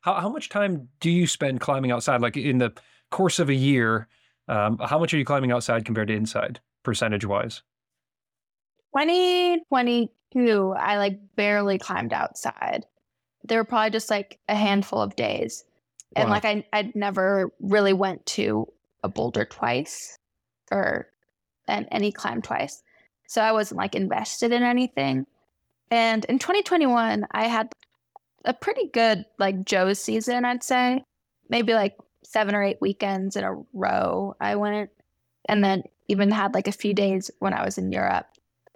How 0.00 0.14
how 0.14 0.28
much 0.28 0.48
time 0.48 0.88
do 1.00 1.10
you 1.10 1.26
spend 1.26 1.60
climbing 1.60 1.90
outside? 1.90 2.20
Like 2.20 2.36
in 2.36 2.58
the 2.58 2.72
course 3.10 3.38
of 3.38 3.48
a 3.48 3.54
year, 3.54 4.08
um, 4.48 4.78
how 4.78 4.98
much 4.98 5.14
are 5.14 5.18
you 5.18 5.24
climbing 5.24 5.52
outside 5.52 5.84
compared 5.84 6.08
to 6.08 6.14
inside, 6.14 6.60
percentage 6.82 7.24
wise? 7.24 7.62
2022, 8.96 10.74
I 10.78 10.96
like 10.96 11.18
barely 11.36 11.78
climbed 11.78 12.12
outside 12.12 12.84
there 13.48 13.58
were 13.58 13.64
probably 13.64 13.90
just 13.90 14.10
like 14.10 14.38
a 14.48 14.54
handful 14.54 15.00
of 15.00 15.16
days. 15.16 15.64
Wow. 16.16 16.22
And 16.22 16.30
like 16.30 16.44
I 16.44 16.64
I'd 16.72 16.94
never 16.94 17.52
really 17.60 17.92
went 17.92 18.24
to 18.26 18.66
a 19.02 19.08
boulder 19.08 19.44
twice 19.44 20.16
or 20.70 21.08
and 21.66 21.86
any 21.90 22.12
climb 22.12 22.42
twice. 22.42 22.82
So 23.26 23.42
I 23.42 23.52
wasn't 23.52 23.78
like 23.78 23.94
invested 23.94 24.52
in 24.52 24.62
anything. 24.62 25.26
And 25.90 26.24
in 26.26 26.38
2021, 26.38 27.26
I 27.30 27.46
had 27.46 27.70
a 28.44 28.54
pretty 28.54 28.88
good 28.88 29.24
like 29.38 29.64
Joe's 29.64 29.98
season, 29.98 30.44
I'd 30.44 30.62
say. 30.62 31.02
Maybe 31.50 31.74
like 31.74 31.96
seven 32.24 32.54
or 32.54 32.62
eight 32.62 32.80
weekends 32.80 33.36
in 33.36 33.44
a 33.44 33.56
row 33.72 34.34
I 34.40 34.56
went. 34.56 34.90
And 35.48 35.62
then 35.62 35.82
even 36.08 36.30
had 36.30 36.54
like 36.54 36.68
a 36.68 36.72
few 36.72 36.94
days 36.94 37.30
when 37.38 37.52
I 37.52 37.64
was 37.64 37.78
in 37.78 37.92
Europe 37.92 38.26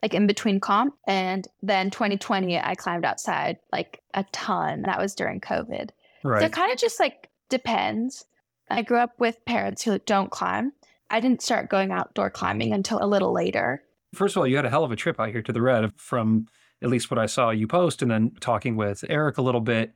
like 0.03 0.15
in 0.15 0.27
between 0.27 0.61
comp. 0.61 0.95
And 1.07 1.47
then 1.63 1.91
2020, 1.91 2.59
I 2.59 2.75
climbed 2.75 3.05
outside 3.05 3.59
like 3.73 4.03
a 4.15 4.25
ton. 4.33 4.83
That 4.83 4.99
was 4.99 5.15
during 5.15 5.41
COVID. 5.41 5.91
Right. 6.25 6.43
So 6.43 6.49
kind 6.49 6.73
of 6.73 6.79
just 6.79 7.01
like 7.01 7.22
depends. 7.53 8.25
I 8.71 8.81
grew 8.81 8.97
up 8.97 9.13
with 9.19 9.45
parents 9.45 9.83
who 9.83 9.99
don't 9.99 10.31
climb. 10.31 10.73
I 11.11 11.21
didn't 11.21 11.43
start 11.43 11.69
going 11.69 11.93
outdoor 11.93 12.31
climbing 12.31 12.73
until 12.73 12.99
a 13.05 13.07
little 13.07 13.31
later. 13.31 13.83
First 14.15 14.35
of 14.35 14.41
all, 14.41 14.47
you 14.47 14.57
had 14.57 14.65
a 14.65 14.71
hell 14.71 14.85
of 14.85 14.91
a 14.91 14.97
trip 14.97 15.21
out 15.21 15.29
here 15.29 15.43
to 15.43 15.53
the 15.53 15.61
Red 15.61 15.93
from 15.99 16.47
at 16.83 16.89
least 16.89 17.11
what 17.11 17.19
I 17.19 17.27
saw 17.27 17.51
you 17.51 17.69
post, 17.69 18.01
and 18.01 18.11
then 18.11 18.33
talking 18.41 18.75
with 18.75 19.05
Eric 19.07 19.37
a 19.37 19.43
little 19.43 19.61
bit. 19.61 19.93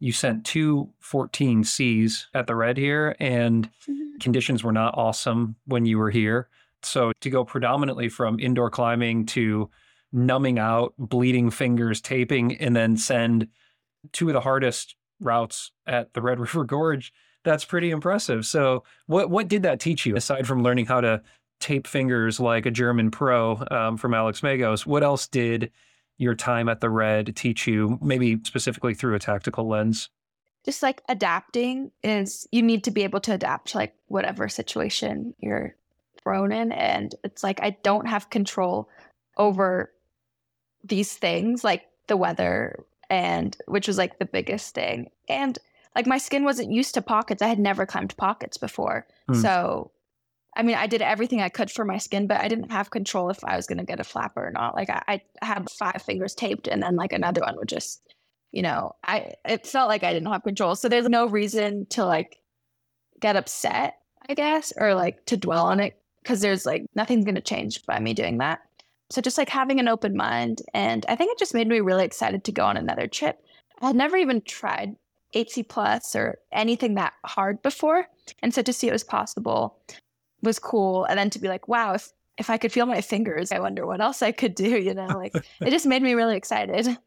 You 0.00 0.10
sent 0.10 0.44
two 0.44 0.90
14 0.98 1.62
Cs 1.62 2.26
at 2.34 2.48
the 2.48 2.56
Red 2.56 2.76
here, 2.76 3.14
and 3.20 3.70
mm-hmm. 3.88 4.18
conditions 4.20 4.64
were 4.64 4.72
not 4.72 4.98
awesome 4.98 5.54
when 5.66 5.86
you 5.86 5.96
were 5.96 6.10
here. 6.10 6.48
So 6.82 7.12
to 7.20 7.30
go 7.30 7.44
predominantly 7.44 8.08
from 8.08 8.40
indoor 8.40 8.68
climbing 8.68 9.26
to 9.26 9.70
numbing 10.12 10.58
out, 10.58 10.94
bleeding 10.98 11.50
fingers, 11.50 12.00
taping, 12.00 12.56
and 12.56 12.74
then 12.74 12.96
send 12.96 13.46
two 14.12 14.26
of 14.28 14.34
the 14.34 14.40
hardest 14.40 14.96
routes 15.20 15.72
at 15.86 16.14
the 16.14 16.22
Red 16.22 16.40
River 16.40 16.64
Gorge, 16.64 17.12
that's 17.44 17.64
pretty 17.64 17.90
impressive. 17.90 18.44
So 18.46 18.84
what 19.06 19.30
what 19.30 19.48
did 19.48 19.62
that 19.62 19.80
teach 19.80 20.06
you 20.06 20.16
aside 20.16 20.46
from 20.46 20.62
learning 20.62 20.86
how 20.86 21.00
to 21.00 21.22
tape 21.60 21.86
fingers 21.86 22.38
like 22.38 22.66
a 22.66 22.70
German 22.70 23.10
pro 23.10 23.64
um, 23.70 23.96
from 23.96 24.14
Alex 24.14 24.40
Megos? 24.40 24.84
What 24.84 25.02
else 25.02 25.26
did 25.26 25.70
your 26.18 26.34
time 26.34 26.68
at 26.68 26.80
the 26.80 26.90
Red 26.90 27.36
teach 27.36 27.66
you, 27.66 27.98
maybe 28.02 28.40
specifically 28.44 28.94
through 28.94 29.14
a 29.14 29.18
tactical 29.18 29.68
lens? 29.68 30.08
just 30.66 30.82
like 30.82 31.00
adapting 31.08 31.92
is 32.02 32.46
you 32.50 32.60
need 32.60 32.82
to 32.82 32.90
be 32.90 33.04
able 33.04 33.20
to 33.20 33.32
adapt 33.32 33.68
to 33.68 33.78
like 33.78 33.94
whatever 34.08 34.48
situation 34.48 35.32
you're 35.38 35.76
thrown 36.20 36.50
in. 36.50 36.72
And 36.72 37.14
it's 37.22 37.44
like 37.44 37.62
I 37.62 37.70
don't 37.84 38.06
have 38.06 38.30
control 38.30 38.88
over 39.36 39.92
these 40.82 41.14
things 41.14 41.62
like 41.62 41.84
the 42.08 42.16
weather 42.16 42.84
and 43.10 43.56
which 43.66 43.88
was 43.88 43.98
like 43.98 44.18
the 44.18 44.26
biggest 44.26 44.74
thing. 44.74 45.10
And 45.28 45.58
like 45.94 46.06
my 46.06 46.18
skin 46.18 46.44
wasn't 46.44 46.72
used 46.72 46.94
to 46.94 47.02
pockets. 47.02 47.42
I 47.42 47.48
had 47.48 47.58
never 47.58 47.86
climbed 47.86 48.16
pockets 48.16 48.56
before. 48.56 49.06
Mm. 49.30 49.42
So 49.42 49.90
I 50.56 50.62
mean, 50.62 50.76
I 50.76 50.86
did 50.86 51.02
everything 51.02 51.42
I 51.42 51.50
could 51.50 51.70
for 51.70 51.84
my 51.84 51.98
skin, 51.98 52.26
but 52.26 52.40
I 52.40 52.48
didn't 52.48 52.70
have 52.70 52.90
control 52.90 53.28
if 53.28 53.44
I 53.44 53.56
was 53.56 53.66
going 53.66 53.78
to 53.78 53.84
get 53.84 54.00
a 54.00 54.04
flapper 54.04 54.46
or 54.46 54.50
not. 54.50 54.74
Like 54.74 54.88
I, 54.88 55.20
I 55.42 55.44
had 55.44 55.68
five 55.70 56.00
fingers 56.02 56.34
taped, 56.34 56.66
and 56.66 56.82
then 56.82 56.96
like 56.96 57.12
another 57.12 57.42
one 57.42 57.56
would 57.56 57.68
just, 57.68 58.00
you 58.52 58.62
know, 58.62 58.92
I 59.04 59.34
it 59.44 59.66
felt 59.66 59.88
like 59.88 60.02
I 60.02 60.14
didn't 60.14 60.32
have 60.32 60.42
control. 60.42 60.74
So 60.74 60.88
there's 60.88 61.08
no 61.08 61.26
reason 61.26 61.86
to 61.90 62.06
like 62.06 62.38
get 63.20 63.36
upset, 63.36 63.98
I 64.28 64.34
guess, 64.34 64.72
or 64.78 64.94
like 64.94 65.26
to 65.26 65.36
dwell 65.36 65.66
on 65.66 65.78
it 65.78 66.00
because 66.22 66.40
there's 66.40 66.64
like 66.64 66.86
nothing's 66.94 67.26
going 67.26 67.34
to 67.34 67.42
change 67.42 67.84
by 67.84 68.00
me 68.00 68.14
doing 68.14 68.38
that. 68.38 68.60
So 69.10 69.20
just 69.20 69.38
like 69.38 69.48
having 69.48 69.78
an 69.78 69.88
open 69.88 70.16
mind, 70.16 70.62
and 70.74 71.06
I 71.08 71.16
think 71.16 71.32
it 71.32 71.38
just 71.38 71.54
made 71.54 71.68
me 71.68 71.80
really 71.80 72.04
excited 72.04 72.44
to 72.44 72.52
go 72.52 72.64
on 72.64 72.76
another 72.76 73.06
trip. 73.06 73.44
I 73.80 73.88
had 73.88 73.96
never 73.96 74.16
even 74.16 74.40
tried 74.40 74.96
8C 75.34 75.68
plus 75.68 76.16
or 76.16 76.38
anything 76.52 76.94
that 76.94 77.12
hard 77.24 77.62
before, 77.62 78.06
and 78.42 78.52
so 78.52 78.62
to 78.62 78.72
see 78.72 78.88
it 78.88 78.92
was 78.92 79.04
possible 79.04 79.78
was 80.42 80.58
cool. 80.58 81.04
And 81.04 81.18
then 81.18 81.30
to 81.30 81.38
be 81.38 81.48
like, 81.48 81.68
wow, 81.68 81.94
if 81.94 82.12
if 82.38 82.50
I 82.50 82.58
could 82.58 82.72
feel 82.72 82.86
my 82.86 83.00
fingers, 83.00 83.52
I 83.52 83.60
wonder 83.60 83.86
what 83.86 84.00
else 84.00 84.22
I 84.22 84.32
could 84.32 84.54
do, 84.54 84.78
you 84.78 84.94
know? 84.94 85.06
Like 85.06 85.34
it 85.34 85.70
just 85.70 85.86
made 85.86 86.02
me 86.02 86.14
really 86.14 86.36
excited. 86.36 86.98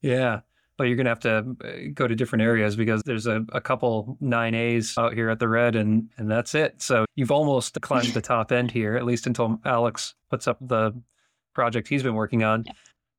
Yeah. 0.00 0.40
Well, 0.78 0.88
you're 0.88 0.96
going 0.96 1.04
to 1.04 1.10
have 1.10 1.20
to 1.20 1.56
uh, 1.64 1.72
go 1.92 2.08
to 2.08 2.16
different 2.16 2.42
areas 2.42 2.76
because 2.76 3.02
there's 3.04 3.26
a, 3.26 3.44
a 3.52 3.60
couple 3.60 4.16
9As 4.22 4.96
out 4.98 5.12
here 5.12 5.28
at 5.28 5.38
the 5.38 5.48
Red, 5.48 5.76
and, 5.76 6.08
and 6.16 6.30
that's 6.30 6.54
it. 6.54 6.80
So 6.80 7.04
you've 7.14 7.30
almost 7.30 7.78
climbed 7.82 8.08
the 8.08 8.22
top 8.22 8.50
end 8.50 8.70
here, 8.70 8.96
at 8.96 9.04
least 9.04 9.26
until 9.26 9.60
Alex 9.64 10.14
puts 10.30 10.48
up 10.48 10.56
the 10.60 10.92
project 11.54 11.88
he's 11.88 12.02
been 12.02 12.14
working 12.14 12.42
on. 12.42 12.64
Yeah. 12.66 12.72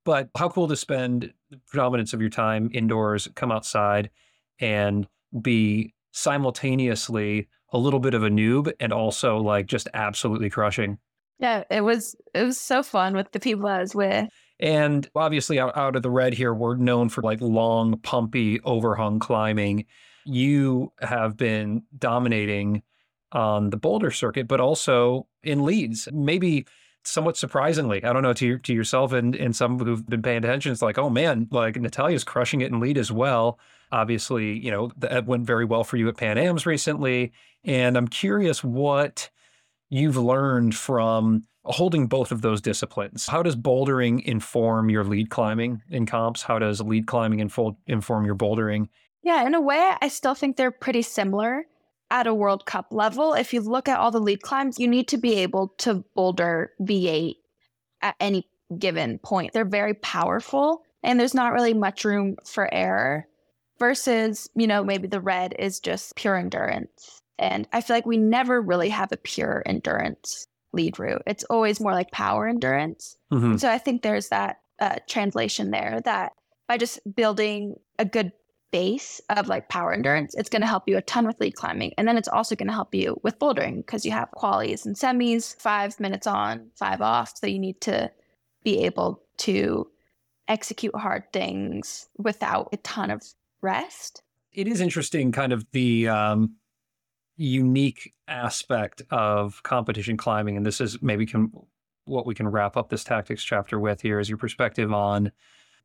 But 0.05 0.29
how 0.37 0.49
cool 0.49 0.67
to 0.67 0.75
spend 0.75 1.33
the 1.49 1.59
predominance 1.67 2.13
of 2.13 2.21
your 2.21 2.29
time 2.29 2.69
indoors, 2.73 3.29
come 3.35 3.51
outside, 3.51 4.09
and 4.59 5.07
be 5.41 5.93
simultaneously 6.11 7.47
a 7.71 7.77
little 7.77 7.99
bit 7.99 8.13
of 8.13 8.23
a 8.23 8.29
noob 8.29 8.71
and 8.79 8.93
also 8.93 9.37
like 9.37 9.65
just 9.65 9.87
absolutely 9.93 10.49
crushing. 10.49 10.97
Yeah, 11.39 11.63
it 11.69 11.81
was 11.81 12.15
it 12.33 12.43
was 12.43 12.59
so 12.59 12.83
fun 12.83 13.15
with 13.15 13.31
the 13.31 13.39
people 13.39 13.67
I 13.67 13.79
was 13.79 13.95
with. 13.95 14.29
And 14.59 15.09
obviously 15.15 15.59
out, 15.59 15.75
out 15.75 15.95
of 15.95 16.03
the 16.03 16.11
red 16.11 16.33
here, 16.33 16.53
we're 16.53 16.75
known 16.75 17.09
for 17.09 17.21
like 17.21 17.41
long, 17.41 17.97
pumpy, 17.97 18.59
overhung 18.61 19.19
climbing. 19.19 19.85
You 20.25 20.93
have 21.01 21.35
been 21.35 21.83
dominating 21.97 22.83
on 23.31 23.71
the 23.71 23.77
boulder 23.77 24.11
circuit, 24.11 24.47
but 24.47 24.61
also 24.61 25.27
in 25.41 25.63
leads. 25.63 26.07
Maybe 26.13 26.65
somewhat 27.03 27.37
surprisingly, 27.37 28.03
I 28.03 28.13
don't 28.13 28.23
know 28.23 28.33
to 28.33 28.57
to 28.57 28.73
yourself 28.73 29.11
and, 29.13 29.35
and 29.35 29.55
some 29.55 29.79
who've 29.79 30.05
been 30.07 30.21
paying 30.21 30.37
attention, 30.37 30.71
it's 30.71 30.81
like, 30.81 30.97
oh 30.97 31.09
man, 31.09 31.47
like 31.51 31.75
Natalia's 31.75 32.23
crushing 32.23 32.61
it 32.61 32.71
in 32.71 32.79
lead 32.79 32.97
as 32.97 33.11
well. 33.11 33.59
Obviously, 33.91 34.57
you 34.57 34.71
know, 34.71 34.91
that 34.97 35.25
went 35.25 35.45
very 35.45 35.65
well 35.65 35.83
for 35.83 35.97
you 35.97 36.07
at 36.09 36.17
Pan 36.17 36.37
Am's 36.37 36.65
recently. 36.65 37.31
And 37.63 37.95
I'm 37.95 38.07
curious 38.07 38.63
what 38.63 39.29
you've 39.89 40.17
learned 40.17 40.75
from 40.75 41.43
holding 41.65 42.07
both 42.07 42.31
of 42.31 42.41
those 42.41 42.59
disciplines. 42.59 43.27
How 43.27 43.43
does 43.43 43.55
bouldering 43.55 44.23
inform 44.23 44.89
your 44.89 45.03
lead 45.03 45.29
climbing 45.29 45.81
in 45.89 46.05
comps? 46.05 46.41
How 46.41 46.59
does 46.59 46.81
lead 46.81 47.05
climbing 47.07 47.39
inform 47.39 48.25
your 48.25 48.35
bouldering? 48.35 48.89
Yeah, 49.21 49.45
in 49.45 49.53
a 49.53 49.61
way, 49.61 49.93
I 50.01 50.07
still 50.09 50.35
think 50.35 50.57
they're 50.57 50.71
pretty 50.71 51.03
similar 51.03 51.65
at 52.13 52.27
a 52.27 52.33
World 52.33 52.67
Cup 52.67 52.93
level. 52.93 53.33
If 53.33 53.53
you 53.53 53.59
look 53.59 53.89
at 53.89 53.99
all 53.99 54.11
the 54.11 54.19
lead 54.19 54.43
climbs, 54.43 54.79
you 54.79 54.87
need 54.87 55.07
to 55.07 55.17
be 55.17 55.33
able 55.37 55.69
to 55.79 56.05
boulder 56.15 56.71
V8 56.79 57.37
at 58.03 58.15
any 58.19 58.47
given 58.77 59.17
point. 59.17 59.51
They're 59.51 59.65
very 59.65 59.95
powerful 59.95 60.83
and 61.01 61.19
there's 61.19 61.33
not 61.33 61.53
really 61.53 61.73
much 61.73 62.05
room 62.05 62.37
for 62.45 62.71
error 62.71 63.27
versus, 63.79 64.47
you 64.55 64.67
know, 64.67 64.83
maybe 64.83 65.07
the 65.07 65.19
red 65.19 65.55
is 65.57 65.79
just 65.79 66.15
pure 66.15 66.35
endurance. 66.35 67.19
And 67.39 67.67
I 67.73 67.81
feel 67.81 67.95
like 67.95 68.05
we 68.05 68.17
never 68.17 68.61
really 68.61 68.89
have 68.89 69.11
a 69.11 69.17
pure 69.17 69.63
endurance 69.65 70.47
lead 70.71 70.99
route. 70.99 71.23
It's 71.25 71.43
always 71.45 71.79
more 71.79 71.93
like 71.93 72.11
power 72.11 72.47
endurance. 72.47 73.17
Mm-hmm. 73.31 73.57
So 73.57 73.71
I 73.71 73.79
think 73.79 74.03
there's 74.03 74.29
that 74.29 74.57
uh, 74.79 74.97
translation 75.09 75.71
there 75.71 75.99
that 76.05 76.33
by 76.67 76.77
just 76.77 76.99
building 77.15 77.75
a 77.97 78.05
good 78.05 78.31
base 78.73 79.21
of 79.29 79.47
like 79.47 79.69
power 79.69 79.93
endurance, 79.93 80.33
it's 80.33 80.49
going 80.49 80.63
to 80.63 80.67
help 80.67 80.83
you 80.87 80.97
a 80.97 81.01
ton 81.01 81.27
with 81.27 81.39
lead 81.39 81.53
climbing. 81.55 81.93
And 81.97 82.07
then 82.07 82.17
it's 82.17 82.27
also 82.27 82.55
going 82.55 82.67
to 82.67 82.73
help 82.73 82.93
you 82.93 83.19
with 83.23 83.37
bouldering 83.37 83.77
because 83.77 84.03
you 84.03 84.11
have 84.11 84.29
qualies 84.35 84.85
and 84.85 84.95
semis, 84.95 85.55
five 85.61 85.97
minutes 85.99 86.25
on, 86.25 86.71
five 86.75 86.99
off. 86.99 87.33
So 87.37 87.45
you 87.45 87.59
need 87.59 87.79
to 87.81 88.11
be 88.63 88.83
able 88.83 89.21
to 89.37 89.87
execute 90.47 90.95
hard 90.95 91.31
things 91.31 92.07
without 92.17 92.69
a 92.73 92.77
ton 92.77 93.11
of 93.11 93.21
rest. 93.61 94.23
It 94.51 94.67
is 94.67 94.81
interesting, 94.81 95.31
kind 95.31 95.53
of 95.53 95.65
the 95.71 96.07
um, 96.07 96.55
unique 97.37 98.13
aspect 98.27 99.03
of 99.11 99.61
competition 99.63 100.17
climbing, 100.17 100.57
and 100.57 100.65
this 100.65 100.81
is 100.81 101.01
maybe 101.01 101.25
can 101.25 101.51
what 102.05 102.25
we 102.25 102.35
can 102.35 102.47
wrap 102.47 102.75
up 102.75 102.89
this 102.89 103.03
tactics 103.03 103.43
chapter 103.43 103.79
with 103.79 104.01
here 104.01 104.19
is 104.19 104.27
your 104.27 104.37
perspective 104.37 104.91
on 104.91 105.31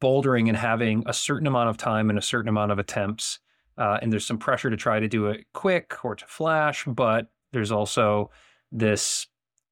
bouldering 0.00 0.48
and 0.48 0.56
having 0.56 1.02
a 1.06 1.12
certain 1.12 1.46
amount 1.46 1.68
of 1.68 1.76
time 1.76 2.10
and 2.10 2.18
a 2.18 2.22
certain 2.22 2.48
amount 2.48 2.72
of 2.72 2.78
attempts. 2.78 3.38
Uh, 3.76 3.98
and 4.02 4.12
there's 4.12 4.26
some 4.26 4.38
pressure 4.38 4.70
to 4.70 4.76
try 4.76 4.98
to 4.98 5.08
do 5.08 5.26
it 5.26 5.46
quick 5.52 6.04
or 6.04 6.14
to 6.14 6.26
flash, 6.26 6.84
but 6.84 7.28
there's 7.52 7.72
also 7.72 8.30
this 8.72 9.26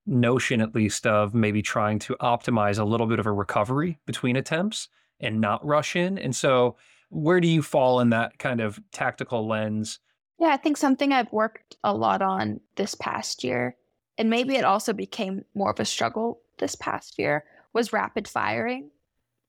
notion, 0.06 0.60
at 0.60 0.74
least, 0.74 1.06
of 1.06 1.34
maybe 1.34 1.62
trying 1.62 1.98
to 1.98 2.14
optimize 2.20 2.78
a 2.78 2.84
little 2.84 3.06
bit 3.06 3.18
of 3.18 3.26
a 3.26 3.32
recovery 3.32 3.98
between 4.06 4.36
attempts 4.36 4.88
and 5.18 5.40
not 5.40 5.64
rush 5.64 5.96
in. 5.96 6.18
And 6.18 6.34
so, 6.34 6.76
where 7.08 7.40
do 7.40 7.48
you 7.48 7.62
fall 7.62 8.00
in 8.00 8.10
that 8.10 8.38
kind 8.38 8.60
of 8.60 8.80
tactical 8.92 9.46
lens 9.46 10.00
yeah, 10.38 10.48
I 10.48 10.56
think 10.56 10.76
something 10.76 11.12
I've 11.12 11.32
worked 11.32 11.76
a 11.82 11.94
lot 11.94 12.20
on 12.20 12.60
this 12.76 12.94
past 12.94 13.42
year, 13.42 13.76
and 14.18 14.28
maybe 14.28 14.56
it 14.56 14.64
also 14.64 14.92
became 14.92 15.44
more 15.54 15.70
of 15.70 15.80
a 15.80 15.84
struggle 15.84 16.40
this 16.58 16.74
past 16.74 17.18
year, 17.18 17.44
was 17.72 17.92
rapid 17.92 18.28
firing. 18.28 18.90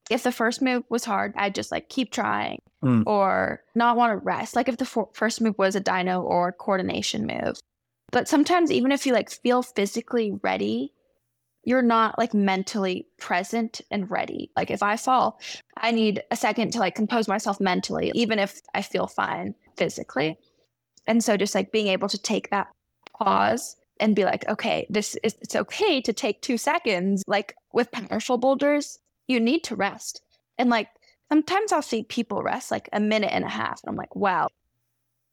If 0.09 0.23
the 0.23 0.31
first 0.31 0.61
move 0.61 0.83
was 0.89 1.03
hard, 1.03 1.33
I'd 1.35 1.55
just 1.55 1.71
like 1.71 1.89
keep 1.89 2.11
trying 2.11 2.59
mm. 2.83 3.03
or 3.05 3.61
not 3.75 3.97
want 3.97 4.11
to 4.11 4.17
rest. 4.17 4.55
Like 4.55 4.69
if 4.69 4.77
the 4.77 4.85
for- 4.85 5.09
first 5.13 5.41
move 5.41 5.57
was 5.57 5.75
a 5.75 5.81
dyno 5.81 6.23
or 6.23 6.51
coordination 6.51 7.27
move. 7.27 7.59
But 8.11 8.27
sometimes, 8.27 8.71
even 8.71 8.91
if 8.91 9.05
you 9.05 9.13
like 9.13 9.29
feel 9.29 9.61
physically 9.61 10.31
ready, 10.41 10.93
you're 11.63 11.81
not 11.81 12.17
like 12.17 12.33
mentally 12.33 13.05
present 13.19 13.81
and 13.91 14.09
ready. 14.09 14.49
Like 14.55 14.71
if 14.71 14.81
I 14.81 14.95
fall, 14.95 15.39
I 15.75 15.91
need 15.91 16.23
a 16.31 16.37
second 16.37 16.71
to 16.71 16.79
like 16.79 16.95
compose 16.95 17.27
myself 17.27 17.59
mentally, 17.59 18.11
even 18.15 18.39
if 18.39 18.61
I 18.73 18.81
feel 18.81 19.07
fine 19.07 19.53
physically. 19.75 20.37
And 21.07 21.21
so 21.21 21.35
just 21.35 21.53
like 21.53 21.73
being 21.73 21.87
able 21.87 22.07
to 22.07 22.17
take 22.17 22.49
that 22.51 22.67
pause 23.19 23.75
and 23.99 24.15
be 24.15 24.23
like, 24.23 24.47
okay, 24.47 24.87
this 24.89 25.17
is 25.23 25.35
it's 25.41 25.55
okay 25.55 25.99
to 26.01 26.13
take 26.13 26.41
two 26.41 26.57
seconds. 26.57 27.23
Like 27.27 27.55
with 27.73 27.91
partial 27.91 28.37
boulders, 28.37 28.99
you 29.27 29.39
need 29.39 29.63
to 29.65 29.75
rest. 29.75 30.21
And 30.57 30.69
like 30.69 30.89
sometimes 31.29 31.71
I'll 31.71 31.81
see 31.81 32.03
people 32.03 32.43
rest 32.43 32.71
like 32.71 32.89
a 32.93 32.99
minute 32.99 33.31
and 33.33 33.43
a 33.43 33.49
half. 33.49 33.81
And 33.83 33.89
I'm 33.89 33.95
like, 33.95 34.15
wow, 34.15 34.49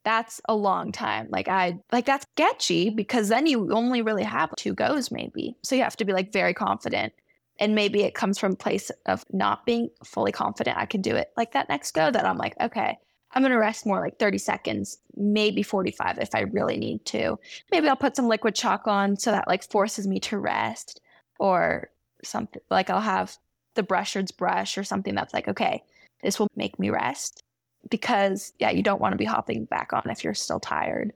that's 0.04 0.40
a 0.48 0.54
long 0.54 0.92
time. 0.92 1.28
Like 1.30 1.48
I 1.48 1.78
like 1.92 2.06
that's 2.06 2.26
sketchy 2.32 2.90
because 2.90 3.28
then 3.28 3.46
you 3.46 3.72
only 3.72 4.02
really 4.02 4.24
have 4.24 4.54
two 4.56 4.74
goes 4.74 5.10
maybe. 5.10 5.56
So 5.62 5.74
you 5.74 5.82
have 5.82 5.96
to 5.96 6.04
be 6.04 6.12
like 6.12 6.32
very 6.32 6.54
confident. 6.54 7.12
And 7.60 7.74
maybe 7.74 8.02
it 8.02 8.14
comes 8.14 8.38
from 8.38 8.52
a 8.52 8.56
place 8.56 8.90
of 9.06 9.24
not 9.32 9.64
being 9.64 9.88
fully 10.04 10.32
confident 10.32 10.76
I 10.76 10.86
can 10.86 11.00
do 11.00 11.14
it. 11.14 11.32
Like 11.36 11.52
that 11.52 11.68
next 11.68 11.92
go 11.92 12.10
that 12.10 12.26
I'm 12.26 12.36
like, 12.36 12.54
okay, 12.60 12.98
I'm 13.34 13.42
going 13.42 13.52
to 13.52 13.58
rest 13.58 13.86
more 13.86 14.00
like 14.00 14.18
30 14.18 14.38
seconds, 14.38 14.98
maybe 15.16 15.62
45 15.62 16.18
if 16.18 16.34
I 16.34 16.40
really 16.40 16.76
need 16.76 17.04
to. 17.06 17.38
Maybe 17.70 17.88
I'll 17.88 17.96
put 17.96 18.16
some 18.16 18.28
liquid 18.28 18.54
chalk 18.54 18.86
on 18.86 19.16
so 19.16 19.30
that 19.30 19.48
like 19.48 19.68
forces 19.70 20.06
me 20.06 20.20
to 20.20 20.38
rest 20.38 21.00
or 21.38 21.90
something 22.22 22.62
like 22.70 22.90
I'll 22.90 23.00
have 23.00 23.36
the 23.74 23.82
Brushard's 23.82 24.32
brush 24.32 24.78
or 24.78 24.84
something 24.84 25.14
that's 25.14 25.34
like, 25.34 25.48
okay, 25.48 25.82
this 26.22 26.38
will 26.38 26.48
make 26.56 26.78
me 26.78 26.90
rest 26.90 27.42
because 27.90 28.52
yeah, 28.58 28.70
you 28.70 28.82
don't 28.82 29.00
want 29.00 29.12
to 29.12 29.18
be 29.18 29.24
hopping 29.24 29.64
back 29.66 29.92
on 29.92 30.02
if 30.10 30.24
you're 30.24 30.34
still 30.34 30.60
tired. 30.60 31.12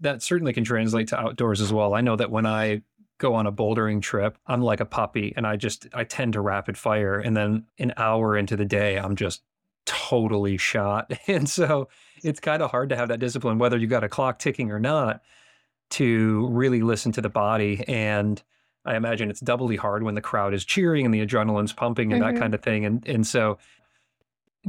That 0.00 0.22
certainly 0.22 0.52
can 0.52 0.64
translate 0.64 1.08
to 1.08 1.18
outdoors 1.18 1.60
as 1.60 1.72
well. 1.72 1.94
I 1.94 2.00
know 2.00 2.16
that 2.16 2.30
when 2.30 2.46
I 2.46 2.82
go 3.18 3.34
on 3.34 3.46
a 3.46 3.52
bouldering 3.52 4.02
trip, 4.02 4.36
I'm 4.46 4.60
like 4.60 4.80
a 4.80 4.84
puppy 4.84 5.32
and 5.36 5.46
I 5.46 5.56
just 5.56 5.86
I 5.94 6.04
tend 6.04 6.32
to 6.34 6.40
rapid 6.40 6.76
fire 6.76 7.18
and 7.18 7.36
then 7.36 7.64
an 7.78 7.92
hour 7.96 8.36
into 8.36 8.56
the 8.56 8.64
day 8.64 8.98
I'm 8.98 9.16
just 9.16 9.42
totally 9.86 10.56
shot. 10.56 11.12
And 11.28 11.48
so 11.48 11.88
it's 12.22 12.40
kind 12.40 12.62
of 12.62 12.70
hard 12.70 12.88
to 12.90 12.96
have 12.96 13.08
that 13.08 13.20
discipline, 13.20 13.58
whether 13.58 13.76
you've 13.76 13.90
got 13.90 14.04
a 14.04 14.08
clock 14.08 14.38
ticking 14.38 14.70
or 14.70 14.80
not, 14.80 15.22
to 15.90 16.48
really 16.50 16.82
listen 16.82 17.12
to 17.12 17.20
the 17.20 17.28
body. 17.28 17.84
And 17.86 18.42
I 18.84 18.96
imagine 18.96 19.30
it's 19.30 19.40
doubly 19.40 19.76
hard 19.76 20.02
when 20.02 20.14
the 20.14 20.20
crowd 20.20 20.54
is 20.54 20.64
cheering 20.64 21.04
and 21.04 21.14
the 21.14 21.24
adrenaline's 21.24 21.72
pumping 21.72 22.12
and 22.12 22.22
mm-hmm. 22.22 22.34
that 22.34 22.40
kind 22.40 22.54
of 22.54 22.62
thing. 22.62 22.84
And 22.84 23.06
and 23.06 23.26
so 23.26 23.58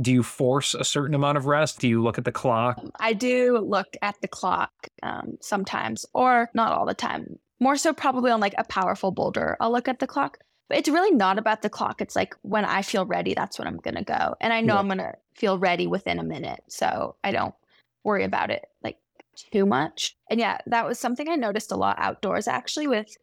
do 0.01 0.11
you 0.11 0.24
force 0.24 0.74
a 0.74 0.84
certain 0.84 1.14
amount 1.14 1.38
of 1.38 1.45
rest? 1.45 1.80
Do 1.80 1.88
you 1.88 2.01
look 2.01 2.18
at 2.18 2.26
the 2.26 2.32
clock? 2.32 2.84
I 2.99 3.14
do 3.14 3.59
look 3.59 3.95
at 4.01 4.20
the 4.22 4.28
clock 4.28 4.72
um, 5.03 5.38
sometimes, 5.39 6.05
or 6.14 6.49
not 6.53 6.74
all 6.74 6.86
the 6.86 6.93
time. 6.93 7.38
More 7.59 7.76
so, 7.76 7.93
probably 7.93 8.32
on 8.32 8.39
like 8.39 8.55
a 8.57 8.64
powerful 8.64 9.11
boulder, 9.11 9.55
I'll 9.59 9.72
look 9.72 9.88
at 9.88 9.99
the 9.99 10.07
clock. 10.07 10.39
But 10.70 10.80
it's 10.80 10.89
really 10.89 11.11
not 11.16 11.38
about 11.38 11.61
the 11.61 11.70
clock. 11.70 12.01
It's 12.01 12.16
like 12.16 12.36
when 12.41 12.66
I 12.66 12.82
feel 12.82 13.05
ready, 13.05 13.34
that's 13.34 13.59
when 13.59 13.68
I'm 13.68 13.78
going 13.78 13.95
to 13.95 14.03
go. 14.03 14.36
And 14.41 14.51
I 14.51 14.61
know 14.61 14.74
yeah. 14.74 14.80
I'm 14.80 14.88
going 14.88 14.97
to 14.97 15.14
feel 15.36 15.59
ready 15.59 15.88
within 15.88 16.20
a 16.20 16.24
minute. 16.24 16.64
So 16.70 17.16
I 17.24 17.32
don't 17.32 17.53
worry 18.03 18.24
about 18.24 18.49
it 18.49 18.66
like 18.82 18.97
too 19.36 19.66
much. 19.66 20.16
And 20.30 20.39
yeah, 20.39 20.59
that 20.68 20.88
was 20.88 20.99
something 20.99 21.28
I 21.28 21.36
noticed 21.36 21.72
a 21.72 21.76
lot 21.76 21.99
outdoors 21.99 22.47
actually 22.47 22.88
with, 22.88 23.16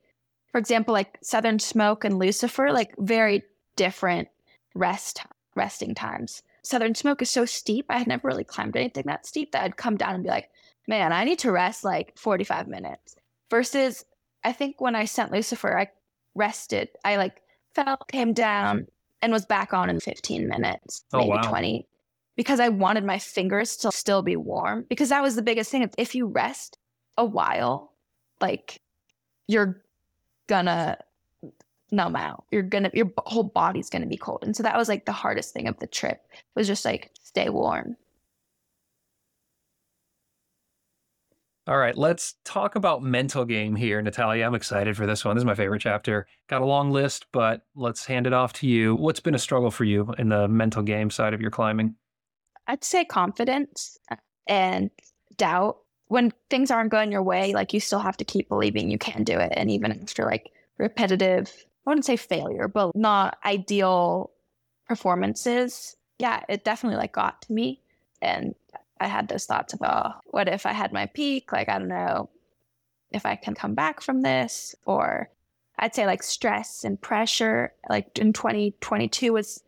for 0.52 0.58
example, 0.58 0.92
like 0.92 1.18
Southern 1.22 1.58
Smoke 1.58 2.04
and 2.04 2.18
Lucifer, 2.18 2.72
like 2.72 2.94
very 2.98 3.42
different 3.76 4.28
rest 4.74 5.22
resting 5.54 5.94
times. 5.94 6.42
Southern 6.62 6.94
Smoke 6.94 7.22
is 7.22 7.30
so 7.30 7.44
steep. 7.44 7.86
I 7.88 7.98
had 7.98 8.06
never 8.06 8.28
really 8.28 8.44
climbed 8.44 8.76
anything 8.76 9.04
that 9.06 9.26
steep 9.26 9.52
that 9.52 9.64
I'd 9.64 9.76
come 9.76 9.96
down 9.96 10.14
and 10.14 10.22
be 10.22 10.30
like, 10.30 10.50
man, 10.86 11.12
I 11.12 11.24
need 11.24 11.38
to 11.40 11.52
rest 11.52 11.84
like 11.84 12.16
45 12.18 12.68
minutes. 12.68 13.16
Versus, 13.50 14.04
I 14.44 14.52
think 14.52 14.80
when 14.80 14.94
I 14.94 15.06
sent 15.06 15.32
Lucifer, 15.32 15.76
I 15.76 15.88
rested. 16.34 16.88
I 17.04 17.16
like 17.16 17.42
fell, 17.74 17.96
came 18.08 18.32
down, 18.32 18.86
and 19.22 19.32
was 19.32 19.44
back 19.44 19.72
on 19.72 19.90
in 19.90 20.00
15 20.00 20.48
minutes, 20.48 21.04
oh, 21.12 21.18
maybe 21.18 21.30
wow. 21.30 21.42
20, 21.42 21.86
because 22.36 22.60
I 22.60 22.68
wanted 22.68 23.04
my 23.04 23.18
fingers 23.18 23.76
to 23.78 23.92
still 23.92 24.22
be 24.22 24.36
warm. 24.36 24.86
Because 24.88 25.10
that 25.10 25.22
was 25.22 25.36
the 25.36 25.42
biggest 25.42 25.70
thing. 25.70 25.88
If 25.98 26.14
you 26.14 26.26
rest 26.26 26.78
a 27.16 27.24
while, 27.24 27.92
like 28.40 28.80
you're 29.46 29.82
gonna 30.50 30.98
numb 31.92 32.16
out. 32.16 32.44
You're 32.50 32.62
gonna 32.62 32.90
your 32.92 33.10
whole 33.18 33.44
body's 33.44 33.88
gonna 33.88 34.06
be 34.06 34.16
cold. 34.16 34.40
And 34.42 34.56
so 34.56 34.64
that 34.64 34.76
was 34.76 34.88
like 34.88 35.06
the 35.06 35.12
hardest 35.12 35.54
thing 35.54 35.68
of 35.68 35.78
the 35.78 35.86
trip 35.86 36.26
was 36.56 36.66
just 36.66 36.84
like 36.84 37.12
stay 37.22 37.48
warm. 37.48 37.96
All 41.66 41.78
right, 41.78 41.96
let's 41.96 42.34
talk 42.44 42.74
about 42.74 43.00
mental 43.00 43.44
game 43.44 43.76
here, 43.76 44.02
Natalia. 44.02 44.44
I'm 44.44 44.56
excited 44.56 44.96
for 44.96 45.06
this 45.06 45.24
one. 45.24 45.36
This 45.36 45.42
is 45.42 45.46
my 45.46 45.54
favorite 45.54 45.80
chapter. 45.80 46.26
Got 46.48 46.62
a 46.62 46.66
long 46.66 46.90
list, 46.90 47.26
but 47.32 47.62
let's 47.76 48.04
hand 48.04 48.26
it 48.26 48.32
off 48.32 48.52
to 48.54 48.66
you. 48.66 48.96
What's 48.96 49.20
been 49.20 49.36
a 49.36 49.38
struggle 49.38 49.70
for 49.70 49.84
you 49.84 50.12
in 50.18 50.30
the 50.30 50.48
mental 50.48 50.82
game 50.82 51.10
side 51.10 51.32
of 51.32 51.40
your 51.40 51.52
climbing? 51.52 51.94
I'd 52.66 52.82
say 52.82 53.04
confidence 53.04 53.98
uh, 54.10 54.16
and 54.48 54.90
doubt. 55.36 55.76
When 56.10 56.32
things 56.50 56.70
aren't 56.70 56.90
going 56.90 57.10
your 57.10 57.22
way, 57.22 57.52
like 57.54 57.72
you 57.72 57.80
still 57.80 58.00
have 58.00 58.16
to 58.18 58.24
keep 58.24 58.48
believing 58.48 58.90
you 58.90 58.98
can 58.98 59.24
do 59.24 59.38
it. 59.38 59.52
And 59.56 59.70
even 59.70 59.92
after 59.92 60.24
like 60.24 60.50
repetitive 60.76 61.64
I 61.86 61.90
wouldn't 61.90 62.04
say 62.04 62.16
failure, 62.16 62.68
but 62.68 62.94
not 62.94 63.38
ideal 63.44 64.30
performances. 64.86 65.96
Yeah, 66.18 66.42
it 66.48 66.64
definitely 66.64 66.98
like 66.98 67.12
got 67.12 67.40
to 67.42 67.52
me. 67.52 67.80
And 68.20 68.54
I 69.00 69.06
had 69.06 69.28
those 69.28 69.46
thoughts 69.46 69.72
about 69.72 70.20
what 70.26 70.48
if 70.48 70.66
I 70.66 70.72
had 70.72 70.92
my 70.92 71.06
peak? 71.06 71.52
Like, 71.52 71.68
I 71.68 71.78
don't 71.78 71.88
know 71.88 72.28
if 73.10 73.24
I 73.24 73.36
can 73.36 73.54
come 73.54 73.74
back 73.74 74.02
from 74.02 74.20
this. 74.20 74.74
Or 74.84 75.30
I'd 75.78 75.94
say 75.94 76.04
like 76.04 76.22
stress 76.22 76.84
and 76.84 77.00
pressure, 77.00 77.72
like 77.88 78.18
in 78.18 78.34
2022 78.34 79.32
was 79.32 79.62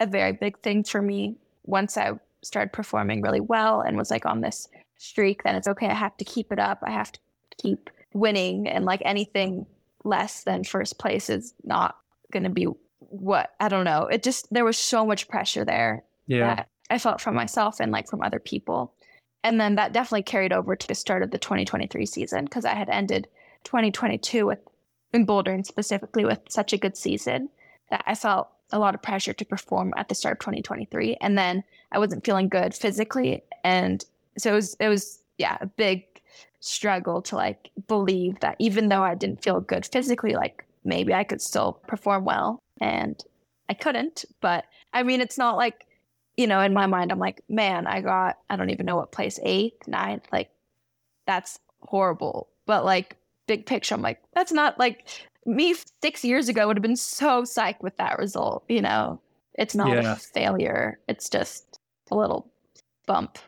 a 0.00 0.06
very 0.06 0.32
big 0.32 0.58
thing 0.60 0.84
for 0.84 1.02
me. 1.02 1.36
Once 1.64 1.98
I 1.98 2.12
started 2.42 2.72
performing 2.72 3.20
really 3.20 3.40
well 3.40 3.82
and 3.82 3.98
was 3.98 4.10
like 4.10 4.24
on 4.24 4.40
this 4.40 4.68
streak, 4.98 5.42
then 5.42 5.56
it's 5.56 5.68
okay. 5.68 5.86
I 5.86 5.94
have 5.94 6.16
to 6.18 6.24
keep 6.24 6.52
it 6.52 6.58
up. 6.58 6.80
I 6.82 6.90
have 6.90 7.12
to 7.12 7.20
keep 7.60 7.90
winning. 8.12 8.68
And 8.68 8.84
like 8.84 9.02
anything 9.04 9.66
less 10.04 10.44
than 10.44 10.64
first 10.64 10.98
place 10.98 11.30
is 11.30 11.54
not 11.64 11.96
going 12.32 12.44
to 12.44 12.50
be 12.50 12.66
what 12.98 13.54
I 13.58 13.68
don't 13.68 13.84
know. 13.84 14.02
It 14.06 14.22
just 14.22 14.52
there 14.52 14.64
was 14.64 14.78
so 14.78 15.06
much 15.06 15.28
pressure 15.28 15.64
there 15.64 16.04
yeah. 16.28 16.64
I 16.90 16.98
felt 16.98 17.20
from 17.20 17.34
myself 17.34 17.80
and 17.80 17.90
like 17.90 18.08
from 18.08 18.22
other 18.22 18.38
people. 18.38 18.94
And 19.42 19.60
then 19.60 19.76
that 19.76 19.92
definitely 19.92 20.22
carried 20.22 20.52
over 20.52 20.76
to 20.76 20.86
the 20.86 20.94
start 20.94 21.22
of 21.22 21.30
the 21.30 21.38
2023 21.38 22.06
season 22.06 22.44
because 22.44 22.64
I 22.64 22.74
had 22.74 22.88
ended 22.88 23.28
2022 23.64 24.46
with 24.46 24.58
in 25.12 25.26
bouldering 25.26 25.64
specifically 25.64 26.24
with 26.24 26.40
such 26.48 26.72
a 26.72 26.78
good 26.78 26.96
season 26.96 27.48
that 27.90 28.04
I 28.06 28.14
felt 28.14 28.48
a 28.70 28.78
lot 28.78 28.94
of 28.94 29.02
pressure 29.02 29.32
to 29.32 29.44
perform 29.44 29.94
at 29.96 30.08
the 30.08 30.14
start 30.14 30.34
of 30.34 30.40
2023 30.40 31.16
and 31.22 31.38
then 31.38 31.64
I 31.90 31.98
wasn't 31.98 32.26
feeling 32.26 32.50
good 32.50 32.74
physically 32.74 33.42
and 33.64 34.04
so 34.38 34.52
it 34.52 34.54
was 34.54 34.76
it 34.80 34.88
was 34.88 35.22
yeah, 35.38 35.56
a 35.60 35.66
big 35.66 36.04
struggle 36.60 37.22
to 37.22 37.36
like 37.36 37.70
believe 37.86 38.40
that 38.40 38.56
even 38.58 38.88
though 38.88 39.02
I 39.02 39.14
didn't 39.14 39.42
feel 39.42 39.60
good 39.60 39.86
physically, 39.86 40.34
like 40.34 40.64
maybe 40.84 41.14
I 41.14 41.24
could 41.24 41.40
still 41.40 41.74
perform 41.86 42.24
well. 42.24 42.60
And 42.80 43.22
I 43.68 43.74
couldn't. 43.74 44.24
But 44.40 44.64
I 44.92 45.02
mean, 45.02 45.20
it's 45.20 45.38
not 45.38 45.56
like, 45.56 45.86
you 46.36 46.46
know, 46.46 46.60
in 46.60 46.72
my 46.72 46.86
mind, 46.86 47.12
I'm 47.12 47.18
like, 47.18 47.42
man, 47.48 47.86
I 47.86 48.00
got, 48.00 48.38
I 48.50 48.56
don't 48.56 48.70
even 48.70 48.86
know 48.86 48.96
what 48.96 49.12
place, 49.12 49.38
eighth, 49.42 49.86
ninth. 49.86 50.26
Like, 50.32 50.50
that's 51.26 51.58
horrible. 51.82 52.48
But 52.66 52.84
like, 52.84 53.16
big 53.46 53.66
picture, 53.66 53.94
I'm 53.94 54.02
like, 54.02 54.20
that's 54.34 54.52
not 54.52 54.78
like 54.78 55.08
me 55.46 55.74
six 56.02 56.24
years 56.24 56.48
ago 56.48 56.66
would 56.66 56.76
have 56.76 56.82
been 56.82 56.96
so 56.96 57.42
psyched 57.42 57.82
with 57.82 57.96
that 57.96 58.18
result. 58.18 58.64
You 58.68 58.82
know, 58.82 59.20
it's 59.54 59.74
not 59.74 59.88
yeah. 59.88 60.12
a 60.12 60.16
failure, 60.16 60.98
it's 61.08 61.28
just 61.28 61.80
a 62.10 62.16
little 62.16 62.50
bump. 63.06 63.38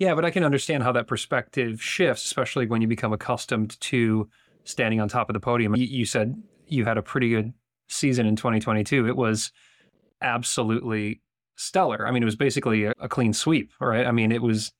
Yeah, 0.00 0.14
but 0.14 0.24
I 0.24 0.30
can 0.30 0.44
understand 0.44 0.82
how 0.82 0.92
that 0.92 1.06
perspective 1.06 1.80
shifts, 1.80 2.24
especially 2.24 2.66
when 2.66 2.80
you 2.80 2.88
become 2.88 3.12
accustomed 3.12 3.78
to 3.82 4.30
standing 4.64 4.98
on 4.98 5.08
top 5.08 5.28
of 5.28 5.34
the 5.34 5.40
podium. 5.40 5.76
You, 5.76 5.84
you 5.84 6.06
said 6.06 6.42
you 6.66 6.86
had 6.86 6.96
a 6.96 7.02
pretty 7.02 7.28
good 7.28 7.52
season 7.86 8.26
in 8.26 8.34
2022. 8.34 9.06
It 9.06 9.14
was 9.14 9.52
absolutely 10.22 11.20
stellar. 11.56 12.06
I 12.08 12.12
mean, 12.12 12.22
it 12.22 12.26
was 12.26 12.34
basically 12.34 12.84
a, 12.84 12.94
a 12.98 13.10
clean 13.10 13.34
sweep, 13.34 13.72
right? 13.78 14.06
I 14.06 14.10
mean, 14.10 14.32
it 14.32 14.40
was 14.40 14.72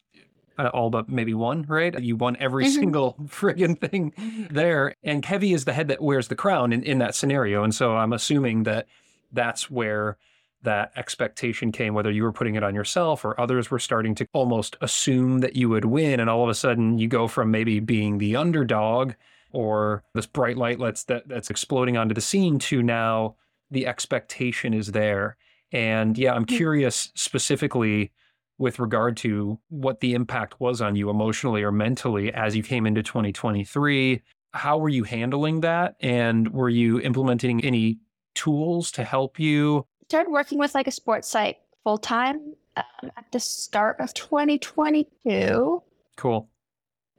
uh, 0.56 0.68
all 0.68 0.88
but 0.88 1.10
maybe 1.10 1.34
one, 1.34 1.66
right? 1.68 2.00
You 2.00 2.16
won 2.16 2.38
every 2.40 2.64
mm-hmm. 2.64 2.80
single 2.80 3.16
friggin' 3.26 3.78
thing 3.78 4.14
there. 4.50 4.94
And 5.02 5.22
Kevy 5.22 5.54
is 5.54 5.66
the 5.66 5.74
head 5.74 5.88
that 5.88 6.00
wears 6.00 6.28
the 6.28 6.34
crown 6.34 6.72
in, 6.72 6.82
in 6.82 6.96
that 6.98 7.14
scenario. 7.14 7.62
And 7.62 7.74
so 7.74 7.94
I'm 7.94 8.14
assuming 8.14 8.62
that 8.62 8.86
that's 9.32 9.70
where 9.70 10.16
that 10.62 10.92
expectation 10.96 11.72
came, 11.72 11.94
whether 11.94 12.10
you 12.10 12.22
were 12.22 12.32
putting 12.32 12.54
it 12.54 12.62
on 12.62 12.74
yourself 12.74 13.24
or 13.24 13.40
others 13.40 13.70
were 13.70 13.78
starting 13.78 14.14
to 14.14 14.26
almost 14.32 14.76
assume 14.80 15.38
that 15.38 15.56
you 15.56 15.68
would 15.68 15.86
win. 15.86 16.20
And 16.20 16.28
all 16.28 16.42
of 16.42 16.48
a 16.48 16.54
sudden 16.54 16.98
you 16.98 17.08
go 17.08 17.28
from 17.28 17.50
maybe 17.50 17.80
being 17.80 18.18
the 18.18 18.36
underdog 18.36 19.12
or 19.52 20.02
this 20.14 20.26
bright 20.26 20.56
light 20.56 20.78
that's, 20.78 21.04
that, 21.04 21.28
that's 21.28 21.50
exploding 21.50 21.96
onto 21.96 22.14
the 22.14 22.20
scene 22.20 22.58
to 22.58 22.82
now 22.82 23.36
the 23.70 23.86
expectation 23.86 24.74
is 24.74 24.88
there. 24.88 25.36
And 25.72 26.18
yeah, 26.18 26.34
I'm 26.34 26.44
mm. 26.44 26.56
curious 26.56 27.10
specifically 27.14 28.12
with 28.58 28.78
regard 28.78 29.16
to 29.16 29.58
what 29.70 30.00
the 30.00 30.12
impact 30.12 30.60
was 30.60 30.82
on 30.82 30.94
you 30.94 31.08
emotionally 31.08 31.62
or 31.62 31.72
mentally 31.72 32.32
as 32.34 32.54
you 32.54 32.62
came 32.62 32.86
into 32.86 33.02
2023. 33.02 34.20
How 34.52 34.76
were 34.76 34.88
you 34.88 35.04
handling 35.04 35.60
that? 35.62 35.94
And 36.00 36.52
were 36.52 36.68
you 36.68 37.00
implementing 37.00 37.64
any 37.64 37.98
tools 38.34 38.90
to 38.92 39.04
help 39.04 39.38
you 39.38 39.86
started 40.10 40.30
working 40.32 40.58
with 40.58 40.74
like 40.74 40.88
a 40.88 40.90
sports 40.90 41.28
psych 41.28 41.60
full 41.84 41.96
time 41.96 42.54
um, 42.76 43.10
at 43.16 43.24
the 43.30 43.38
start 43.38 43.96
of 44.00 44.12
2022. 44.12 45.82
Cool. 46.16 46.48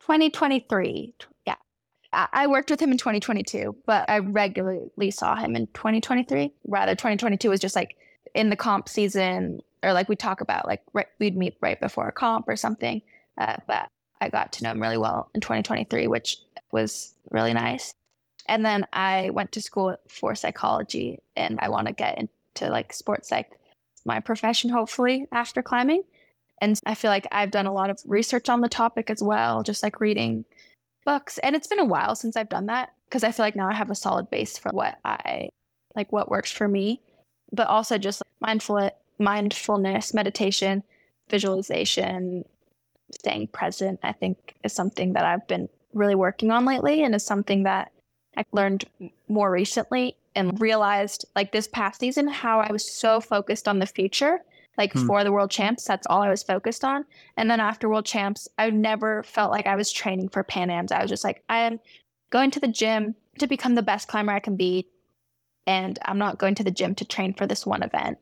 2023. 0.01 1.13
Yeah. 1.47 1.55
I 2.11 2.47
worked 2.47 2.69
with 2.69 2.81
him 2.81 2.91
in 2.91 2.97
2022, 2.97 3.73
but 3.85 4.09
I 4.09 4.19
regularly 4.19 5.09
saw 5.09 5.37
him 5.37 5.55
in 5.55 5.67
2023. 5.67 6.51
Rather, 6.67 6.93
2022 6.93 7.49
was 7.49 7.61
just 7.61 7.77
like 7.77 7.95
in 8.35 8.49
the 8.49 8.57
comp 8.57 8.89
season, 8.89 9.61
or 9.83 9.93
like 9.93 10.09
we 10.09 10.17
talk 10.17 10.41
about, 10.41 10.67
like 10.67 10.81
right, 10.91 11.07
we'd 11.17 11.37
meet 11.37 11.55
right 11.61 11.79
before 11.79 12.09
a 12.09 12.11
comp 12.11 12.49
or 12.49 12.57
something. 12.57 13.01
Uh, 13.37 13.55
but 13.67 13.87
I 14.19 14.27
got 14.27 14.51
to 14.53 14.63
know 14.65 14.71
him 14.71 14.81
really 14.81 14.97
well 14.97 15.29
in 15.33 15.39
2023, 15.39 16.07
which 16.07 16.39
was 16.73 17.13
really 17.29 17.53
nice. 17.53 17.93
And 18.47 18.65
then 18.65 18.85
I 18.91 19.29
went 19.29 19.53
to 19.53 19.61
school 19.61 19.95
for 20.09 20.35
psychology, 20.35 21.19
and 21.37 21.57
I 21.61 21.69
want 21.69 21.87
to 21.87 21.93
get 21.93 22.17
in, 22.17 22.27
to 22.55 22.69
like 22.69 22.93
sports 22.93 23.29
psych, 23.29 23.51
my 24.05 24.19
profession, 24.19 24.69
hopefully, 24.69 25.27
after 25.31 25.61
climbing. 25.61 26.03
And 26.59 26.79
I 26.85 26.95
feel 26.95 27.09
like 27.09 27.27
I've 27.31 27.51
done 27.51 27.65
a 27.65 27.73
lot 27.73 27.89
of 27.89 27.99
research 28.05 28.49
on 28.49 28.61
the 28.61 28.69
topic 28.69 29.09
as 29.09 29.21
well, 29.21 29.63
just 29.63 29.81
like 29.81 29.99
reading 29.99 30.45
books. 31.05 31.37
And 31.39 31.55
it's 31.55 31.67
been 31.67 31.79
a 31.79 31.85
while 31.85 32.15
since 32.15 32.37
I've 32.37 32.49
done 32.49 32.67
that 32.67 32.93
because 33.05 33.23
I 33.23 33.31
feel 33.31 33.45
like 33.45 33.55
now 33.55 33.67
I 33.67 33.73
have 33.73 33.89
a 33.89 33.95
solid 33.95 34.29
base 34.29 34.57
for 34.57 34.69
what 34.69 34.97
I 35.03 35.49
like, 35.95 36.11
what 36.11 36.29
works 36.29 36.51
for 36.51 36.67
me, 36.67 37.01
but 37.51 37.67
also 37.67 37.97
just 37.97 38.21
mindful, 38.39 38.91
mindfulness, 39.17 40.13
meditation, 40.13 40.83
visualization, 41.29 42.45
staying 43.11 43.47
present, 43.47 43.99
I 44.03 44.11
think 44.13 44.55
is 44.63 44.73
something 44.73 45.13
that 45.13 45.25
I've 45.25 45.47
been 45.47 45.67
really 45.93 46.15
working 46.15 46.51
on 46.51 46.65
lately 46.65 47.03
and 47.03 47.13
is 47.15 47.25
something 47.25 47.63
that 47.63 47.91
I 48.37 48.45
learned 48.51 48.85
more 49.27 49.51
recently 49.51 50.15
and 50.35 50.59
realized 50.61 51.25
like 51.35 51.51
this 51.51 51.67
past 51.67 51.99
season 51.99 52.27
how 52.27 52.59
I 52.59 52.71
was 52.71 52.89
so 52.89 53.19
focused 53.19 53.67
on 53.67 53.79
the 53.79 53.85
future. 53.85 54.39
Like 54.77 54.93
hmm. 54.93 55.05
for 55.05 55.23
the 55.23 55.31
world 55.31 55.51
champs, 55.51 55.83
that's 55.83 56.07
all 56.07 56.21
I 56.21 56.29
was 56.29 56.43
focused 56.43 56.83
on. 56.83 57.05
And 57.37 57.51
then 57.51 57.59
after 57.59 57.89
world 57.89 58.05
champs, 58.05 58.47
I 58.57 58.69
never 58.69 59.23
felt 59.23 59.51
like 59.51 59.67
I 59.67 59.75
was 59.75 59.91
training 59.91 60.29
for 60.29 60.43
Pan 60.43 60.69
Ams. 60.69 60.91
I 60.91 61.01
was 61.01 61.09
just 61.09 61.23
like, 61.23 61.43
I 61.49 61.59
am 61.59 61.79
going 62.29 62.51
to 62.51 62.59
the 62.59 62.67
gym 62.67 63.15
to 63.39 63.47
become 63.47 63.75
the 63.75 63.81
best 63.81 64.07
climber 64.07 64.31
I 64.31 64.39
can 64.39 64.55
be. 64.55 64.87
And 65.67 65.99
I'm 66.05 66.17
not 66.17 66.39
going 66.39 66.55
to 66.55 66.63
the 66.63 66.71
gym 66.71 66.95
to 66.95 67.05
train 67.05 67.33
for 67.33 67.45
this 67.45 67.65
one 67.65 67.83
event. 67.83 68.17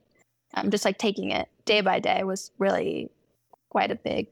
I'm 0.55 0.71
just 0.71 0.85
like 0.85 0.97
taking 0.97 1.31
it 1.31 1.47
day 1.65 1.81
by 1.81 1.99
day 1.99 2.23
was 2.23 2.51
really 2.57 3.11
quite 3.69 3.91
a 3.91 3.95
big 3.95 4.27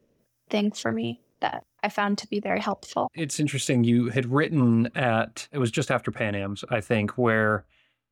thing 0.49 0.71
for 0.71 0.91
me 0.91 1.21
that 1.39 1.63
I 1.87 1.89
found 1.89 2.17
to 2.17 2.27
be 2.27 2.41
very 2.41 2.59
helpful. 2.59 3.09
It's 3.13 3.39
interesting. 3.39 3.85
You 3.85 4.09
had 4.09 4.25
written 4.25 4.89
at, 4.93 5.47
it 5.53 5.57
was 5.57 5.71
just 5.71 5.89
after 5.89 6.11
Pan 6.11 6.35
Am's, 6.35 6.65
I 6.69 6.81
think, 6.81 7.11
where 7.11 7.63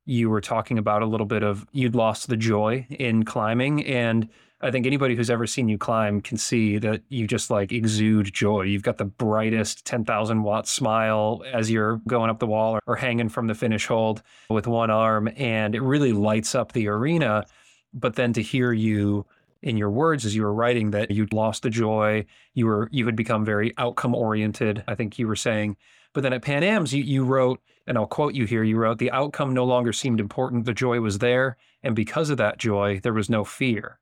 you 0.05 0.29
were 0.29 0.39
talking 0.39 0.77
about 0.77 1.01
a 1.01 1.05
little 1.05 1.25
bit 1.25 1.43
of 1.43 1.67
you'd 1.73 1.93
lost 1.93 2.29
the 2.29 2.37
joy 2.37 2.87
in 2.89 3.25
climbing. 3.25 3.85
And 3.85 4.29
I 4.61 4.71
think 4.71 4.85
anybody 4.85 5.13
who's 5.13 5.29
ever 5.29 5.45
seen 5.45 5.67
you 5.67 5.77
climb 5.77 6.21
can 6.21 6.37
see 6.37 6.77
that 6.77 7.01
you 7.09 7.27
just 7.27 7.49
like 7.49 7.73
exude 7.73 8.33
joy. 8.33 8.61
You've 8.61 8.81
got 8.81 8.97
the 8.97 9.03
brightest 9.03 9.83
10,000 9.83 10.43
watt 10.43 10.69
smile 10.69 11.43
as 11.51 11.69
you're 11.69 11.97
going 12.07 12.29
up 12.29 12.39
the 12.39 12.47
wall 12.47 12.75
or, 12.75 12.79
or 12.87 12.95
hanging 12.95 13.27
from 13.27 13.47
the 13.47 13.55
finish 13.55 13.87
hold 13.87 14.23
with 14.49 14.67
one 14.67 14.89
arm. 14.89 15.27
And 15.35 15.75
it 15.75 15.81
really 15.81 16.13
lights 16.13 16.55
up 16.55 16.71
the 16.71 16.87
arena. 16.87 17.45
But 17.93 18.15
then 18.15 18.31
to 18.33 18.41
hear 18.41 18.71
you 18.71 19.25
in 19.65 19.77
your 19.77 19.89
words 19.89 20.25
as 20.25 20.35
you 20.35 20.43
were 20.43 20.53
writing 20.53 20.91
that 20.91 21.11
you'd 21.11 21.33
lost 21.33 21.63
the 21.63 21.69
joy, 21.69 22.23
you 22.53 22.67
were 22.67 22.87
you 22.91 23.05
had 23.07 23.15
become 23.15 23.43
very 23.43 23.73
outcome 23.77 24.15
oriented. 24.15 24.83
I 24.87 24.95
think 24.95 25.19
you 25.19 25.27
were 25.27 25.35
saying, 25.35 25.75
but 26.13 26.21
then 26.21 26.33
at 26.33 26.43
Pan 26.43 26.63
Am's 26.63 26.93
you, 26.93 27.03
you 27.03 27.25
wrote, 27.25 27.59
and 27.87 27.97
I'll 27.97 28.05
quote 28.05 28.35
you 28.35 28.45
here. 28.45 28.63
You 28.63 28.77
wrote, 28.77 28.99
"The 28.99 29.11
outcome 29.11 29.53
no 29.53 29.65
longer 29.65 29.91
seemed 29.91 30.19
important. 30.19 30.65
The 30.65 30.73
joy 30.73 31.01
was 31.01 31.17
there, 31.17 31.57
and 31.83 31.95
because 31.95 32.29
of 32.29 32.37
that 32.37 32.59
joy, 32.59 33.01
there 33.01 33.11
was 33.11 33.29
no 33.29 33.43
fear." 33.43 33.99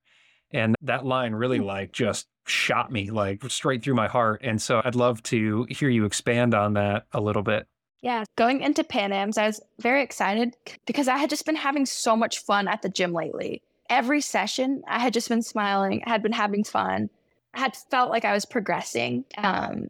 And 0.51 0.75
that 0.81 1.05
line 1.05 1.33
really 1.33 1.57
hmm. 1.57 1.65
like 1.65 1.93
just 1.93 2.27
shot 2.45 2.91
me 2.91 3.09
like 3.09 3.41
straight 3.49 3.83
through 3.83 3.95
my 3.95 4.07
heart. 4.07 4.41
And 4.43 4.61
so 4.61 4.81
I'd 4.83 4.95
love 4.95 5.23
to 5.23 5.65
hear 5.69 5.89
you 5.89 6.03
expand 6.03 6.53
on 6.53 6.73
that 6.73 7.05
a 7.13 7.21
little 7.21 7.41
bit. 7.41 7.67
Yeah, 8.01 8.25
going 8.35 8.59
into 8.59 8.83
Pan 8.83 9.13
Am's, 9.13 9.37
I 9.37 9.47
was 9.47 9.61
very 9.79 10.03
excited 10.03 10.57
because 10.85 11.07
I 11.07 11.17
had 11.17 11.29
just 11.29 11.45
been 11.45 11.55
having 11.55 11.85
so 11.85 12.17
much 12.17 12.39
fun 12.39 12.67
at 12.67 12.81
the 12.81 12.89
gym 12.89 13.13
lately 13.13 13.61
every 13.93 14.21
session, 14.21 14.81
I 14.87 14.99
had 14.99 15.13
just 15.13 15.29
been 15.29 15.41
smiling, 15.41 16.01
I 16.05 16.09
had 16.09 16.23
been 16.23 16.33
having 16.33 16.63
fun, 16.63 17.09
I 17.53 17.59
had 17.59 17.75
felt 17.75 18.09
like 18.09 18.25
I 18.25 18.33
was 18.33 18.45
progressing. 18.45 19.25
Um, 19.37 19.87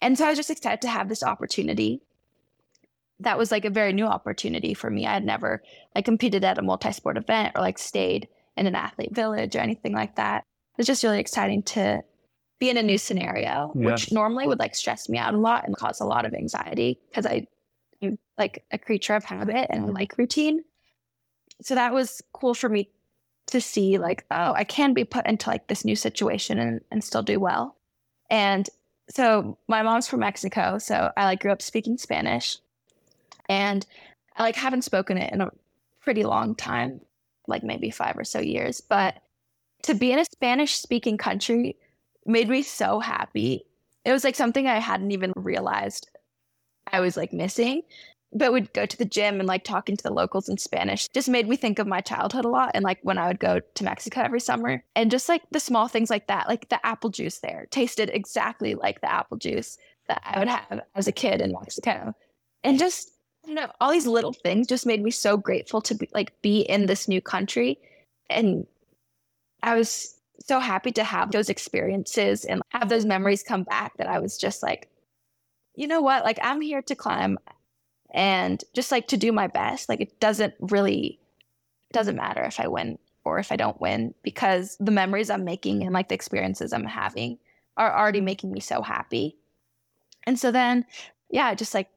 and 0.00 0.16
so 0.16 0.24
I 0.24 0.28
was 0.28 0.38
just 0.38 0.50
excited 0.50 0.82
to 0.82 0.88
have 0.88 1.08
this 1.08 1.22
opportunity. 1.22 2.00
That 3.20 3.38
was 3.38 3.50
like 3.50 3.64
a 3.64 3.70
very 3.70 3.92
new 3.92 4.06
opportunity 4.06 4.74
for 4.74 4.90
me. 4.90 5.06
I 5.06 5.14
had 5.14 5.24
never 5.24 5.62
like 5.94 6.04
competed 6.04 6.44
at 6.44 6.58
a 6.58 6.62
multi-sport 6.62 7.16
event 7.16 7.52
or 7.56 7.62
like 7.62 7.78
stayed 7.78 8.28
in 8.56 8.66
an 8.66 8.74
athlete 8.74 9.14
village 9.14 9.56
or 9.56 9.60
anything 9.60 9.92
like 9.92 10.16
that. 10.16 10.44
It 10.72 10.78
was 10.78 10.86
just 10.86 11.02
really 11.02 11.20
exciting 11.20 11.62
to 11.64 12.02
be 12.60 12.70
in 12.70 12.76
a 12.76 12.82
new 12.82 12.98
scenario, 12.98 13.72
yeah. 13.74 13.86
which 13.86 14.12
normally 14.12 14.46
would 14.46 14.58
like 14.58 14.74
stress 14.74 15.08
me 15.08 15.18
out 15.18 15.34
a 15.34 15.38
lot 15.38 15.66
and 15.66 15.76
cause 15.76 16.00
a 16.00 16.04
lot 16.04 16.24
of 16.24 16.34
anxiety 16.34 17.00
because 17.08 17.26
I 17.26 17.46
am 18.02 18.18
like 18.38 18.64
a 18.70 18.78
creature 18.78 19.14
of 19.14 19.24
habit 19.24 19.66
and 19.70 19.92
like 19.92 20.18
routine. 20.18 20.62
So 21.62 21.74
that 21.74 21.92
was 21.92 22.22
cool 22.32 22.54
for 22.54 22.68
me 22.68 22.90
to 23.46 23.60
see 23.60 23.98
like, 23.98 24.24
oh, 24.30 24.52
I 24.54 24.64
can 24.64 24.94
be 24.94 25.04
put 25.04 25.26
into 25.26 25.50
like 25.50 25.66
this 25.66 25.84
new 25.84 25.96
situation 25.96 26.58
and, 26.58 26.80
and 26.90 27.04
still 27.04 27.22
do 27.22 27.38
well. 27.38 27.76
And 28.30 28.68
so 29.10 29.58
my 29.68 29.82
mom's 29.82 30.08
from 30.08 30.20
Mexico, 30.20 30.78
so 30.78 31.12
I 31.16 31.24
like 31.24 31.40
grew 31.40 31.52
up 31.52 31.62
speaking 31.62 31.98
Spanish. 31.98 32.58
And 33.48 33.84
I 34.36 34.42
like 34.42 34.56
haven't 34.56 34.82
spoken 34.82 35.18
it 35.18 35.32
in 35.32 35.40
a 35.40 35.50
pretty 36.02 36.24
long 36.24 36.54
time, 36.54 37.00
like 37.46 37.62
maybe 37.62 37.90
five 37.90 38.16
or 38.16 38.24
so 38.24 38.40
years. 38.40 38.80
But 38.80 39.16
to 39.82 39.94
be 39.94 40.12
in 40.12 40.18
a 40.18 40.24
Spanish 40.24 40.74
speaking 40.76 41.18
country 41.18 41.76
made 42.24 42.48
me 42.48 42.62
so 42.62 43.00
happy. 43.00 43.66
It 44.04 44.12
was 44.12 44.24
like 44.24 44.34
something 44.34 44.66
I 44.66 44.78
hadn't 44.78 45.12
even 45.12 45.32
realized 45.36 46.08
I 46.90 47.00
was 47.00 47.16
like 47.16 47.32
missing 47.32 47.82
but 48.34 48.52
would 48.52 48.72
go 48.72 48.84
to 48.84 48.96
the 48.96 49.04
gym 49.04 49.38
and 49.38 49.46
like 49.46 49.64
talking 49.64 49.96
to 49.96 50.02
the 50.02 50.12
locals 50.12 50.48
in 50.48 50.58
Spanish. 50.58 51.08
Just 51.08 51.28
made 51.28 51.48
me 51.48 51.56
think 51.56 51.78
of 51.78 51.86
my 51.86 52.00
childhood 52.00 52.44
a 52.44 52.48
lot 52.48 52.72
and 52.74 52.84
like 52.84 52.98
when 53.02 53.16
I 53.16 53.28
would 53.28 53.38
go 53.38 53.60
to 53.60 53.84
Mexico 53.84 54.22
every 54.22 54.40
summer. 54.40 54.82
And 54.96 55.10
just 55.10 55.28
like 55.28 55.42
the 55.50 55.60
small 55.60 55.86
things 55.86 56.10
like 56.10 56.26
that 56.26 56.48
like 56.48 56.68
the 56.68 56.84
apple 56.84 57.10
juice 57.10 57.38
there 57.38 57.66
tasted 57.70 58.10
exactly 58.12 58.74
like 58.74 59.00
the 59.00 59.12
apple 59.12 59.36
juice 59.36 59.78
that 60.08 60.20
I 60.24 60.38
would 60.38 60.48
have 60.48 60.82
as 60.94 61.06
a 61.06 61.12
kid 61.12 61.40
in 61.40 61.52
Mexico. 61.52 62.14
And 62.64 62.78
just 62.78 63.12
I 63.44 63.46
don't 63.46 63.56
know 63.56 63.70
all 63.80 63.92
these 63.92 64.06
little 64.06 64.32
things 64.32 64.66
just 64.66 64.86
made 64.86 65.02
me 65.02 65.10
so 65.10 65.36
grateful 65.36 65.80
to 65.82 65.94
be 65.94 66.08
like 66.12 66.32
be 66.42 66.60
in 66.62 66.86
this 66.86 67.06
new 67.06 67.20
country. 67.20 67.78
And 68.28 68.66
I 69.62 69.76
was 69.76 70.16
so 70.40 70.58
happy 70.58 70.90
to 70.92 71.04
have 71.04 71.30
those 71.30 71.48
experiences 71.48 72.44
and 72.44 72.62
have 72.70 72.88
those 72.88 73.04
memories 73.04 73.44
come 73.44 73.62
back 73.62 73.96
that 73.98 74.08
I 74.08 74.18
was 74.18 74.36
just 74.36 74.62
like 74.62 74.88
you 75.76 75.88
know 75.88 76.00
what? 76.00 76.24
Like 76.24 76.38
I'm 76.40 76.60
here 76.60 76.82
to 76.82 76.94
climb 76.94 77.38
and 78.14 78.62
just 78.72 78.92
like 78.92 79.08
to 79.08 79.16
do 79.16 79.32
my 79.32 79.48
best. 79.48 79.88
Like 79.88 80.00
it 80.00 80.20
doesn't 80.20 80.54
really 80.60 81.18
doesn't 81.92 82.16
matter 82.16 82.42
if 82.42 82.58
I 82.58 82.68
win 82.68 82.98
or 83.24 83.38
if 83.38 83.52
I 83.52 83.56
don't 83.56 83.80
win 83.80 84.14
because 84.22 84.76
the 84.80 84.90
memories 84.90 85.30
I'm 85.30 85.44
making 85.44 85.82
and 85.82 85.92
like 85.92 86.08
the 86.08 86.14
experiences 86.14 86.72
I'm 86.72 86.84
having 86.84 87.38
are 87.76 87.96
already 87.96 88.20
making 88.20 88.52
me 88.52 88.60
so 88.60 88.82
happy. 88.82 89.36
And 90.26 90.38
so 90.38 90.50
then, 90.50 90.86
yeah, 91.30 91.54
just 91.54 91.74
like 91.74 91.90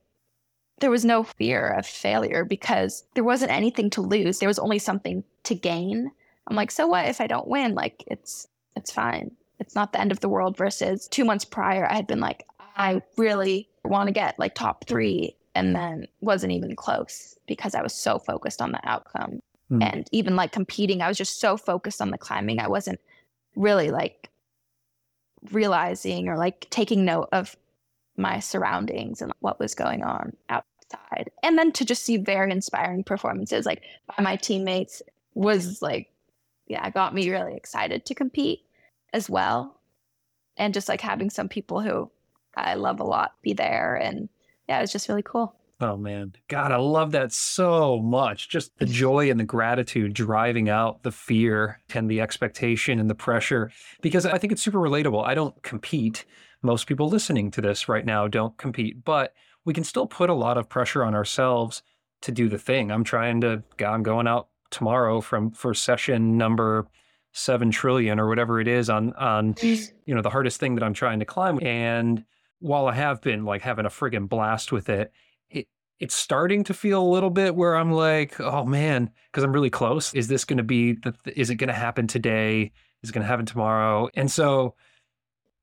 there 0.79 0.91
was 0.91 1.05
no 1.05 1.23
fear 1.23 1.69
of 1.69 1.85
failure 1.85 2.43
because 2.43 3.03
there 3.13 3.23
wasn't 3.23 3.51
anything 3.51 3.89
to 3.91 4.01
lose. 4.01 4.39
There 4.39 4.49
was 4.49 4.59
only 4.59 4.79
something 4.79 5.23
to 5.43 5.55
gain. 5.55 6.11
I'm 6.47 6.55
like, 6.55 6.71
so 6.71 6.87
what 6.87 7.07
if 7.07 7.21
I 7.21 7.27
don't 7.27 7.47
win? 7.47 7.75
Like 7.75 8.03
it's 8.07 8.47
it's 8.75 8.91
fine. 8.91 9.31
It's 9.59 9.75
not 9.75 9.93
the 9.93 10.01
end 10.01 10.11
of 10.11 10.19
the 10.19 10.29
world 10.29 10.57
versus 10.57 11.07
2 11.07 11.25
months 11.25 11.45
prior 11.45 11.85
I 11.89 11.95
had 11.95 12.07
been 12.07 12.19
like 12.19 12.45
I 12.75 13.01
really 13.17 13.69
want 13.83 14.07
to 14.07 14.13
get 14.13 14.37
like 14.37 14.53
top 14.53 14.85
3 14.87 15.35
and 15.57 15.75
then 15.75 16.07
wasn't 16.21 16.53
even 16.53 16.75
close 16.75 17.35
because 17.47 17.73
I 17.73 17.81
was 17.81 17.93
so 17.93 18.19
focused 18.19 18.61
on 18.61 18.71
the 18.71 18.79
outcome. 18.87 19.41
Mm. 19.71 19.91
And 19.91 20.07
even 20.11 20.35
like 20.35 20.51
competing, 20.51 21.01
I 21.01 21.07
was 21.07 21.17
just 21.17 21.39
so 21.39 21.57
focused 21.57 21.99
on 21.99 22.11
the 22.11 22.17
climbing. 22.17 22.59
I 22.59 22.67
wasn't 22.67 22.99
really 23.55 23.89
like 23.89 24.29
realizing 25.51 26.29
or 26.29 26.37
like 26.37 26.67
taking 26.69 27.05
note 27.05 27.29
of 27.31 27.55
my 28.17 28.39
surroundings 28.39 29.19
and 29.19 29.31
what 29.39 29.59
was 29.59 29.73
going 29.73 30.03
on 30.03 30.37
outside. 30.49 31.31
And 31.41 31.57
then 31.57 31.71
to 31.71 31.85
just 31.85 32.03
see 32.03 32.17
very 32.17 32.51
inspiring 32.51 33.03
performances 33.03 33.65
like 33.65 33.81
by 34.15 34.23
my 34.23 34.35
teammates 34.35 35.01
was 35.33 35.81
like, 35.81 36.11
yeah, 36.67 36.87
got 36.91 37.15
me 37.15 37.31
really 37.31 37.55
excited 37.55 38.05
to 38.05 38.13
compete 38.13 38.61
as 39.11 39.27
well. 39.27 39.75
And 40.55 40.73
just 40.73 40.87
like 40.87 41.01
having 41.01 41.31
some 41.31 41.49
people 41.49 41.81
who 41.81 42.11
I 42.55 42.75
love 42.75 42.99
a 42.99 43.03
lot 43.03 43.33
be 43.41 43.53
there 43.53 43.95
and 43.95 44.29
yeah, 44.67 44.79
it 44.79 44.81
was 44.81 44.91
just 44.91 45.09
really 45.09 45.23
cool. 45.23 45.55
Oh 45.79 45.95
man, 45.95 46.33
God, 46.47 46.71
I 46.71 46.77
love 46.77 47.11
that 47.11 47.31
so 47.31 47.99
much. 47.99 48.49
Just 48.49 48.77
the 48.79 48.85
joy 48.85 49.29
and 49.29 49.39
the 49.39 49.43
gratitude 49.43 50.13
driving 50.13 50.69
out 50.69 51.03
the 51.03 51.11
fear 51.11 51.81
and 51.93 52.09
the 52.09 52.19
expectation 52.19 52.99
and 52.99 53.09
the 53.09 53.15
pressure. 53.15 53.71
Because 54.01 54.25
I 54.25 54.39
think 54.39 54.51
it's 54.51 54.63
super 54.63 54.79
relatable. 54.79 55.23
I 55.23 55.35
don't 55.35 55.61
compete. 55.61 56.25
Most 56.63 56.87
people 56.87 57.09
listening 57.09 57.51
to 57.51 57.61
this 57.61 57.87
right 57.87 58.05
now 58.05 58.27
don't 58.27 58.57
compete, 58.57 59.05
but 59.05 59.33
we 59.65 59.73
can 59.73 59.83
still 59.83 60.07
put 60.07 60.31
a 60.31 60.33
lot 60.33 60.57
of 60.57 60.67
pressure 60.67 61.03
on 61.03 61.13
ourselves 61.13 61.83
to 62.21 62.31
do 62.31 62.49
the 62.49 62.57
thing. 62.57 62.91
I'm 62.91 63.03
trying 63.03 63.41
to, 63.41 63.61
I'm 63.85 64.01
going 64.01 64.27
out 64.27 64.47
tomorrow 64.71 65.21
from 65.21 65.51
for 65.51 65.73
session 65.73 66.37
number 66.37 66.87
seven 67.33 67.69
trillion 67.69 68.19
or 68.19 68.27
whatever 68.27 68.59
it 68.59 68.67
is 68.67 68.89
on 68.89 69.13
on 69.13 69.53
mm. 69.53 69.91
you 70.05 70.15
know 70.15 70.21
the 70.21 70.29
hardest 70.29 70.59
thing 70.59 70.73
that 70.75 70.83
I'm 70.83 70.93
trying 70.93 71.19
to 71.19 71.25
climb. 71.25 71.59
And 71.61 72.25
while 72.59 72.87
I 72.87 72.93
have 72.93 73.21
been 73.21 73.45
like 73.45 73.61
having 73.61 73.85
a 73.85 73.89
friggin' 73.89 74.29
blast 74.29 74.71
with 74.71 74.89
it, 74.89 75.11
it 75.49 75.67
it's 75.99 76.15
starting 76.15 76.63
to 76.65 76.73
feel 76.73 77.01
a 77.01 77.11
little 77.11 77.29
bit 77.29 77.55
where 77.55 77.75
I'm 77.75 77.91
like, 77.91 78.39
oh 78.39 78.65
man, 78.65 79.11
because 79.31 79.43
I'm 79.43 79.53
really 79.53 79.69
close. 79.69 80.13
Is 80.13 80.27
this 80.27 80.45
going 80.45 80.57
to 80.57 80.63
be? 80.63 80.93
The, 80.93 81.13
is 81.35 81.49
it 81.49 81.55
going 81.55 81.69
to 81.69 81.73
happen 81.73 82.07
today? 82.07 82.71
Is 83.03 83.09
it 83.09 83.13
going 83.13 83.23
to 83.23 83.27
happen 83.27 83.45
tomorrow? 83.45 84.09
And 84.15 84.31
so, 84.31 84.75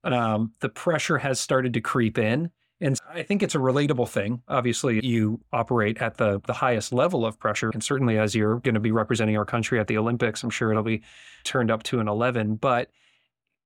um, 0.04 0.52
the 0.60 0.68
pressure 0.68 1.18
has 1.18 1.40
started 1.40 1.74
to 1.74 1.80
creep 1.80 2.18
in, 2.18 2.50
and 2.80 2.98
I 3.08 3.22
think 3.22 3.42
it's 3.42 3.54
a 3.54 3.58
relatable 3.58 4.08
thing. 4.08 4.42
Obviously, 4.48 5.04
you 5.04 5.40
operate 5.52 5.98
at 5.98 6.16
the 6.16 6.40
the 6.46 6.52
highest 6.52 6.92
level 6.92 7.26
of 7.26 7.38
pressure, 7.38 7.70
and 7.70 7.82
certainly 7.82 8.18
as 8.18 8.34
you're 8.34 8.60
going 8.60 8.74
to 8.74 8.80
be 8.80 8.92
representing 8.92 9.36
our 9.36 9.44
country 9.44 9.80
at 9.80 9.86
the 9.86 9.98
Olympics, 9.98 10.42
I'm 10.42 10.50
sure 10.50 10.70
it'll 10.70 10.82
be 10.82 11.02
turned 11.44 11.70
up 11.70 11.82
to 11.84 12.00
an 12.00 12.08
11. 12.08 12.56
But 12.56 12.90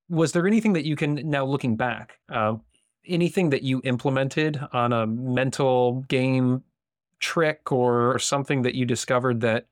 was 0.08 0.32
there 0.32 0.46
anything 0.46 0.72
that 0.74 0.86
you 0.86 0.96
can 0.96 1.14
now 1.28 1.44
looking 1.44 1.76
back? 1.76 2.18
Uh, 2.28 2.56
anything 3.08 3.50
that 3.50 3.62
you 3.62 3.80
implemented 3.84 4.60
on 4.72 4.92
a 4.92 5.06
mental 5.06 6.04
game 6.08 6.62
trick 7.20 7.72
or 7.72 8.18
something 8.18 8.62
that 8.62 8.74
you 8.74 8.84
discovered 8.84 9.40
that 9.40 9.66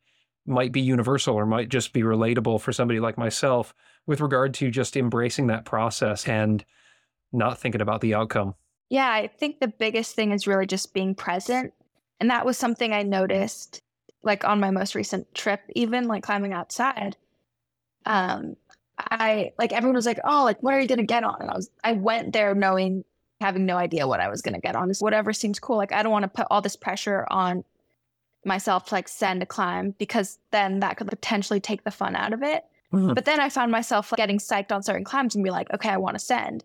might 0.46 0.72
be 0.72 0.80
universal 0.80 1.34
or 1.34 1.46
might 1.46 1.68
just 1.68 1.92
be 1.92 2.02
relatable 2.02 2.60
for 2.60 2.72
somebody 2.72 3.00
like 3.00 3.18
myself 3.18 3.74
with 4.06 4.20
regard 4.20 4.54
to 4.54 4.70
just 4.70 4.96
embracing 4.96 5.48
that 5.48 5.64
process 5.64 6.26
and 6.28 6.64
not 7.32 7.58
thinking 7.58 7.80
about 7.80 8.00
the 8.00 8.14
outcome? 8.14 8.54
Yeah, 8.88 9.10
I 9.10 9.26
think 9.26 9.58
the 9.58 9.68
biggest 9.68 10.14
thing 10.14 10.30
is 10.30 10.46
really 10.46 10.66
just 10.66 10.94
being 10.94 11.14
present. 11.14 11.72
And 12.20 12.30
that 12.30 12.46
was 12.46 12.56
something 12.56 12.92
I 12.92 13.02
noticed 13.02 13.82
like 14.22 14.44
on 14.44 14.60
my 14.60 14.70
most 14.70 14.94
recent 14.94 15.32
trip, 15.34 15.60
even 15.74 16.06
like 16.06 16.22
climbing 16.22 16.52
outside. 16.52 17.16
Um, 18.04 18.56
I 18.98 19.52
like 19.58 19.72
everyone 19.72 19.96
was 19.96 20.06
like, 20.06 20.20
"Oh, 20.24 20.44
like 20.44 20.62
what 20.62 20.74
are 20.74 20.80
you 20.80 20.88
gonna 20.88 21.04
get 21.04 21.24
on?" 21.24 21.36
And 21.40 21.50
I 21.50 21.54
was, 21.54 21.70
I 21.84 21.92
went 21.92 22.32
there 22.32 22.54
knowing 22.54 23.04
having 23.40 23.66
no 23.66 23.76
idea 23.76 24.06
what 24.06 24.20
I 24.20 24.28
was 24.28 24.42
going 24.42 24.54
to 24.54 24.60
get 24.60 24.76
on. 24.76 24.90
Whatever 24.98 25.32
seems 25.32 25.58
cool. 25.58 25.76
Like 25.76 25.92
I 25.92 26.02
don't 26.02 26.12
want 26.12 26.24
to 26.24 26.28
put 26.28 26.46
all 26.50 26.62
this 26.62 26.76
pressure 26.76 27.26
on 27.30 27.64
myself 28.44 28.86
to 28.86 28.94
like 28.94 29.08
send 29.08 29.42
a 29.42 29.46
climb 29.46 29.94
because 29.98 30.38
then 30.52 30.80
that 30.80 30.96
could 30.96 31.08
potentially 31.08 31.60
take 31.60 31.84
the 31.84 31.90
fun 31.90 32.16
out 32.16 32.32
of 32.32 32.42
it. 32.42 32.64
Mhm. 32.92 33.14
But 33.14 33.24
then 33.24 33.40
I 33.40 33.48
found 33.48 33.72
myself 33.72 34.12
like, 34.12 34.16
getting 34.16 34.38
psyched 34.38 34.72
on 34.72 34.82
certain 34.82 35.04
climbs 35.04 35.34
and 35.34 35.44
be 35.44 35.50
like, 35.50 35.72
okay, 35.74 35.90
I 35.90 35.96
want 35.96 36.14
to 36.14 36.24
send. 36.24 36.64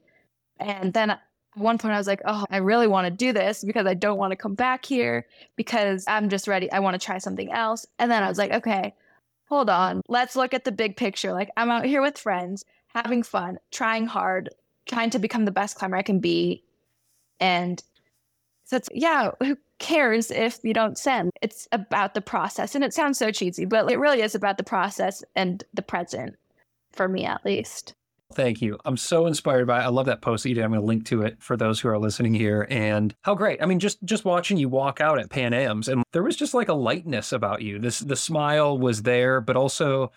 And 0.60 0.94
then 0.94 1.10
at 1.10 1.22
one 1.56 1.78
point 1.78 1.94
I 1.94 1.98
was 1.98 2.08
like, 2.08 2.22
oh, 2.26 2.46
I 2.50 2.58
really 2.58 2.88
want 2.88 3.06
to 3.06 3.12
do 3.12 3.34
this 3.34 3.64
because 3.64 3.86
I 3.86 3.96
don't 3.96 4.18
want 4.18 4.32
to 4.32 4.38
come 4.38 4.54
back 4.54 4.86
here 4.86 5.26
because 5.56 6.06
I'm 6.08 6.30
just 6.30 6.48
ready. 6.48 6.72
I 6.72 6.80
want 6.80 7.00
to 7.00 7.06
try 7.06 7.18
something 7.18 7.52
else. 7.52 7.86
And 8.00 8.12
then 8.12 8.24
I 8.24 8.30
was 8.30 8.38
like, 8.38 8.52
okay, 8.52 8.94
hold 9.50 9.70
on. 9.70 10.02
Let's 10.08 10.36
look 10.36 10.54
at 10.54 10.64
the 10.64 10.72
big 10.72 10.96
picture. 10.96 11.34
Like 11.34 11.50
I'm 11.58 11.72
out 11.72 11.86
here 11.86 12.02
with 12.02 12.18
friends, 12.18 12.64
having 12.94 13.24
fun, 13.24 13.58
trying 13.72 14.06
hard, 14.06 14.50
trying 14.92 15.10
to 15.12 15.20
become 15.20 15.46
the 15.46 15.52
best 15.52 15.78
climber 15.78 15.98
I 15.98 16.02
can 16.02 16.20
be. 16.20 16.64
And 17.40 17.82
so 18.66 18.76
it's, 18.76 18.90
yeah, 18.94 19.32
who 19.40 19.58
cares 19.80 20.32
if 20.32 20.60
you 20.64 20.74
don't 20.74 20.98
send? 20.98 21.32
It's 21.42 21.68
about 21.72 22.14
the 22.14 22.22
process. 22.22 22.76
And 22.76 22.84
it 22.84 22.94
sounds 22.94 23.18
so 23.18 23.32
cheesy, 23.32 23.66
but 23.66 23.92
it 23.92 24.00
really 24.00 24.22
is 24.22 24.36
about 24.36 24.58
the 24.58 24.64
process 24.64 25.24
and 25.36 25.64
the 25.74 25.82
present 25.82 26.36
for 26.92 27.08
me 27.08 27.26
at 27.26 27.44
least. 27.46 27.94
Thank 28.34 28.62
you. 28.62 28.78
I'm 28.86 28.96
so 28.96 29.28
inspired 29.28 29.68
by 29.68 29.82
it. 29.82 29.84
I 29.84 29.90
love 29.90 30.06
that 30.06 30.22
post 30.22 30.44
that 30.44 30.50
you 30.50 30.56
did. 30.56 30.64
I'm 30.64 30.72
going 30.72 30.80
to 30.80 30.88
link 30.88 31.06
to 31.08 31.24
it 31.24 31.42
for 31.42 31.58
those 31.58 31.82
who 31.82 31.90
are 31.90 32.00
listening 32.00 32.34
here. 32.34 32.66
And 32.70 33.14
how 33.24 33.36
great. 33.36 33.62
I 33.62 33.66
mean, 33.66 33.80
just 33.80 34.02
just 34.06 34.24
watching 34.24 34.56
you 34.58 34.70
walk 34.70 35.02
out 35.02 35.20
at 35.20 35.30
Pan 35.30 35.54
Am's 35.54 35.90
and 35.90 36.04
there 36.14 36.24
was 36.24 36.38
just 36.38 36.54
like 36.54 36.70
a 36.70 36.74
lightness 36.74 37.34
about 37.34 37.62
you. 37.62 37.78
This 37.78 38.00
the 38.00 38.16
smile 38.16 38.78
was 38.78 39.04
there, 39.04 39.42
but 39.42 39.58
also 39.58 40.14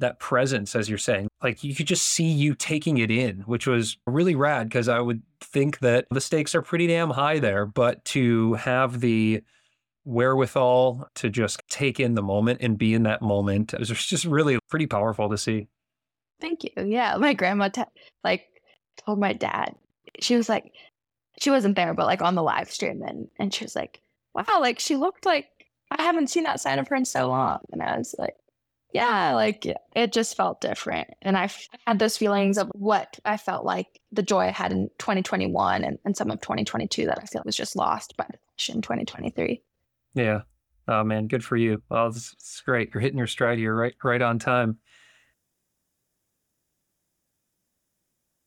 that 0.00 0.18
presence, 0.18 0.76
as 0.76 0.90
you're 0.90 0.98
saying. 0.98 1.29
Like 1.42 1.64
you 1.64 1.74
could 1.74 1.86
just 1.86 2.04
see 2.04 2.30
you 2.30 2.54
taking 2.54 2.98
it 2.98 3.10
in, 3.10 3.40
which 3.40 3.66
was 3.66 3.96
really 4.06 4.34
rad 4.34 4.68
because 4.68 4.88
I 4.88 5.00
would 5.00 5.22
think 5.40 5.78
that 5.78 6.06
the 6.10 6.20
stakes 6.20 6.54
are 6.54 6.62
pretty 6.62 6.86
damn 6.86 7.10
high 7.10 7.38
there. 7.38 7.64
But 7.64 8.04
to 8.06 8.54
have 8.54 9.00
the 9.00 9.42
wherewithal 10.04 11.08
to 11.14 11.30
just 11.30 11.60
take 11.68 12.00
in 12.00 12.14
the 12.14 12.22
moment 12.22 12.60
and 12.62 12.76
be 12.76 12.94
in 12.94 13.04
that 13.04 13.22
moment, 13.22 13.72
it 13.72 13.78
was 13.78 13.88
just 13.88 14.24
really 14.24 14.58
pretty 14.68 14.86
powerful 14.86 15.30
to 15.30 15.38
see. 15.38 15.68
Thank 16.40 16.64
you. 16.64 16.70
Yeah, 16.84 17.16
my 17.16 17.34
grandma 17.34 17.68
t- 17.68 17.82
like 18.24 18.46
told 19.04 19.18
my 19.18 19.32
dad. 19.32 19.74
She 20.20 20.36
was 20.36 20.48
like, 20.48 20.72
she 21.40 21.50
wasn't 21.50 21.76
there, 21.76 21.94
but 21.94 22.06
like 22.06 22.22
on 22.22 22.34
the 22.34 22.42
live 22.42 22.70
stream, 22.70 23.02
and 23.02 23.28
and 23.38 23.52
she 23.52 23.64
was 23.64 23.74
like, 23.74 24.00
"Wow, 24.34 24.60
like 24.60 24.78
she 24.78 24.96
looked 24.96 25.24
like 25.24 25.48
I 25.90 26.02
haven't 26.02 26.28
seen 26.28 26.44
that 26.44 26.60
side 26.60 26.78
of 26.78 26.88
her 26.88 26.96
in 26.96 27.04
so 27.04 27.28
long." 27.28 27.60
And 27.72 27.82
I 27.82 27.96
was 27.96 28.14
like, 28.18 28.34
"Yeah, 28.92 29.34
like 29.34 29.66
it 29.94 30.12
just 30.12 30.36
felt 30.36 30.60
different." 30.60 31.08
And 31.22 31.36
I 31.36 31.50
had 31.86 31.98
those 31.98 32.16
feelings 32.16 32.58
of 32.58 32.70
what 32.74 33.18
I 33.24 33.36
felt 33.36 33.64
like 33.64 34.00
the 34.12 34.22
joy 34.22 34.46
I 34.46 34.50
had 34.50 34.72
in 34.72 34.88
2021 34.98 35.84
and, 35.84 35.98
and 36.04 36.16
some 36.16 36.30
of 36.30 36.40
2022 36.40 37.06
that 37.06 37.18
I 37.20 37.26
feel 37.26 37.42
was 37.44 37.56
just 37.56 37.76
lost 37.76 38.16
by 38.16 38.26
in 38.68 38.82
2023. 38.82 39.62
Yeah. 40.14 40.42
Oh 40.88 41.04
man, 41.04 41.28
good 41.28 41.44
for 41.44 41.56
you. 41.56 41.82
Well, 41.88 42.08
it's, 42.08 42.32
it's 42.34 42.60
great. 42.62 42.90
You're 42.92 43.00
hitting 43.00 43.18
your 43.18 43.26
stride 43.26 43.58
here, 43.58 43.74
right, 43.74 43.94
right 44.02 44.20
on 44.20 44.38
time. 44.38 44.78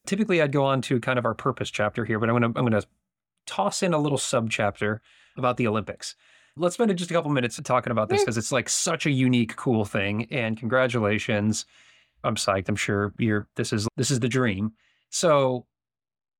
Typically, 0.05 0.41
I'd 0.41 0.51
go 0.51 0.65
on 0.65 0.81
to 0.83 0.99
kind 0.99 1.17
of 1.17 1.25
our 1.25 1.33
purpose 1.33 1.71
chapter 1.71 2.03
here, 2.03 2.19
but 2.19 2.29
I'm 2.29 2.35
gonna 2.35 2.47
I'm 2.47 2.65
gonna 2.65 2.83
toss 3.45 3.81
in 3.81 3.93
a 3.93 3.97
little 3.97 4.17
sub 4.17 4.49
chapter 4.49 5.01
about 5.37 5.57
the 5.57 5.67
Olympics. 5.67 6.15
Let's 6.55 6.75
spend 6.75 6.95
just 6.97 7.09
a 7.09 7.13
couple 7.13 7.31
minutes 7.31 7.59
talking 7.63 7.91
about 7.91 8.09
this 8.09 8.21
because 8.21 8.37
it's 8.37 8.51
like 8.51 8.69
such 8.69 9.05
a 9.05 9.11
unique, 9.11 9.55
cool 9.55 9.85
thing. 9.85 10.27
And 10.31 10.57
congratulations. 10.57 11.65
I'm 12.23 12.35
psyched. 12.35 12.69
I'm 12.69 12.75
sure 12.75 13.13
you're. 13.17 13.47
This 13.55 13.73
is 13.73 13.87
this 13.97 14.11
is 14.11 14.19
the 14.19 14.29
dream. 14.29 14.73
So, 15.09 15.65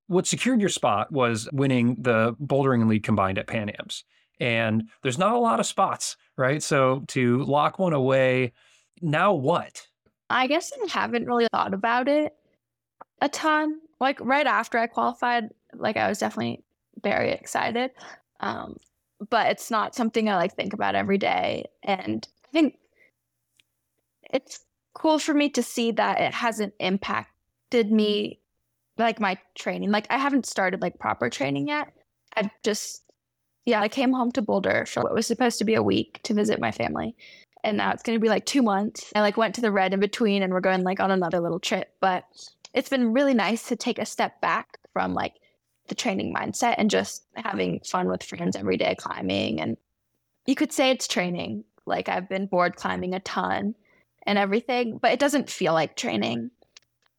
what 0.07 0.27
secured 0.27 0.59
your 0.59 0.69
spot 0.69 1.11
was 1.11 1.49
winning 1.51 1.97
the 1.99 2.35
bouldering 2.41 2.81
and 2.81 2.89
lead 2.89 3.03
combined 3.03 3.37
at 3.37 3.47
Pan 3.47 3.69
Am's 3.69 4.03
and 4.39 4.89
there's 5.01 5.17
not 5.17 5.35
a 5.35 5.39
lot 5.39 5.59
of 5.59 5.65
spots, 5.65 6.17
right? 6.37 6.61
So 6.61 7.03
to 7.09 7.43
lock 7.43 7.79
one 7.79 7.93
away, 7.93 8.53
now 9.01 9.33
what? 9.33 9.87
I 10.29 10.47
guess 10.47 10.71
I 10.73 10.91
haven't 10.91 11.27
really 11.27 11.47
thought 11.51 11.73
about 11.73 12.07
it 12.07 12.33
a 13.21 13.29
ton. 13.29 13.79
Like 13.99 14.19
right 14.19 14.45
after 14.45 14.77
I 14.77 14.87
qualified, 14.87 15.49
like 15.73 15.97
I 15.97 16.09
was 16.09 16.19
definitely 16.19 16.63
very 17.01 17.31
excited. 17.31 17.91
Um, 18.39 18.77
but 19.29 19.47
it's 19.47 19.71
not 19.71 19.95
something 19.95 20.29
I 20.29 20.35
like 20.35 20.55
think 20.55 20.73
about 20.73 20.95
every 20.95 21.17
day. 21.17 21.65
And 21.83 22.27
I 22.45 22.49
think 22.51 22.75
it's 24.31 24.59
cool 24.93 25.19
for 25.19 25.33
me 25.33 25.49
to 25.51 25.63
see 25.63 25.91
that 25.91 26.21
it 26.21 26.33
hasn't 26.33 26.73
impacted 26.79 27.91
me 27.91 28.39
like 28.97 29.19
my 29.19 29.37
training. 29.55 29.91
Like 29.91 30.07
I 30.09 30.17
haven't 30.17 30.45
started 30.45 30.81
like 30.81 30.99
proper 30.99 31.29
training 31.29 31.67
yet. 31.67 31.93
I 32.35 32.49
just 32.63 33.01
yeah, 33.65 33.81
I 33.81 33.87
came 33.87 34.11
home 34.11 34.31
to 34.33 34.41
Boulder 34.41 34.85
for 34.85 35.03
what 35.03 35.13
was 35.13 35.25
supposed 35.25 35.57
to 35.59 35.63
be 35.63 35.75
a 35.75 35.83
week 35.83 36.19
to 36.23 36.33
visit 36.33 36.59
my 36.59 36.71
family 36.71 37.15
and 37.63 37.77
now 37.77 37.91
it's 37.91 38.03
going 38.03 38.17
to 38.17 38.21
be 38.21 38.29
like 38.29 38.45
two 38.45 38.61
months. 38.61 39.11
I 39.15 39.21
like 39.21 39.37
went 39.37 39.55
to 39.55 39.61
the 39.61 39.71
red 39.71 39.93
in 39.93 39.99
between, 39.99 40.43
and 40.43 40.53
we're 40.53 40.59
going 40.59 40.83
like 40.83 40.99
on 40.99 41.11
another 41.11 41.39
little 41.39 41.59
trip. 41.59 41.93
But 42.01 42.25
it's 42.73 42.89
been 42.89 43.13
really 43.13 43.33
nice 43.33 43.67
to 43.69 43.75
take 43.75 43.99
a 43.99 44.05
step 44.05 44.41
back 44.41 44.77
from 44.91 45.13
like 45.13 45.35
the 45.87 45.95
training 45.95 46.33
mindset 46.33 46.75
and 46.77 46.89
just 46.89 47.25
having 47.35 47.79
fun 47.81 48.07
with 48.07 48.23
friends 48.23 48.55
every 48.55 48.77
day 48.77 48.95
climbing. 48.95 49.59
And 49.59 49.77
you 50.45 50.55
could 50.55 50.71
say 50.71 50.91
it's 50.91 51.07
training. 51.07 51.63
Like 51.85 52.09
I've 52.09 52.29
been 52.29 52.45
bored 52.45 52.75
climbing 52.75 53.13
a 53.13 53.19
ton 53.19 53.75
and 54.25 54.37
everything, 54.37 54.97
but 54.97 55.11
it 55.11 55.19
doesn't 55.19 55.49
feel 55.49 55.73
like 55.73 55.95
training. 55.95 56.49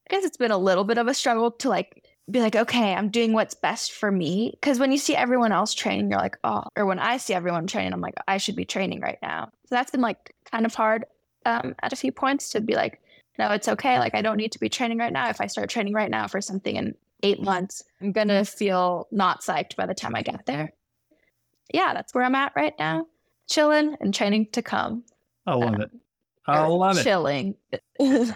I 0.08 0.14
guess 0.14 0.24
it's 0.24 0.36
been 0.36 0.50
a 0.50 0.58
little 0.58 0.84
bit 0.84 0.98
of 0.98 1.06
a 1.06 1.14
struggle 1.14 1.50
to 1.50 1.68
like 1.68 2.04
be 2.30 2.40
like, 2.40 2.56
okay, 2.56 2.94
I'm 2.94 3.10
doing 3.10 3.34
what's 3.34 3.54
best 3.54 3.92
for 3.92 4.10
me. 4.10 4.50
Because 4.52 4.78
when 4.78 4.92
you 4.92 4.98
see 4.98 5.14
everyone 5.14 5.52
else 5.52 5.74
training, 5.74 6.10
you're 6.10 6.18
like, 6.18 6.38
oh, 6.44 6.64
or 6.76 6.86
when 6.86 6.98
I 6.98 7.18
see 7.18 7.34
everyone 7.34 7.66
training, 7.66 7.92
I'm 7.92 8.00
like, 8.00 8.14
I 8.26 8.38
should 8.38 8.56
be 8.56 8.64
training 8.64 9.00
right 9.00 9.18
now. 9.20 9.50
So 9.66 9.74
that's 9.74 9.90
been 9.90 10.00
like 10.00 10.34
kind 10.50 10.64
of 10.64 10.74
hard 10.74 11.04
um, 11.44 11.74
at 11.82 11.92
a 11.92 11.96
few 11.96 12.12
points 12.12 12.50
to 12.50 12.60
be 12.60 12.74
like, 12.74 13.00
no, 13.38 13.50
it's 13.50 13.68
okay. 13.68 13.98
Like, 13.98 14.14
I 14.14 14.22
don't 14.22 14.36
need 14.36 14.52
to 14.52 14.60
be 14.60 14.68
training 14.68 14.98
right 14.98 15.12
now. 15.12 15.28
If 15.28 15.40
I 15.40 15.48
start 15.48 15.68
training 15.68 15.92
right 15.92 16.10
now 16.10 16.28
for 16.28 16.40
something 16.40 16.76
in 16.76 16.94
eight 17.24 17.42
months, 17.42 17.82
I'm 18.00 18.12
going 18.12 18.28
to 18.28 18.44
feel 18.44 19.08
not 19.10 19.40
psyched 19.42 19.74
by 19.76 19.86
the 19.86 19.94
time 19.94 20.14
I 20.14 20.22
get 20.22 20.46
there. 20.46 20.72
Yeah, 21.72 21.92
that's 21.94 22.14
where 22.14 22.22
I'm 22.24 22.34
at 22.34 22.52
right 22.54 22.74
now. 22.78 23.06
Chilling 23.48 23.96
and 24.00 24.14
training 24.14 24.48
to 24.52 24.62
come. 24.62 25.04
I 25.46 25.54
love 25.54 25.74
Um, 25.74 25.80
it. 25.80 25.90
I 26.46 26.64
or 26.64 26.68
love 26.76 26.98
it. 26.98 27.02
Chilling. 27.02 27.56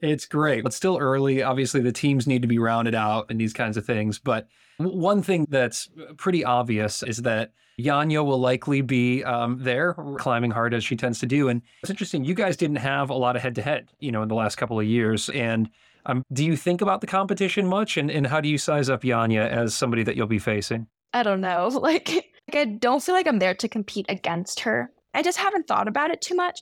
It's 0.00 0.26
great. 0.26 0.66
It's 0.66 0.76
still 0.76 0.98
early. 0.98 1.42
Obviously, 1.42 1.80
the 1.80 1.92
teams 1.92 2.26
need 2.26 2.42
to 2.42 2.48
be 2.48 2.58
rounded 2.58 2.94
out 2.94 3.26
and 3.30 3.40
these 3.40 3.54
kinds 3.54 3.78
of 3.78 3.86
things. 3.86 4.18
But 4.18 4.48
one 4.76 5.22
thing 5.22 5.46
that's 5.48 5.88
pretty 6.18 6.44
obvious 6.44 7.02
is 7.02 7.22
that 7.22 7.52
Janja 7.80 8.22
will 8.22 8.38
likely 8.38 8.82
be 8.82 9.24
um, 9.24 9.56
there 9.62 9.94
climbing 10.18 10.50
hard 10.50 10.74
as 10.74 10.84
she 10.84 10.94
tends 10.96 11.20
to 11.20 11.26
do. 11.26 11.48
And 11.48 11.62
it's 11.82 11.88
interesting. 11.90 12.22
You 12.22 12.34
guys 12.34 12.56
didn't 12.56 12.76
have 12.76 13.08
a 13.08 13.14
lot 13.14 13.34
of 13.34 13.40
head 13.40 13.54
to 13.54 13.62
head, 13.62 13.88
you 13.98 14.12
know, 14.12 14.20
in 14.22 14.28
the 14.28 14.34
last 14.34 14.56
couple 14.56 14.78
of 14.78 14.84
years. 14.84 15.30
And 15.30 15.70
um, 16.06 16.22
do 16.32 16.44
you 16.44 16.56
think 16.56 16.80
about 16.80 17.00
the 17.00 17.06
competition 17.06 17.66
much? 17.66 17.96
And, 17.96 18.10
and 18.10 18.26
how 18.26 18.40
do 18.40 18.48
you 18.48 18.58
size 18.58 18.88
up 18.88 19.02
Janja 19.02 19.48
as 19.48 19.74
somebody 19.74 20.02
that 20.02 20.16
you'll 20.16 20.26
be 20.26 20.38
facing? 20.38 20.86
I 21.12 21.22
don't 21.22 21.40
know. 21.40 21.68
Like, 21.84 22.08
like, 22.08 22.56
I 22.56 22.64
don't 22.64 23.02
feel 23.02 23.14
like 23.14 23.26
I'm 23.26 23.38
there 23.38 23.54
to 23.54 23.68
compete 23.68 24.06
against 24.08 24.60
her. 24.60 24.90
I 25.14 25.22
just 25.22 25.38
haven't 25.38 25.66
thought 25.66 25.88
about 25.88 26.10
it 26.10 26.20
too 26.20 26.34
much. 26.34 26.60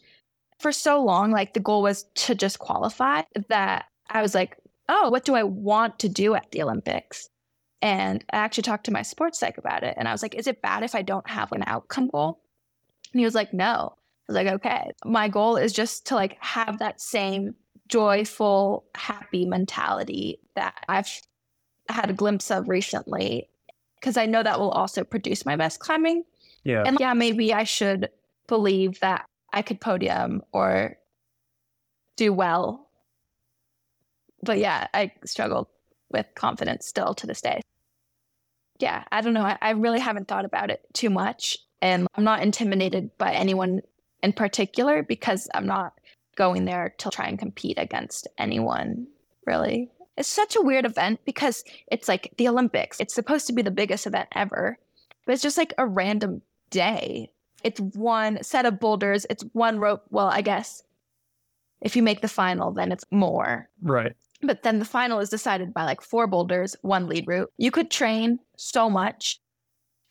For 0.61 0.71
so 0.71 1.03
long, 1.03 1.33
like 1.33 1.55
the 1.55 1.61
goal 1.61 1.83
was 1.83 2.05
to 2.15 2.35
just 2.37 2.61
qualify 2.61 3.23
that 3.49 3.87
I 4.09 4.23
was 4.23 4.35
like, 4.35 4.57
oh, 4.89 5.11
what 5.11 5.25
do 5.25 5.35
I 5.35 5.43
want 5.43 5.99
to 6.01 6.09
do 6.09 6.35
at 6.35 6.51
the 6.53 6.63
Olympics? 6.63 7.29
And 7.81 8.25
I 8.33 8.37
actually 8.37 8.63
talked 8.63 8.85
to 8.85 8.93
my 8.93 9.03
sports 9.03 9.41
psych 9.41 9.59
about 9.59 9.83
it. 9.83 9.95
And 9.97 10.07
I 10.07 10.13
was 10.13 10.23
like, 10.23 10.37
is 10.37 10.47
it 10.47 10.63
bad 10.63 10.85
if 10.85 10.95
I 10.95 11.03
don't 11.03 11.29
have 11.29 11.51
an 11.51 11.65
outcome 11.67 12.09
goal? 12.09 12.41
And 13.13 13.19
he 13.19 13.25
was 13.25 13.35
like, 13.35 13.53
no. 13.53 13.95
I 13.97 14.33
was 14.33 14.37
like, 14.37 14.47
okay. 14.47 14.93
My 15.05 15.29
goal 15.29 15.57
is 15.57 15.73
just 15.73 16.07
to 16.07 16.15
like 16.15 16.37
have 16.41 16.79
that 16.79 17.01
same 17.01 17.57
joyful, 17.93 18.87
happy 18.95 19.45
mentality 19.45 20.41
that 20.57 20.83
I've 20.89 21.09
had 21.91 22.09
a 22.09 22.15
glimpse 22.15 22.51
of 22.51 22.67
recently 22.67 23.51
because 24.01 24.17
I 24.17 24.25
know 24.25 24.43
that 24.43 24.59
will 24.59 24.71
also 24.71 25.05
produce 25.05 25.45
my 25.45 25.57
best 25.57 25.79
climbing. 25.79 26.25
Yeah. 26.65 26.85
And 26.87 26.97
yeah, 26.99 27.13
maybe 27.13 27.53
I 27.53 27.65
should 27.65 28.09
believe 28.49 28.99
that 29.01 29.27
I 29.53 29.61
could 29.61 29.79
podium 29.79 30.43
or 30.53 30.97
do 32.17 32.33
well. 32.33 32.89
But 34.43 34.59
yeah, 34.59 34.87
I 34.95 35.13
struggle 35.27 35.69
with 36.11 36.27
confidence 36.35 36.87
still 36.87 37.13
to 37.15 37.27
this 37.27 37.43
day. 37.43 37.61
Yeah, 38.79 39.05
I 39.13 39.21
don't 39.21 39.35
know. 39.35 39.45
I, 39.45 39.59
I 39.61 39.71
really 39.73 40.01
haven't 40.01 40.29
thought 40.29 40.47
about 40.47 40.71
it 40.71 40.81
too 40.95 41.11
much. 41.11 41.59
And 41.83 42.07
I'm 42.15 42.25
not 42.25 42.43
intimidated 42.43 43.11
by 43.19 43.35
anyone 43.35 43.83
in 44.23 44.33
particular 44.33 45.03
because 45.03 45.49
I'm 45.53 45.67
not 45.67 45.93
going 46.37 46.65
there 46.65 46.95
to 46.99 47.11
try 47.11 47.27
and 47.27 47.39
compete 47.39 47.79
against 47.79 48.29
anyone, 48.39 49.07
really. 49.47 49.91
It's 50.17 50.29
such 50.29 50.57
a 50.57 50.63
weird 50.63 50.85
event 50.85 51.21
because 51.25 51.65
it's 51.91 52.09
like 52.09 52.33
the 52.37 52.49
Olympics. 52.49 53.01
It's 53.01 53.15
supposed 53.15 53.47
to 53.47 53.53
be 53.53 53.63
the 53.63 53.71
biggest 53.71 54.07
event 54.07 54.29
ever, 54.35 54.79
but 55.25 55.33
it's 55.33 55.43
just 55.43 55.59
like 55.59 55.73
a 55.79 55.87
random 55.87 56.43
day. 56.71 57.31
It's 57.65 57.81
one 57.81 58.43
set 58.43 58.67
of 58.67 58.81
boulders, 58.81 59.27
it's 59.31 59.45
one 59.53 59.79
rope. 59.79 60.03
Well, 60.11 60.29
I 60.29 60.43
guess 60.43 60.83
if 61.81 61.97
you 61.97 62.03
make 62.03 62.21
the 62.21 62.29
final, 62.29 62.73
then 62.73 62.93
it's 62.93 63.05
more. 63.11 63.69
Right. 63.81 64.13
But 64.43 64.65
then 64.65 64.81
the 64.81 64.85
final 64.85 65.21
is 65.21 65.29
decided 65.29 65.73
by 65.73 65.85
like 65.85 66.01
four 66.01 66.27
boulders, 66.27 66.77
one 66.83 67.07
lead 67.07 67.25
route. 67.29 67.51
You 67.59 67.71
could 67.71 67.91
train 67.91 68.39
so 68.57 68.91
much 68.91 69.39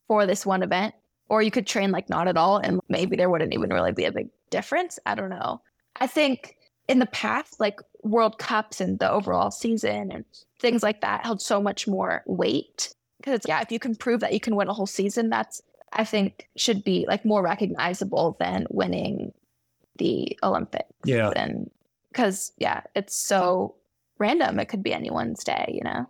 for 0.07 0.25
this 0.25 0.45
one 0.45 0.63
event, 0.63 0.95
Or 1.29 1.41
you 1.41 1.51
could 1.51 1.67
train 1.67 1.91
like 1.91 2.09
not 2.09 2.27
at 2.27 2.35
all, 2.37 2.57
and 2.57 2.81
maybe 2.89 3.15
there 3.15 3.29
wouldn't 3.29 3.53
even 3.53 3.69
really 3.69 3.93
be 3.93 4.03
a 4.05 4.11
big 4.11 4.27
difference. 4.49 4.99
I 5.05 5.15
don't 5.15 5.29
know. 5.29 5.61
I 6.01 6.07
think 6.07 6.57
in 6.89 6.97
the 6.97 7.05
past, 7.05 7.59
like 7.59 7.79
World 8.03 8.39
Cups 8.39 8.81
and 8.81 8.97
the 8.97 9.09
overall 9.09 9.51
season 9.51 10.11
and 10.11 10.25
things 10.59 10.81
like 10.81 11.01
that 11.01 11.23
held 11.23 11.41
so 11.41 11.61
much 11.61 11.87
more 11.87 12.23
weight. 12.25 12.93
Because, 13.19 13.41
yeah, 13.47 13.61
if 13.61 13.71
you 13.71 13.77
can 13.77 13.95
prove 13.95 14.19
that 14.21 14.33
you 14.33 14.39
can 14.39 14.55
win 14.55 14.67
a 14.67 14.73
whole 14.73 14.87
season, 14.87 15.29
that's, 15.29 15.61
I 15.93 16.03
think, 16.03 16.49
should 16.57 16.83
be 16.83 17.05
like 17.07 17.23
more 17.23 17.43
recognizable 17.43 18.35
than 18.39 18.65
winning 18.71 19.31
the 19.97 20.35
Olympics. 20.41 20.89
Yeah. 21.05 21.29
And 21.35 21.69
because, 22.11 22.51
yeah, 22.57 22.81
it's 22.95 23.15
so 23.15 23.75
random. 24.17 24.59
It 24.59 24.65
could 24.65 24.81
be 24.81 24.93
anyone's 24.93 25.43
day, 25.43 25.71
you 25.71 25.83
know? 25.83 26.09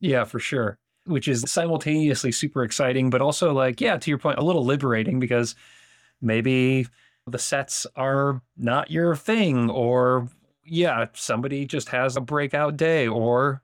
Yeah, 0.00 0.24
for 0.24 0.40
sure. 0.40 0.76
Which 1.04 1.28
is 1.28 1.44
simultaneously 1.46 2.32
super 2.32 2.64
exciting, 2.64 3.10
but 3.10 3.22
also 3.22 3.52
like, 3.52 3.80
yeah, 3.80 3.96
to 3.96 4.10
your 4.10 4.18
point, 4.18 4.40
a 4.40 4.44
little 4.44 4.64
liberating 4.64 5.20
because 5.20 5.54
maybe 6.20 6.88
the 7.28 7.38
sets 7.38 7.86
are 7.96 8.42
not 8.56 8.90
your 8.90 9.14
thing, 9.14 9.70
or 9.70 10.28
yeah, 10.64 11.06
somebody 11.14 11.66
just 11.66 11.88
has 11.90 12.16
a 12.16 12.20
breakout 12.20 12.76
day, 12.76 13.06
or 13.06 13.62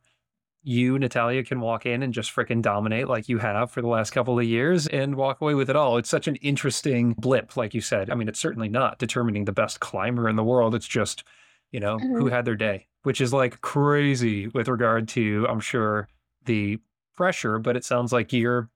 you, 0.62 0.98
Natalia, 0.98 1.44
can 1.44 1.60
walk 1.60 1.84
in 1.84 2.02
and 2.02 2.14
just 2.14 2.34
freaking 2.34 2.62
dominate 2.62 3.06
like 3.06 3.28
you 3.28 3.38
have 3.38 3.70
for 3.70 3.82
the 3.82 3.88
last 3.88 4.12
couple 4.12 4.38
of 4.38 4.44
years 4.46 4.86
and 4.86 5.14
walk 5.14 5.40
away 5.42 5.54
with 5.54 5.68
it 5.68 5.76
all. 5.76 5.98
It's 5.98 6.08
such 6.08 6.26
an 6.26 6.36
interesting 6.36 7.12
blip, 7.18 7.56
like 7.56 7.74
you 7.74 7.82
said. 7.82 8.08
I 8.08 8.14
mean, 8.14 8.28
it's 8.28 8.40
certainly 8.40 8.70
not 8.70 8.98
determining 8.98 9.44
the 9.44 9.52
best 9.52 9.80
climber 9.80 10.28
in 10.28 10.36
the 10.36 10.44
world. 10.44 10.74
It's 10.74 10.88
just, 10.88 11.22
you 11.70 11.80
know, 11.80 11.98
mm-hmm. 11.98 12.16
who 12.16 12.28
had 12.28 12.46
their 12.46 12.56
day, 12.56 12.86
which 13.02 13.20
is 13.20 13.32
like 13.32 13.60
crazy 13.60 14.48
with 14.48 14.68
regard 14.68 15.06
to, 15.08 15.46
I'm 15.50 15.60
sure, 15.60 16.08
the 16.46 16.78
pressure, 17.14 17.58
but 17.58 17.76
it 17.76 17.84
sounds 17.84 18.12
like 18.12 18.32
you're 18.32 18.70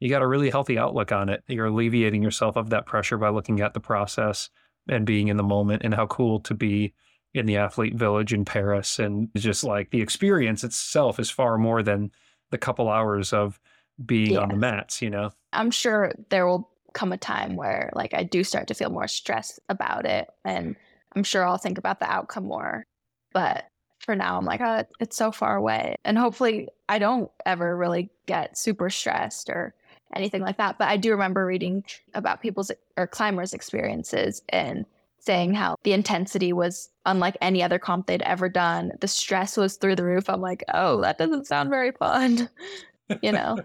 you 0.00 0.08
got 0.08 0.22
a 0.22 0.26
really 0.26 0.50
healthy 0.50 0.78
outlook 0.78 1.12
on 1.12 1.28
it. 1.28 1.44
You're 1.46 1.66
alleviating 1.66 2.22
yourself 2.22 2.56
of 2.56 2.70
that 2.70 2.86
pressure 2.86 3.18
by 3.18 3.28
looking 3.28 3.60
at 3.60 3.74
the 3.74 3.80
process 3.80 4.48
and 4.88 5.06
being 5.06 5.28
in 5.28 5.36
the 5.36 5.42
moment 5.42 5.82
and 5.84 5.94
how 5.94 6.06
cool 6.06 6.40
to 6.40 6.54
be 6.54 6.94
in 7.34 7.46
the 7.46 7.58
athlete 7.58 7.94
village 7.94 8.32
in 8.32 8.44
Paris. 8.44 8.98
And 8.98 9.28
just 9.36 9.62
like 9.62 9.90
the 9.90 10.00
experience 10.00 10.64
itself 10.64 11.20
is 11.20 11.30
far 11.30 11.58
more 11.58 11.82
than 11.82 12.10
the 12.50 12.58
couple 12.58 12.88
hours 12.88 13.32
of 13.32 13.60
being 14.04 14.32
yes. 14.32 14.40
on 14.40 14.48
the 14.48 14.56
mats, 14.56 15.02
you 15.02 15.10
know? 15.10 15.30
I'm 15.52 15.70
sure 15.70 16.12
there 16.30 16.46
will 16.46 16.70
come 16.94 17.12
a 17.12 17.18
time 17.18 17.54
where 17.54 17.90
like 17.94 18.14
I 18.14 18.24
do 18.24 18.42
start 18.42 18.66
to 18.68 18.74
feel 18.74 18.90
more 18.90 19.06
stressed 19.06 19.60
about 19.68 20.06
it. 20.06 20.28
And 20.44 20.74
I'm 21.14 21.24
sure 21.24 21.46
I'll 21.46 21.58
think 21.58 21.78
about 21.78 22.00
the 22.00 22.10
outcome 22.10 22.44
more. 22.44 22.84
But 23.32 23.66
for 23.98 24.16
now, 24.16 24.38
I'm 24.38 24.46
like, 24.46 24.62
oh, 24.62 24.84
it's 24.98 25.16
so 25.16 25.30
far 25.30 25.56
away. 25.56 25.94
And 26.04 26.16
hopefully 26.16 26.68
I 26.88 26.98
don't 26.98 27.30
ever 27.44 27.76
really 27.76 28.10
get 28.26 28.56
super 28.56 28.88
stressed 28.88 29.50
or 29.50 29.74
anything 30.14 30.42
like 30.42 30.56
that. 30.58 30.78
But 30.78 30.88
I 30.88 30.96
do 30.96 31.10
remember 31.10 31.46
reading 31.46 31.84
about 32.14 32.42
people's 32.42 32.70
or 32.96 33.06
climbers' 33.06 33.52
experiences 33.54 34.42
and 34.48 34.84
saying 35.18 35.54
how 35.54 35.76
the 35.84 35.92
intensity 35.92 36.52
was 36.52 36.90
unlike 37.06 37.36
any 37.40 37.62
other 37.62 37.78
comp 37.78 38.06
they'd 38.06 38.22
ever 38.22 38.48
done. 38.48 38.92
The 39.00 39.08
stress 39.08 39.56
was 39.56 39.76
through 39.76 39.96
the 39.96 40.04
roof. 40.04 40.28
I'm 40.28 40.40
like, 40.40 40.64
oh, 40.72 41.00
that 41.02 41.18
doesn't 41.18 41.46
sound 41.46 41.70
very 41.70 41.92
fun, 41.92 42.48
you 43.22 43.32
know? 43.32 43.58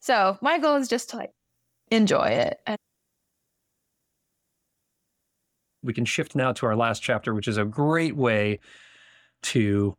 so 0.00 0.38
my 0.40 0.58
goal 0.58 0.76
is 0.76 0.88
just 0.88 1.10
to 1.10 1.16
like 1.16 1.32
enjoy 1.90 2.26
it. 2.26 2.60
And- 2.66 2.78
we 5.82 5.94
can 5.94 6.04
shift 6.04 6.34
now 6.34 6.52
to 6.52 6.66
our 6.66 6.76
last 6.76 7.02
chapter, 7.02 7.34
which 7.34 7.48
is 7.48 7.56
a 7.56 7.64
great 7.64 8.16
way 8.16 8.58
to 9.42 9.94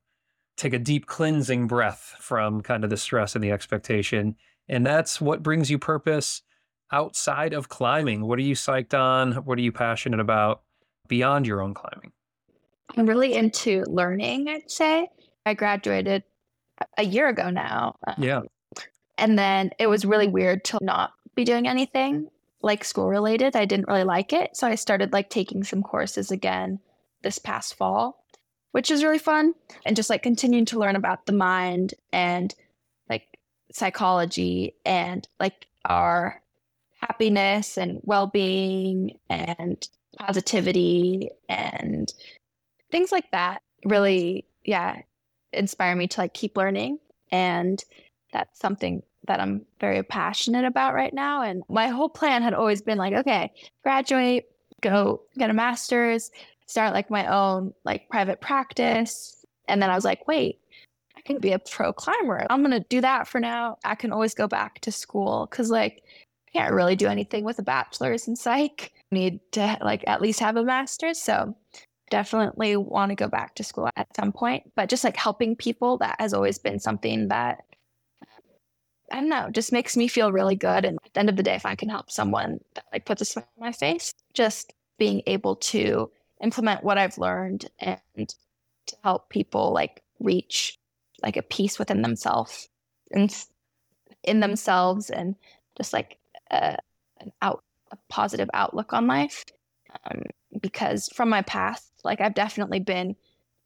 take 0.57 0.73
a 0.73 0.79
deep 0.79 1.07
cleansing 1.07 1.65
breath 1.65 2.13
from 2.19 2.61
kind 2.61 2.83
of 2.83 2.91
the 2.91 2.97
stress 2.97 3.33
and 3.33 3.43
the 3.43 3.51
expectation 3.51 4.35
and 4.71 4.85
that's 4.85 5.19
what 5.21 5.43
brings 5.43 5.69
you 5.69 5.77
purpose 5.77 6.41
outside 6.91 7.53
of 7.53 7.69
climbing. 7.69 8.25
What 8.25 8.39
are 8.39 8.43
you 8.43 8.55
psyched 8.55 8.97
on? 8.97 9.33
What 9.45 9.57
are 9.57 9.61
you 9.61 9.71
passionate 9.71 10.19
about 10.19 10.61
beyond 11.07 11.45
your 11.45 11.61
own 11.61 11.73
climbing? 11.73 12.13
I'm 12.97 13.05
really 13.05 13.33
into 13.33 13.83
learning, 13.87 14.47
I'd 14.47 14.71
say. 14.71 15.09
I 15.45 15.53
graduated 15.53 16.23
a 16.97 17.03
year 17.03 17.27
ago 17.27 17.49
now. 17.49 17.97
Um, 18.07 18.15
yeah. 18.17 18.41
And 19.17 19.37
then 19.37 19.71
it 19.77 19.87
was 19.87 20.05
really 20.05 20.27
weird 20.27 20.63
to 20.65 20.79
not 20.81 21.11
be 21.35 21.43
doing 21.43 21.67
anything 21.67 22.29
like 22.61 22.83
school 22.83 23.07
related. 23.07 23.55
I 23.55 23.65
didn't 23.65 23.87
really 23.87 24.03
like 24.03 24.33
it. 24.33 24.55
So 24.55 24.67
I 24.67 24.75
started 24.75 25.13
like 25.13 25.29
taking 25.29 25.63
some 25.63 25.83
courses 25.83 26.31
again 26.31 26.79
this 27.23 27.39
past 27.39 27.75
fall, 27.75 28.23
which 28.71 28.89
is 28.89 29.03
really 29.03 29.19
fun. 29.19 29.53
And 29.85 29.95
just 29.95 30.09
like 30.09 30.23
continuing 30.23 30.65
to 30.65 30.79
learn 30.79 30.95
about 30.95 31.25
the 31.25 31.33
mind 31.33 31.93
and 32.11 32.53
psychology 33.71 34.75
and 34.85 35.27
like 35.39 35.67
our 35.85 36.41
happiness 36.99 37.77
and 37.77 37.99
well-being 38.03 39.17
and 39.29 39.87
positivity 40.17 41.29
and 41.49 42.13
things 42.91 43.11
like 43.11 43.29
that 43.31 43.61
really 43.85 44.45
yeah 44.65 45.01
inspire 45.53 45.95
me 45.95 46.07
to 46.07 46.21
like 46.21 46.33
keep 46.33 46.55
learning. 46.57 46.99
And 47.31 47.83
that's 48.33 48.59
something 48.59 49.03
that 49.27 49.39
I'm 49.39 49.65
very 49.79 50.03
passionate 50.03 50.65
about 50.65 50.93
right 50.93 51.13
now. 51.13 51.41
And 51.41 51.63
my 51.69 51.87
whole 51.87 52.09
plan 52.09 52.41
had 52.41 52.53
always 52.53 52.81
been 52.81 52.97
like 52.97 53.13
okay 53.13 53.51
graduate 53.83 54.45
go 54.81 55.21
get 55.37 55.49
a 55.49 55.53
master's 55.53 56.31
start 56.65 56.93
like 56.93 57.09
my 57.09 57.27
own 57.27 57.73
like 57.83 58.09
private 58.09 58.41
practice. 58.41 59.45
And 59.67 59.81
then 59.81 59.89
I 59.89 59.95
was 59.95 60.05
like 60.05 60.27
wait 60.27 60.59
I 61.21 61.27
can 61.27 61.39
be 61.39 61.51
a 61.51 61.59
pro 61.59 61.93
climber. 61.93 62.47
I'm 62.49 62.61
going 62.61 62.71
to 62.71 62.87
do 62.89 62.99
that 63.01 63.27
for 63.27 63.39
now. 63.39 63.77
I 63.85 63.93
can 63.93 64.11
always 64.11 64.33
go 64.33 64.47
back 64.47 64.79
to 64.81 64.91
school 64.91 65.47
because, 65.49 65.69
like, 65.69 66.03
I 66.47 66.59
can't 66.59 66.73
really 66.73 66.95
do 66.95 67.07
anything 67.07 67.43
with 67.43 67.59
a 67.59 67.63
bachelor's 67.63 68.27
in 68.27 68.35
psych. 68.35 68.91
I 69.11 69.15
need 69.15 69.39
to, 69.51 69.77
like, 69.81 70.03
at 70.07 70.21
least 70.21 70.39
have 70.39 70.55
a 70.55 70.63
master's. 70.63 71.21
So, 71.21 71.55
definitely 72.09 72.75
want 72.75 73.09
to 73.09 73.15
go 73.15 73.27
back 73.27 73.55
to 73.55 73.63
school 73.63 73.89
at 73.95 74.15
some 74.15 74.31
point. 74.31 74.71
But 74.75 74.89
just 74.89 75.03
like 75.03 75.15
helping 75.15 75.55
people, 75.55 75.97
that 75.99 76.15
has 76.19 76.33
always 76.33 76.57
been 76.57 76.79
something 76.79 77.27
that 77.27 77.63
I 79.11 79.15
don't 79.15 79.29
know, 79.29 79.49
just 79.51 79.71
makes 79.71 79.97
me 79.97 80.07
feel 80.07 80.31
really 80.31 80.55
good. 80.55 80.85
And 80.85 80.97
at 81.05 81.13
the 81.13 81.19
end 81.19 81.29
of 81.29 81.35
the 81.35 81.43
day, 81.43 81.55
if 81.55 81.65
I 81.65 81.75
can 81.75 81.89
help 81.89 82.09
someone 82.09 82.59
that 82.75 82.85
like 82.93 83.05
puts 83.05 83.21
a 83.21 83.25
smile 83.25 83.47
on 83.57 83.65
my 83.67 83.71
face, 83.71 84.13
just 84.33 84.73
being 84.97 85.21
able 85.27 85.55
to 85.57 86.09
implement 86.41 86.83
what 86.83 86.97
I've 86.97 87.17
learned 87.17 87.69
and 87.79 87.99
to 88.17 88.95
help 89.03 89.29
people 89.29 89.73
like 89.73 90.01
reach 90.19 90.77
like 91.23 91.37
a 91.37 91.41
peace 91.41 91.79
within 91.79 92.01
themselves 92.01 92.69
and 93.11 93.35
in 94.23 94.39
themselves 94.39 95.09
and 95.09 95.35
just 95.77 95.93
like 95.93 96.17
a, 96.51 96.77
an 97.19 97.31
out 97.41 97.63
a 97.91 97.97
positive 98.07 98.49
outlook 98.53 98.93
on 98.93 99.07
life. 99.07 99.45
Um, 100.05 100.23
because 100.61 101.09
from 101.13 101.29
my 101.29 101.41
past 101.41 101.91
like 102.03 102.19
i've 102.19 102.33
definitely 102.33 102.79
been 102.79 103.15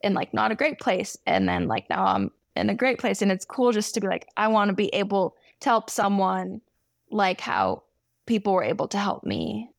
in 0.01 0.14
like 0.14 0.34
not 0.34 0.51
a 0.51 0.56
great 0.56 0.80
place 0.80 1.18
and 1.26 1.47
then 1.47 1.68
like 1.68 1.89
now 1.89 2.06
i'm 2.06 2.32
in 2.56 2.70
a 2.70 2.76
great 2.76 2.99
place 2.99 3.22
and 3.22 3.32
it's 3.32 3.45
cool 3.45 3.72
just 3.72 3.93
to 3.93 4.01
be 4.01 4.08
like 4.08 4.28
i 4.38 4.47
want 4.47 4.70
to 4.70 4.76
be 4.76 4.88
able 4.93 5.36
to 5.60 5.70
help 5.70 5.89
someone 5.89 6.62
like 7.12 7.41
how 7.41 7.84
people 8.26 8.53
were 8.53 8.64
able 8.64 8.88
to 8.89 8.97
help 8.97 9.24
me. 9.24 9.70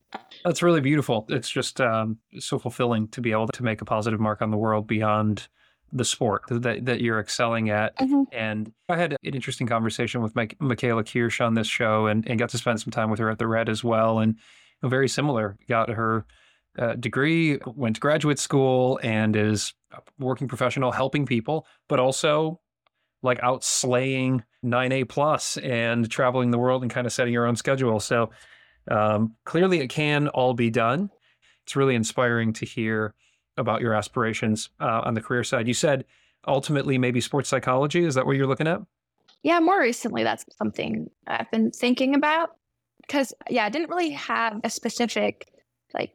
That's 0.45 0.63
really 0.63 0.81
beautiful. 0.81 1.27
It's 1.29 1.51
just 1.51 1.81
um, 1.81 2.19
so 2.39 2.59
fulfilling 2.59 3.09
to 3.09 3.21
be 3.21 3.33
able 3.33 3.49
to 3.49 3.63
make 3.63 3.83
a 3.83 3.85
positive 3.85 4.21
mark 4.21 4.41
on 4.41 4.51
the 4.51 4.57
world 4.57 4.87
beyond 4.87 5.49
the 5.93 6.05
sport 6.05 6.43
that, 6.49 6.85
that 6.85 7.01
you're 7.01 7.21
excelling 7.21 7.71
at. 7.71 7.97
Mm-hmm. 7.97 8.23
And 8.33 8.73
I 8.89 8.97
had 8.97 9.13
an 9.13 9.35
interesting 9.35 9.67
conversation 9.67 10.23
with 10.23 10.35
Mike, 10.35 10.57
Michaela 10.59 11.05
Kiersch 11.05 11.45
on 11.45 11.55
this 11.55 11.67
show 11.67 12.07
and, 12.07 12.29
and 12.29 12.39
got 12.39 12.51
to 12.51 12.59
spend 12.59 12.81
some 12.81 12.91
time 12.91 13.11
with 13.11 13.21
her 13.21 13.31
at 13.31 13.39
the 13.39 13.47
Red 13.47 13.69
as 13.69 13.85
well. 13.85 14.19
And 14.19 14.37
very 14.83 15.09
similar, 15.09 15.57
got 15.69 15.89
her 15.91 16.27
uh, 16.79 16.95
degree, 16.95 17.59
went 17.67 17.97
to 17.97 18.01
graduate 18.01 18.39
school, 18.39 19.01
and 19.03 19.35
is 19.35 19.75
a 19.93 20.01
working 20.19 20.49
professional 20.49 20.93
helping 20.93 21.27
people, 21.27 21.67
but 21.89 21.99
also 21.99 22.61
like 23.23 23.43
out 23.43 23.65
slaying 23.65 24.45
9A 24.65 25.09
plus 25.09 25.57
and 25.59 26.11
traveling 26.11 26.51
the 26.51 26.59
world 26.59 26.83
and 26.83 26.91
kind 26.91 27.07
of 27.07 27.13
setting 27.13 27.33
your 27.33 27.47
own 27.47 27.57
schedule. 27.57 27.99
So 28.01 28.31
um, 28.91 29.35
clearly 29.45 29.81
it 29.81 29.89
can 29.89 30.29
all 30.29 30.55
be 30.55 30.71
done. 30.71 31.11
It's 31.65 31.77
really 31.77 31.95
inspiring 31.95 32.53
to 32.55 32.67
hear 32.67 33.15
about 33.57 33.81
your 33.81 33.95
aspirations 33.95 34.71
uh, 34.81 35.03
on 35.05 35.15
the 35.15 35.21
career 35.21 35.45
side. 35.45 35.67
You 35.69 35.75
said 35.75 36.05
ultimately 36.47 36.99
maybe 36.99 37.21
sports 37.21 37.49
psychology. 37.49 38.05
Is 38.05 38.15
that 38.15 38.27
what 38.27 38.37
you're 38.37 38.47
looking 38.47 38.69
at? 38.69 38.81
Yeah, 39.43 39.61
more 39.61 39.81
recently, 39.81 40.25
that's 40.25 40.45
something 40.57 41.09
I've 41.27 41.51
been 41.51 41.71
thinking 41.71 42.15
about 42.15 42.57
because, 43.01 43.33
yeah, 43.49 43.65
I 43.65 43.69
didn't 43.69 43.91
really 43.91 44.11
have 44.11 44.61
a 44.65 44.71
specific, 44.71 45.49
like, 45.95 46.13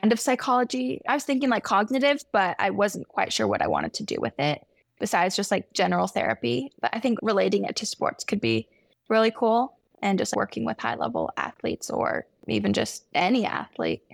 kind 0.00 0.12
of 0.12 0.20
psychology. 0.20 1.00
I 1.08 1.14
was 1.14 1.24
thinking 1.24 1.50
like 1.50 1.64
cognitive, 1.64 2.22
but 2.32 2.54
I 2.60 2.70
wasn't 2.70 3.08
quite 3.08 3.32
sure 3.32 3.48
what 3.48 3.62
I 3.62 3.66
wanted 3.66 3.94
to 3.94 4.04
do 4.04 4.16
with 4.20 4.38
it 4.38 4.64
besides 5.00 5.34
just 5.34 5.50
like 5.50 5.72
general 5.72 6.06
therapy. 6.06 6.70
But 6.80 6.94
I 6.94 7.00
think 7.00 7.18
relating 7.22 7.64
it 7.64 7.74
to 7.76 7.86
sports 7.86 8.22
could 8.22 8.40
be 8.40 8.68
really 9.08 9.32
cool 9.32 9.76
and 10.00 10.18
just 10.18 10.36
working 10.36 10.64
with 10.64 10.78
high 10.78 10.94
level 10.94 11.30
athletes 11.36 11.90
or 11.90 12.26
even 12.46 12.72
just 12.72 13.04
any 13.12 13.44
athlete. 13.44 14.04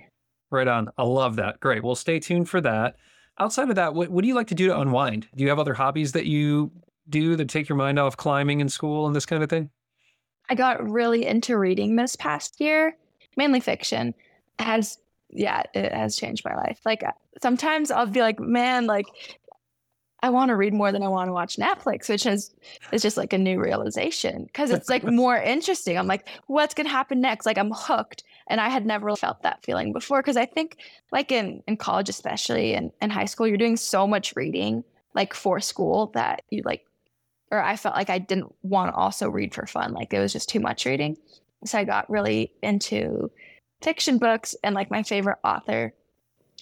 Right 0.51 0.67
on. 0.67 0.89
I 0.97 1.03
love 1.03 1.35
that. 1.37 1.59
Great. 1.59 1.83
Well, 1.83 1.95
stay 1.95 2.19
tuned 2.19 2.49
for 2.49 2.61
that. 2.61 2.95
Outside 3.39 3.69
of 3.69 3.75
that, 3.75 3.93
what, 3.93 4.09
what 4.09 4.21
do 4.21 4.27
you 4.27 4.35
like 4.35 4.47
to 4.47 4.55
do 4.55 4.67
to 4.67 4.79
unwind? 4.79 5.27
Do 5.35 5.43
you 5.43 5.49
have 5.49 5.59
other 5.59 5.73
hobbies 5.73 6.11
that 6.13 6.25
you 6.25 6.71
do 7.09 7.35
that 7.35 7.49
take 7.49 7.69
your 7.69 7.77
mind 7.77 7.97
off 7.99 8.17
climbing 8.17 8.61
and 8.61 8.71
school 8.71 9.07
and 9.07 9.15
this 9.15 9.25
kind 9.25 9.43
of 9.43 9.49
thing? 9.49 9.69
I 10.49 10.55
got 10.55 10.89
really 10.89 11.25
into 11.25 11.57
reading 11.57 11.95
this 11.95 12.15
past 12.15 12.59
year, 12.59 12.97
mainly 13.37 13.59
fiction. 13.59 14.13
It 14.59 14.63
has 14.63 14.97
yeah, 15.31 15.61
it 15.75 15.93
has 15.93 16.15
changed 16.15 16.43
my 16.43 16.55
life. 16.55 16.79
Like 16.85 17.03
uh, 17.03 17.11
sometimes 17.41 17.91
I'll 17.91 18.07
be 18.07 18.21
like, 18.21 18.39
man, 18.39 18.87
like 18.87 19.05
I 20.21 20.29
want 20.31 20.49
to 20.49 20.55
read 20.55 20.73
more 20.73 20.91
than 20.91 21.03
I 21.03 21.07
want 21.07 21.27
to 21.27 21.33
watch 21.33 21.57
Netflix, 21.57 22.09
which 22.09 22.25
is 22.25 22.53
is 22.91 23.01
just 23.01 23.15
like 23.15 23.31
a 23.31 23.37
new 23.37 23.59
realization 23.59 24.45
because 24.45 24.71
it's 24.71 24.89
like 24.89 25.03
more 25.23 25.37
interesting. 25.37 25.97
I'm 25.97 26.07
like, 26.07 26.27
what's 26.47 26.73
gonna 26.73 26.89
happen 26.89 27.21
next? 27.21 27.45
Like 27.45 27.57
I'm 27.57 27.71
hooked, 27.71 28.23
and 28.49 28.59
I 28.59 28.69
had 28.69 28.85
never 28.85 29.15
felt 29.15 29.43
that 29.43 29.63
feeling 29.63 29.93
before 29.93 30.21
because 30.21 30.37
I 30.37 30.45
think 30.45 30.77
like 31.11 31.31
in 31.31 31.63
in 31.67 31.77
college, 31.77 32.09
especially 32.09 32.73
and 32.73 32.91
in 33.01 33.09
high 33.09 33.25
school, 33.25 33.47
you're 33.47 33.57
doing 33.57 33.77
so 33.77 34.07
much 34.07 34.35
reading 34.35 34.83
like 35.13 35.33
for 35.33 35.59
school 35.59 36.11
that 36.13 36.43
you 36.49 36.61
like, 36.65 36.85
or 37.51 37.61
I 37.61 37.75
felt 37.75 37.95
like 37.95 38.09
I 38.09 38.19
didn't 38.19 38.53
want 38.63 38.91
to 38.91 38.95
also 38.95 39.29
read 39.29 39.53
for 39.53 39.65
fun. 39.65 39.93
Like 39.93 40.13
it 40.13 40.19
was 40.19 40.33
just 40.33 40.49
too 40.49 40.59
much 40.59 40.85
reading, 40.85 41.17
so 41.65 41.77
I 41.77 41.83
got 41.83 42.09
really 42.09 42.51
into 42.61 43.31
fiction 43.81 44.17
books 44.17 44.55
and 44.63 44.75
like 44.75 44.91
my 44.91 45.03
favorite 45.03 45.39
author 45.43 45.93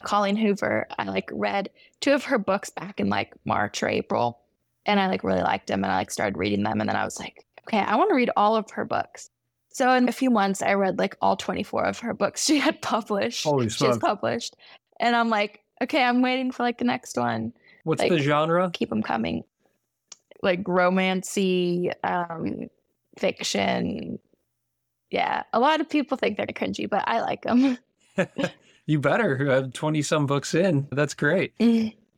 Colleen 0.04 0.36
Hoover. 0.36 0.88
I 0.98 1.06
like 1.06 1.30
read 1.34 1.70
two 2.02 2.14
of 2.14 2.26
her 2.26 2.38
books 2.38 2.70
back 2.70 3.00
in 3.00 3.10
like 3.10 3.34
March 3.46 3.82
or 3.82 3.90
April, 3.90 4.40
and 4.86 5.00
I 5.00 5.08
like 5.08 5.24
really 5.24 5.42
liked 5.42 5.68
them, 5.68 5.84
and 5.84 5.92
I 5.92 5.98
like 5.98 6.12
started 6.12 6.38
reading 6.38 6.64
them, 6.64 6.80
and 6.82 6.90
then 6.90 6.96
I 6.96 7.06
was 7.06 7.20
like, 7.20 7.46
okay, 7.68 7.80
I 7.80 7.96
want 7.96 8.10
to 8.10 8.16
read 8.16 8.30
all 8.36 8.56
of 8.56 8.70
her 8.72 8.86
books. 8.86 9.30
So 9.78 9.94
in 9.94 10.10
a 10.10 10.12
few 10.12 10.32
months, 10.32 10.64
I 10.64 10.74
read 10.74 10.98
like 10.98 11.16
all 11.22 11.36
24 11.36 11.84
of 11.84 12.00
her 12.00 12.12
books 12.16 12.44
she 12.46 12.58
had 12.58 12.82
published. 12.82 13.44
Holy 13.44 13.70
she 13.70 13.86
has 13.86 14.00
published, 14.00 14.56
and 15.00 15.16
I'm 15.16 15.30
like, 15.30 15.62
okay, 15.84 16.04
I'm 16.04 16.24
waiting 16.24 16.52
for 16.52 16.64
like 16.64 16.80
the 16.80 16.84
next 16.84 17.16
one. 17.16 17.54
What's 17.84 18.02
like, 18.02 18.10
the 18.10 18.18
genre? 18.18 18.72
Keep 18.74 18.90
them 18.90 19.04
coming. 19.04 19.44
Like 20.42 20.64
romancy, 20.64 21.94
um, 22.04 22.72
fiction. 23.20 24.18
Yeah, 25.12 25.44
a 25.54 25.60
lot 25.60 25.80
of 25.80 25.88
people 25.88 26.18
think 26.18 26.38
they're 26.38 26.48
cringy, 26.48 26.90
but 26.90 27.04
I 27.08 27.22
like 27.22 27.44
them. 27.44 27.78
You 28.90 29.00
better 29.00 29.36
Who 29.36 29.48
have 29.50 29.74
20 29.74 30.02
some 30.02 30.26
books 30.26 30.56
in. 30.56 30.88
That's 30.94 31.14
great. 31.14 31.54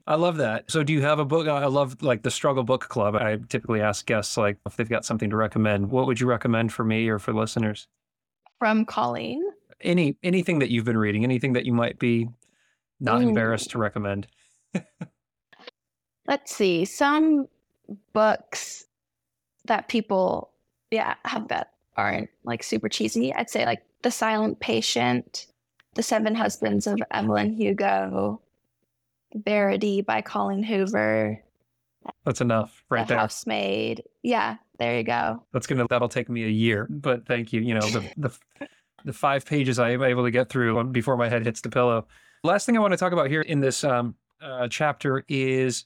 I 0.10 0.16
love 0.16 0.38
that. 0.38 0.72
So 0.72 0.82
do 0.82 0.92
you 0.92 1.04
have 1.04 1.20
a 1.20 1.26
book? 1.26 1.48
I 1.48 1.68
love 1.68 2.02
like 2.02 2.24
the 2.24 2.32
Struggle 2.32 2.64
Book 2.64 2.90
Club. 2.90 3.16
I 3.16 3.38
typically 3.48 3.80
ask 3.80 4.08
guests 4.08 4.38
like 4.38 4.58
if 4.66 4.76
they've 4.76 4.90
got 4.90 5.06
something 5.06 5.30
to 5.30 5.36
recommend. 5.36 5.92
What 5.92 6.08
would 6.08 6.20
you 6.20 6.26
recommend 6.26 6.74
for 6.74 6.84
me 6.84 7.08
or 7.10 7.20
for 7.20 7.32
listeners? 7.32 7.88
From 8.58 8.86
Colleen? 8.86 9.44
Any 9.82 10.18
anything 10.24 10.60
that 10.60 10.72
you've 10.72 10.84
been 10.84 10.98
reading, 10.98 11.24
anything 11.24 11.54
that 11.54 11.66
you 11.66 11.74
might 11.74 12.00
be 12.00 12.28
not 13.00 13.22
Ooh. 13.22 13.28
embarrassed 13.30 13.70
to 13.70 13.78
recommend. 13.78 14.26
Let's 16.28 16.56
see. 16.56 16.86
Some 16.86 17.48
books 18.12 18.86
that 19.66 19.90
people 19.90 20.50
yeah, 20.90 21.16
have 21.24 21.50
that 21.50 21.74
aren't 21.98 22.32
like 22.44 22.64
super 22.64 22.90
cheesy. 22.90 23.32
I'd 23.32 23.52
say 23.52 23.64
like 23.64 23.84
The 24.02 24.10
Silent 24.10 24.60
Patient 24.60 25.46
the 25.96 26.04
Seven 26.04 26.36
Husbands 26.36 26.88
of 26.88 27.00
Evelyn 27.12 27.52
Hugo, 27.54 28.42
Verity 29.34 30.02
by 30.02 30.22
Colleen 30.22 30.64
Hoover. 30.64 31.44
That's 32.26 32.42
enough 32.42 32.84
right 32.90 33.08
the 33.08 33.14
there. 33.14 33.20
Housemaid. 33.20 34.04
Yeah, 34.24 34.58
there 34.80 34.98
you 34.98 35.04
go. 35.04 35.44
That's 35.54 35.68
gonna 35.68 35.86
that'll 35.90 36.10
take 36.10 36.30
me 36.30 36.46
a 36.46 36.50
year, 36.50 36.88
but 36.90 37.26
thank 37.26 37.52
you. 37.54 37.62
You 37.62 37.76
know 37.76 37.90
the 37.90 38.10
the 38.18 38.68
the 39.06 39.14
five 39.14 39.46
pages 39.46 39.80
I 39.80 39.92
am 39.92 40.04
able 40.04 40.24
to 40.24 40.32
get 40.32 40.50
through 40.50 40.84
before 40.86 41.18
my 41.18 41.30
head 41.30 41.46
hits 41.46 41.62
the 41.62 41.70
pillow. 41.70 42.08
Last 42.44 42.66
thing 42.66 42.78
I 42.78 42.80
want 42.80 42.94
to 42.94 42.98
talk 42.98 43.14
about 43.14 43.30
here 43.30 43.42
in 43.42 43.60
this 43.60 43.84
um, 43.84 44.16
uh, 44.42 44.68
chapter 44.70 45.26
is 45.28 45.86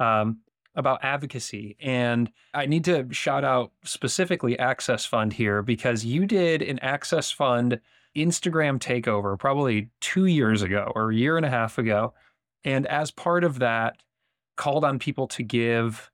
um, 0.00 0.38
about 0.76 1.04
advocacy. 1.04 1.76
And 1.80 2.30
I 2.52 2.66
need 2.66 2.84
to 2.84 3.06
shout 3.10 3.44
out 3.44 3.72
specifically 3.84 4.58
Access 4.58 5.04
Fund 5.04 5.32
here 5.32 5.62
because 5.62 6.04
you 6.04 6.26
did 6.26 6.62
an 6.62 6.78
Access 6.80 7.30
Fund 7.30 7.80
Instagram 8.16 8.78
takeover 8.78 9.38
probably 9.38 9.90
two 10.00 10.26
years 10.26 10.62
ago 10.62 10.92
or 10.94 11.10
a 11.10 11.14
year 11.14 11.36
and 11.36 11.46
a 11.46 11.50
half 11.50 11.78
ago. 11.78 12.14
And 12.64 12.86
as 12.86 13.10
part 13.10 13.44
of 13.44 13.58
that, 13.58 14.02
called 14.56 14.84
on 14.84 14.98
people 14.98 15.26
to 15.28 15.42
give, 15.42 16.10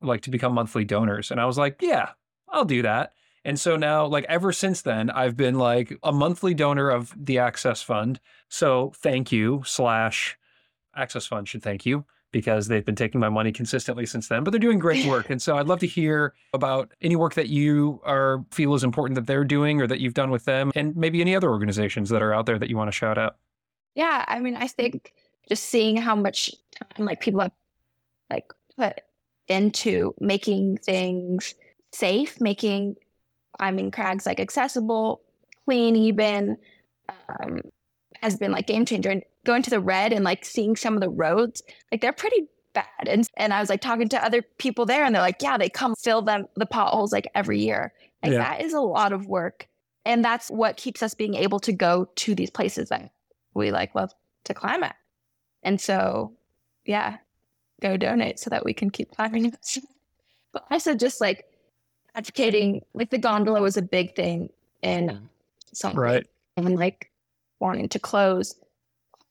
like 0.00 0.20
to 0.22 0.30
become 0.30 0.52
monthly 0.54 0.84
donors. 0.84 1.30
And 1.30 1.40
I 1.40 1.46
was 1.46 1.58
like, 1.58 1.80
yeah, 1.80 2.10
I'll 2.48 2.64
do 2.64 2.82
that. 2.82 3.14
And 3.44 3.60
so 3.60 3.76
now, 3.76 4.06
like 4.06 4.24
ever 4.28 4.52
since 4.52 4.82
then, 4.82 5.10
I've 5.10 5.36
been 5.36 5.56
like 5.56 5.98
a 6.02 6.12
monthly 6.12 6.54
donor 6.54 6.88
of 6.88 7.14
the 7.16 7.38
Access 7.38 7.82
Fund. 7.82 8.20
So 8.48 8.92
thank 8.96 9.32
you, 9.32 9.62
slash 9.66 10.38
Access 10.96 11.26
Fund 11.26 11.48
should 11.48 11.62
thank 11.62 11.84
you 11.84 12.04
because 12.32 12.66
they've 12.66 12.84
been 12.84 12.96
taking 12.96 13.20
my 13.20 13.28
money 13.28 13.52
consistently 13.52 14.06
since 14.06 14.28
then. 14.28 14.42
But 14.44 14.50
they're 14.50 14.58
doing 14.58 14.78
great 14.78 15.06
work, 15.06 15.30
and 15.30 15.40
so 15.40 15.56
I'd 15.56 15.68
love 15.68 15.78
to 15.80 15.86
hear 15.86 16.34
about 16.52 16.92
any 17.00 17.14
work 17.16 17.34
that 17.34 17.48
you 17.48 18.00
are 18.04 18.44
feel 18.50 18.74
is 18.74 18.82
important 18.82 19.14
that 19.14 19.26
they're 19.26 19.44
doing 19.44 19.80
or 19.80 19.86
that 19.86 20.00
you've 20.00 20.14
done 20.14 20.30
with 20.30 20.44
them, 20.44 20.72
and 20.74 20.96
maybe 20.96 21.20
any 21.20 21.36
other 21.36 21.50
organizations 21.50 22.08
that 22.08 22.22
are 22.22 22.34
out 22.34 22.46
there 22.46 22.58
that 22.58 22.68
you 22.68 22.76
want 22.76 22.88
to 22.88 22.92
shout 22.92 23.18
out. 23.18 23.36
Yeah, 23.94 24.24
I 24.26 24.40
mean, 24.40 24.56
I 24.56 24.66
think 24.66 25.12
just 25.48 25.64
seeing 25.64 25.96
how 25.96 26.14
much 26.14 26.50
time 26.96 27.06
like 27.06 27.20
people 27.20 27.40
have 27.40 27.52
like 28.30 28.52
put 28.76 29.00
into 29.48 30.14
making 30.20 30.78
things 30.78 31.54
safe, 31.92 32.40
making 32.40 32.96
climbing 33.58 33.90
crags 33.90 34.26
like 34.26 34.40
accessible, 34.40 35.22
clean, 35.64 35.96
even 35.96 36.56
um, 37.08 37.60
has 38.22 38.36
been 38.36 38.52
like 38.52 38.66
game 38.66 38.84
changer. 38.84 39.10
And 39.10 39.22
going 39.44 39.62
to 39.62 39.70
the 39.70 39.80
red 39.80 40.12
and 40.12 40.24
like 40.24 40.44
seeing 40.44 40.76
some 40.76 40.94
of 40.94 41.00
the 41.00 41.10
roads, 41.10 41.62
like 41.92 42.00
they're 42.00 42.12
pretty 42.12 42.48
bad. 42.72 43.06
And 43.06 43.28
and 43.36 43.52
I 43.52 43.60
was 43.60 43.68
like 43.68 43.80
talking 43.80 44.08
to 44.08 44.24
other 44.24 44.42
people 44.58 44.86
there, 44.86 45.04
and 45.04 45.14
they're 45.14 45.22
like, 45.22 45.42
yeah, 45.42 45.56
they 45.56 45.68
come 45.68 45.94
fill 45.96 46.22
them 46.22 46.46
the 46.56 46.66
potholes 46.66 47.12
like 47.12 47.30
every 47.34 47.60
year. 47.60 47.92
Like 48.22 48.32
yeah. 48.32 48.38
that 48.38 48.62
is 48.62 48.72
a 48.72 48.80
lot 48.80 49.12
of 49.12 49.26
work, 49.26 49.68
and 50.04 50.24
that's 50.24 50.50
what 50.50 50.76
keeps 50.76 51.02
us 51.02 51.14
being 51.14 51.34
able 51.34 51.60
to 51.60 51.72
go 51.72 52.08
to 52.16 52.34
these 52.34 52.50
places 52.50 52.88
that 52.88 53.12
we 53.54 53.70
like 53.70 53.94
love 53.94 54.12
to 54.44 54.54
climb 54.54 54.82
at. 54.82 54.96
And 55.64 55.80
so, 55.80 56.32
yeah, 56.84 57.16
go 57.80 57.96
donate 57.96 58.38
so 58.38 58.50
that 58.50 58.64
we 58.64 58.74
can 58.74 58.90
keep 58.90 59.10
climbing. 59.12 59.52
but 60.52 60.64
I 60.70 60.78
said 60.78 61.00
just 61.00 61.20
like 61.20 61.44
advocating, 62.14 62.82
like 62.94 63.10
the 63.10 63.18
gondola 63.18 63.60
was 63.60 63.76
a 63.76 63.82
big 63.82 64.14
thing 64.14 64.50
in 64.82 65.28
something, 65.72 65.98
right? 65.98 66.26
And 66.56 66.76
like 66.76 67.10
wanting 67.60 67.88
to 67.88 67.98
close 67.98 68.54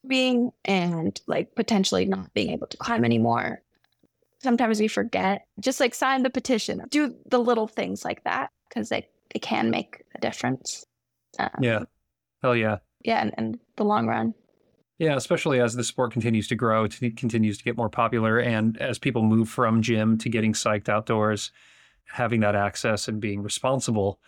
being 0.05 0.51
and 0.65 1.19
like 1.27 1.55
potentially 1.55 2.05
not 2.05 2.33
being 2.33 2.49
able 2.49 2.67
to 2.67 2.77
climb 2.77 3.05
anymore. 3.05 3.61
Sometimes 4.41 4.79
we 4.79 4.87
forget. 4.87 5.45
Just 5.59 5.79
like 5.79 5.95
sign 5.95 6.23
the 6.23 6.29
petition, 6.29 6.81
do 6.89 7.15
the 7.27 7.39
little 7.39 7.67
things 7.67 8.03
like 8.03 8.23
that 8.25 8.49
because 8.67 8.89
they, 8.89 9.07
they 9.33 9.39
can 9.39 9.69
make 9.69 10.03
a 10.15 10.19
difference. 10.19 10.85
Um, 11.39 11.49
yeah. 11.61 11.83
Hell 12.41 12.55
yeah. 12.55 12.79
Yeah. 13.03 13.21
And, 13.21 13.33
and 13.37 13.59
the 13.77 13.85
long 13.85 14.07
run. 14.07 14.33
Yeah, 15.03 15.17
especially 15.17 15.59
as 15.59 15.75
the 15.75 15.83
sport 15.83 16.13
continues 16.13 16.47
to 16.47 16.55
grow, 16.55 16.85
it 16.85 17.17
continues 17.17 17.57
to 17.57 17.63
get 17.65 17.75
more 17.75 17.89
popular, 17.89 18.39
and 18.39 18.77
as 18.77 18.97
people 18.97 19.21
move 19.21 19.49
from 19.49 19.81
gym 19.81 20.17
to 20.19 20.29
getting 20.29 20.53
psyched 20.53 20.87
outdoors, 20.87 21.51
having 22.05 22.39
that 22.39 22.55
access 22.55 23.09
and 23.09 23.19
being 23.19 23.43
responsible 23.43 24.21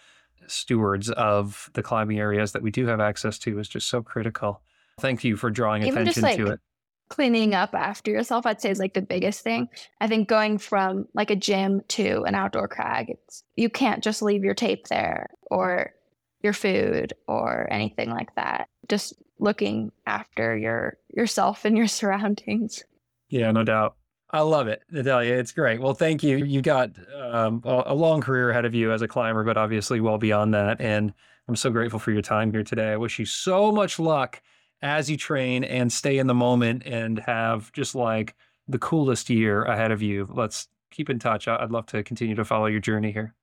stewards 0.48 1.10
of 1.12 1.70
the 1.76 1.82
climbing 1.82 2.20
areas 2.20 2.52
that 2.52 2.62
we 2.62 2.72
do 2.72 2.88
have 2.88 3.00
access 3.00 3.40
to 3.40 3.58
is 3.58 3.70
just 3.70 3.88
so 3.88 4.02
critical. 4.02 4.62
Thank 5.00 5.24
you 5.24 5.38
for 5.38 5.50
drawing 5.50 5.84
Even 5.84 6.00
attention 6.02 6.24
like 6.24 6.36
to 6.36 6.48
it. 6.48 6.60
Cleaning 7.08 7.54
up 7.54 7.74
after 7.74 8.12
yourself, 8.12 8.46
I'd 8.46 8.60
say 8.60 8.70
is 8.70 8.80
like 8.80 8.96
the 8.96 9.02
biggest 9.02 9.46
thing. 9.46 9.70
I 10.02 10.08
think 10.10 10.28
going 10.28 10.58
from 10.58 11.08
like 11.14 11.32
a 11.32 11.38
gym 11.38 11.84
to 11.90 12.24
an 12.24 12.36
outdoor 12.36 12.68
crag, 12.68 13.12
it's 13.12 13.46
you 13.56 13.70
can't 13.70 14.04
just 14.04 14.22
leave 14.22 14.44
your 14.44 14.54
tape 14.54 14.90
there 14.90 15.30
or 15.50 15.94
your 16.42 16.52
food 16.52 17.14
or 17.30 17.66
anything 17.72 18.10
like 18.10 18.36
that. 18.36 18.68
Just 18.90 19.14
looking 19.40 19.92
after 20.06 20.56
your 20.56 20.98
yourself 21.14 21.66
and 21.66 21.78
your 21.78 21.88
surroundings. 22.00 22.84
Yeah, 23.30 23.52
no 23.52 23.64
doubt. 23.64 23.96
I 24.32 24.42
love 24.42 24.68
it, 24.68 24.84
Natalia. 24.92 25.36
It's 25.36 25.52
great. 25.52 25.80
Well, 25.80 25.94
thank 25.94 26.24
you. 26.24 26.38
You've 26.38 26.64
got 26.64 26.92
um, 27.16 27.62
a 27.64 27.94
long 27.94 28.22
career 28.22 28.50
ahead 28.50 28.66
of 28.66 28.74
you 28.74 28.92
as 28.92 29.02
a 29.02 29.08
climber, 29.08 29.44
but 29.44 29.56
obviously 29.56 30.02
well 30.02 30.18
beyond 30.18 30.54
that. 30.54 30.82
And 30.82 31.14
I'm 31.48 31.56
so 31.56 31.70
grateful 31.70 32.00
for 32.00 32.12
your 32.12 32.22
time 32.22 32.52
here 32.52 32.64
today. 32.64 32.92
I 32.92 32.98
wish 32.98 33.20
you 33.20 33.26
so 33.26 33.72
much 33.72 34.00
luck 34.00 34.42
as 34.82 35.10
you 35.10 35.16
train 35.16 35.64
and 35.64 35.92
stay 35.92 36.18
in 36.18 36.28
the 36.28 36.34
moment 36.34 36.84
and 36.86 37.20
have 37.20 37.72
just 37.72 37.96
like 37.96 38.36
the 38.68 38.80
coolest 38.80 39.30
year 39.30 39.64
ahead 39.64 39.92
of 39.92 40.02
you. 40.02 40.28
Let's 40.32 40.68
keep 40.92 41.10
in 41.10 41.20
touch. 41.20 41.48
I'd 41.48 41.72
love 41.72 41.86
to 41.88 42.04
continue 42.04 42.36
to 42.36 42.46
follow 42.46 42.66
your 42.66 42.80
journey 42.80 43.12
here. 43.12 43.34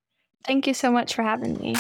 Thank 0.45 0.67
you 0.67 0.75
so 0.75 0.91
much 0.91 1.15
for 1.15 1.23
having 1.23 1.57
me. 1.59 1.77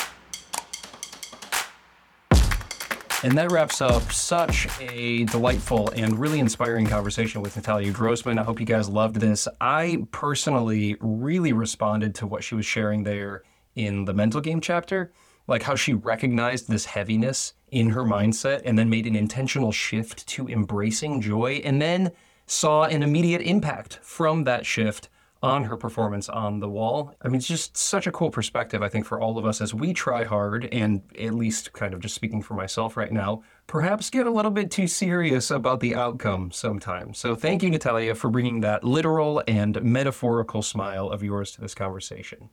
And 3.24 3.38
that 3.38 3.52
wraps 3.52 3.80
up 3.80 4.10
such 4.10 4.66
a 4.80 5.24
delightful 5.26 5.90
and 5.90 6.18
really 6.18 6.40
inspiring 6.40 6.86
conversation 6.86 7.40
with 7.40 7.54
Natalia 7.54 7.92
Grossman. 7.92 8.36
I 8.36 8.42
hope 8.42 8.58
you 8.58 8.66
guys 8.66 8.88
loved 8.88 9.16
this. 9.16 9.46
I 9.60 10.04
personally 10.10 10.96
really 11.00 11.52
responded 11.52 12.16
to 12.16 12.26
what 12.26 12.42
she 12.42 12.56
was 12.56 12.66
sharing 12.66 13.04
there 13.04 13.44
in 13.76 14.06
the 14.06 14.12
mental 14.12 14.40
game 14.40 14.60
chapter, 14.60 15.12
like 15.46 15.62
how 15.62 15.76
she 15.76 15.94
recognized 15.94 16.68
this 16.68 16.84
heaviness 16.84 17.52
in 17.70 17.90
her 17.90 18.02
mindset 18.02 18.62
and 18.64 18.76
then 18.76 18.90
made 18.90 19.06
an 19.06 19.14
intentional 19.14 19.70
shift 19.70 20.26
to 20.26 20.48
embracing 20.48 21.20
joy 21.20 21.60
and 21.64 21.80
then 21.80 22.10
saw 22.46 22.84
an 22.86 23.04
immediate 23.04 23.42
impact 23.42 24.00
from 24.02 24.42
that 24.44 24.66
shift 24.66 25.08
on 25.42 25.64
her 25.64 25.76
performance 25.76 26.28
on 26.28 26.60
the 26.60 26.68
wall. 26.68 27.14
I 27.20 27.28
mean, 27.28 27.36
it's 27.36 27.48
just 27.48 27.76
such 27.76 28.06
a 28.06 28.12
cool 28.12 28.30
perspective, 28.30 28.82
I 28.82 28.88
think, 28.88 29.04
for 29.04 29.20
all 29.20 29.38
of 29.38 29.44
us 29.44 29.60
as 29.60 29.74
we 29.74 29.92
try 29.92 30.24
hard, 30.24 30.68
and 30.72 31.02
at 31.20 31.34
least 31.34 31.72
kind 31.72 31.94
of 31.94 32.00
just 32.00 32.14
speaking 32.14 32.42
for 32.42 32.54
myself 32.54 32.96
right 32.96 33.10
now, 33.10 33.42
perhaps 33.66 34.08
get 34.08 34.26
a 34.26 34.30
little 34.30 34.52
bit 34.52 34.70
too 34.70 34.86
serious 34.86 35.50
about 35.50 35.80
the 35.80 35.96
outcome 35.96 36.52
sometimes. 36.52 37.18
So 37.18 37.34
thank 37.34 37.62
you, 37.62 37.70
Natalia, 37.70 38.14
for 38.14 38.30
bringing 38.30 38.60
that 38.60 38.84
literal 38.84 39.42
and 39.48 39.82
metaphorical 39.82 40.62
smile 40.62 41.08
of 41.08 41.22
yours 41.22 41.50
to 41.52 41.60
this 41.60 41.74
conversation. 41.74 42.48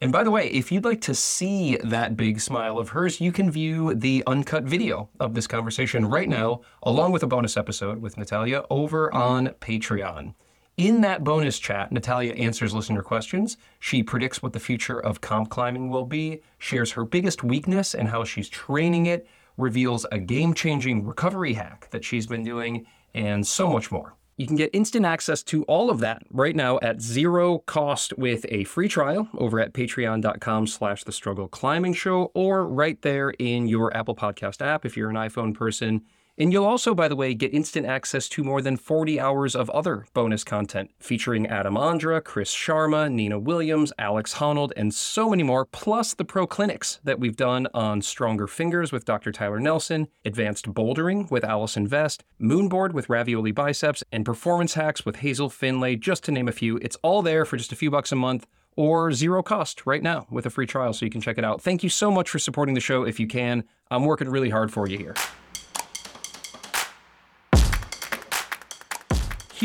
And 0.00 0.12
by 0.12 0.24
the 0.24 0.30
way, 0.30 0.48
if 0.48 0.70
you'd 0.70 0.84
like 0.84 1.00
to 1.02 1.14
see 1.14 1.76
that 1.76 2.16
big 2.16 2.40
smile 2.40 2.78
of 2.78 2.90
hers, 2.90 3.20
you 3.20 3.32
can 3.32 3.50
view 3.50 3.94
the 3.94 4.22
uncut 4.26 4.64
video 4.64 5.08
of 5.18 5.34
this 5.34 5.46
conversation 5.46 6.04
right 6.04 6.28
now, 6.28 6.60
along 6.82 7.12
with 7.12 7.22
a 7.22 7.28
bonus 7.28 7.56
episode 7.56 8.02
with 8.02 8.18
Natalia 8.18 8.64
over 8.68 9.14
on 9.14 9.48
Patreon. 9.60 10.34
In 10.76 11.02
that 11.02 11.22
bonus 11.22 11.60
chat, 11.60 11.92
Natalia 11.92 12.32
answers 12.32 12.74
listener 12.74 13.02
questions. 13.02 13.56
She 13.78 14.02
predicts 14.02 14.42
what 14.42 14.52
the 14.54 14.58
future 14.58 14.98
of 14.98 15.20
comp 15.20 15.48
climbing 15.48 15.88
will 15.88 16.04
be, 16.04 16.40
shares 16.58 16.92
her 16.92 17.04
biggest 17.04 17.44
weakness 17.44 17.94
and 17.94 18.08
how 18.08 18.24
she's 18.24 18.48
training 18.48 19.06
it, 19.06 19.28
reveals 19.56 20.04
a 20.10 20.18
game 20.18 20.52
changing 20.52 21.06
recovery 21.06 21.52
hack 21.52 21.88
that 21.92 22.04
she's 22.04 22.26
been 22.26 22.42
doing, 22.42 22.86
and 23.14 23.46
so 23.46 23.70
much 23.70 23.92
more. 23.92 24.14
You 24.36 24.48
can 24.48 24.56
get 24.56 24.70
instant 24.72 25.06
access 25.06 25.44
to 25.44 25.62
all 25.64 25.90
of 25.90 26.00
that 26.00 26.22
right 26.32 26.56
now 26.56 26.80
at 26.82 27.00
zero 27.00 27.58
cost 27.58 28.12
with 28.18 28.44
a 28.48 28.64
free 28.64 28.88
trial 28.88 29.28
over 29.38 29.60
at 29.60 29.74
patreon.com 29.74 30.66
slash 30.66 31.04
the 31.04 31.12
struggle 31.12 31.46
climbing 31.46 31.94
show 31.94 32.32
or 32.34 32.66
right 32.66 33.00
there 33.02 33.30
in 33.30 33.68
your 33.68 33.96
Apple 33.96 34.16
Podcast 34.16 34.60
app 34.60 34.84
if 34.84 34.96
you're 34.96 35.10
an 35.10 35.14
iPhone 35.14 35.54
person. 35.54 36.02
And 36.36 36.52
you'll 36.52 36.64
also, 36.64 36.96
by 36.96 37.06
the 37.06 37.14
way, 37.14 37.32
get 37.32 37.54
instant 37.54 37.86
access 37.86 38.28
to 38.30 38.42
more 38.42 38.60
than 38.60 38.76
40 38.76 39.20
hours 39.20 39.54
of 39.54 39.70
other 39.70 40.06
bonus 40.14 40.42
content 40.42 40.90
featuring 40.98 41.46
Adam 41.46 41.74
Ondra, 41.74 42.22
Chris 42.22 42.52
Sharma, 42.52 43.10
Nina 43.10 43.38
Williams, 43.38 43.92
Alex 43.98 44.34
Honnold, 44.34 44.72
and 44.76 44.92
so 44.92 45.30
many 45.30 45.44
more, 45.44 45.64
plus 45.64 46.12
the 46.12 46.24
pro 46.24 46.44
clinics 46.44 46.98
that 47.04 47.20
we've 47.20 47.36
done 47.36 47.68
on 47.72 48.02
Stronger 48.02 48.48
Fingers 48.48 48.90
with 48.90 49.04
Dr. 49.04 49.30
Tyler 49.30 49.60
Nelson, 49.60 50.08
Advanced 50.24 50.74
Bouldering 50.74 51.30
with 51.30 51.44
Allison 51.44 51.86
Vest, 51.86 52.24
Moonboard 52.40 52.92
with 52.92 53.08
Ravioli 53.08 53.52
Biceps, 53.52 54.02
and 54.10 54.24
Performance 54.24 54.74
Hacks 54.74 55.06
with 55.06 55.16
Hazel 55.16 55.48
Findlay, 55.48 55.94
just 55.94 56.24
to 56.24 56.32
name 56.32 56.48
a 56.48 56.52
few. 56.52 56.78
It's 56.78 56.96
all 57.02 57.22
there 57.22 57.44
for 57.44 57.56
just 57.56 57.70
a 57.70 57.76
few 57.76 57.92
bucks 57.92 58.10
a 58.10 58.16
month 58.16 58.48
or 58.76 59.12
zero 59.12 59.40
cost 59.40 59.86
right 59.86 60.02
now 60.02 60.26
with 60.32 60.46
a 60.46 60.50
free 60.50 60.66
trial 60.66 60.92
so 60.92 61.04
you 61.04 61.10
can 61.12 61.20
check 61.20 61.38
it 61.38 61.44
out. 61.44 61.62
Thank 61.62 61.84
you 61.84 61.88
so 61.88 62.10
much 62.10 62.28
for 62.28 62.40
supporting 62.40 62.74
the 62.74 62.80
show 62.80 63.04
if 63.04 63.20
you 63.20 63.28
can. 63.28 63.62
I'm 63.88 64.04
working 64.04 64.28
really 64.28 64.50
hard 64.50 64.72
for 64.72 64.88
you 64.88 64.98
here. 64.98 65.14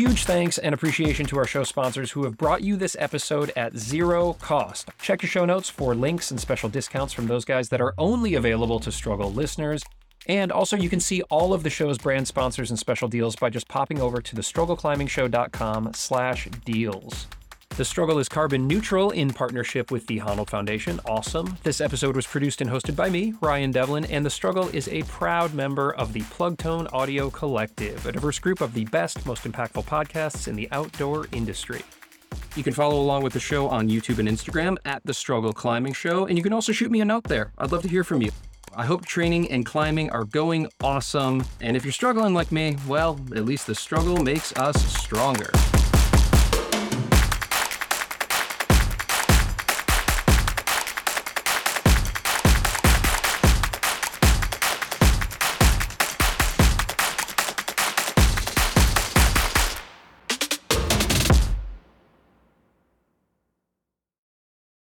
Huge 0.00 0.24
thanks 0.24 0.56
and 0.56 0.72
appreciation 0.74 1.26
to 1.26 1.36
our 1.36 1.44
show 1.46 1.62
sponsors 1.62 2.12
who 2.12 2.24
have 2.24 2.38
brought 2.38 2.62
you 2.62 2.74
this 2.74 2.96
episode 2.98 3.52
at 3.54 3.76
zero 3.76 4.32
cost. 4.40 4.88
Check 4.98 5.20
your 5.20 5.28
show 5.28 5.44
notes 5.44 5.68
for 5.68 5.94
links 5.94 6.30
and 6.30 6.40
special 6.40 6.70
discounts 6.70 7.12
from 7.12 7.26
those 7.26 7.44
guys 7.44 7.68
that 7.68 7.82
are 7.82 7.92
only 7.98 8.32
available 8.32 8.80
to 8.80 8.90
struggle 8.90 9.30
listeners. 9.30 9.82
And 10.26 10.50
also, 10.50 10.74
you 10.74 10.88
can 10.88 11.00
see 11.00 11.20
all 11.28 11.52
of 11.52 11.64
the 11.64 11.68
show's 11.68 11.98
brand 11.98 12.26
sponsors 12.26 12.70
and 12.70 12.78
special 12.78 13.08
deals 13.08 13.36
by 13.36 13.50
just 13.50 13.68
popping 13.68 14.00
over 14.00 14.22
to 14.22 14.36
thestruggleclimbingshow.com 14.36 15.92
slash 15.92 16.48
deals. 16.64 17.26
The 17.76 17.84
Struggle 17.84 18.18
is 18.18 18.28
carbon 18.28 18.66
neutral 18.66 19.10
in 19.10 19.30
partnership 19.30 19.90
with 19.90 20.06
the 20.06 20.18
Honnold 20.18 20.50
Foundation. 20.50 21.00
Awesome. 21.06 21.56
This 21.62 21.80
episode 21.80 22.14
was 22.14 22.26
produced 22.26 22.60
and 22.60 22.68
hosted 22.68 22.94
by 22.94 23.08
me, 23.08 23.32
Ryan 23.40 23.70
Devlin, 23.70 24.04
and 24.06 24.26
The 24.26 24.30
Struggle 24.30 24.68
is 24.68 24.86
a 24.88 25.02
proud 25.04 25.54
member 25.54 25.94
of 25.94 26.12
the 26.12 26.20
Plug 26.24 26.58
Tone 26.58 26.88
Audio 26.88 27.30
Collective, 27.30 28.04
a 28.04 28.12
diverse 28.12 28.38
group 28.38 28.60
of 28.60 28.74
the 28.74 28.84
best, 28.86 29.24
most 29.24 29.44
impactful 29.44 29.84
podcasts 29.84 30.46
in 30.46 30.56
the 30.56 30.68
outdoor 30.72 31.26
industry. 31.32 31.80
You 32.54 32.62
can 32.62 32.74
follow 32.74 33.00
along 33.00 33.22
with 33.22 33.32
the 33.32 33.40
show 33.40 33.68
on 33.68 33.88
YouTube 33.88 34.18
and 34.18 34.28
Instagram 34.28 34.76
at 34.84 35.02
The 35.04 35.14
Struggle 35.14 35.52
Climbing 35.52 35.94
Show, 35.94 36.26
and 36.26 36.36
you 36.36 36.42
can 36.42 36.52
also 36.52 36.72
shoot 36.72 36.90
me 36.90 37.00
a 37.00 37.04
note 37.04 37.24
there. 37.24 37.52
I'd 37.56 37.72
love 37.72 37.82
to 37.82 37.88
hear 37.88 38.04
from 38.04 38.20
you. 38.20 38.30
I 38.74 38.84
hope 38.84 39.06
training 39.06 39.50
and 39.50 39.64
climbing 39.64 40.10
are 40.10 40.24
going 40.24 40.68
awesome, 40.82 41.44
and 41.60 41.76
if 41.76 41.84
you're 41.84 41.92
struggling 41.92 42.34
like 42.34 42.52
me, 42.52 42.76
well, 42.86 43.18
at 43.34 43.44
least 43.44 43.66
the 43.66 43.74
struggle 43.74 44.16
makes 44.22 44.52
us 44.56 44.84
stronger. 45.00 45.50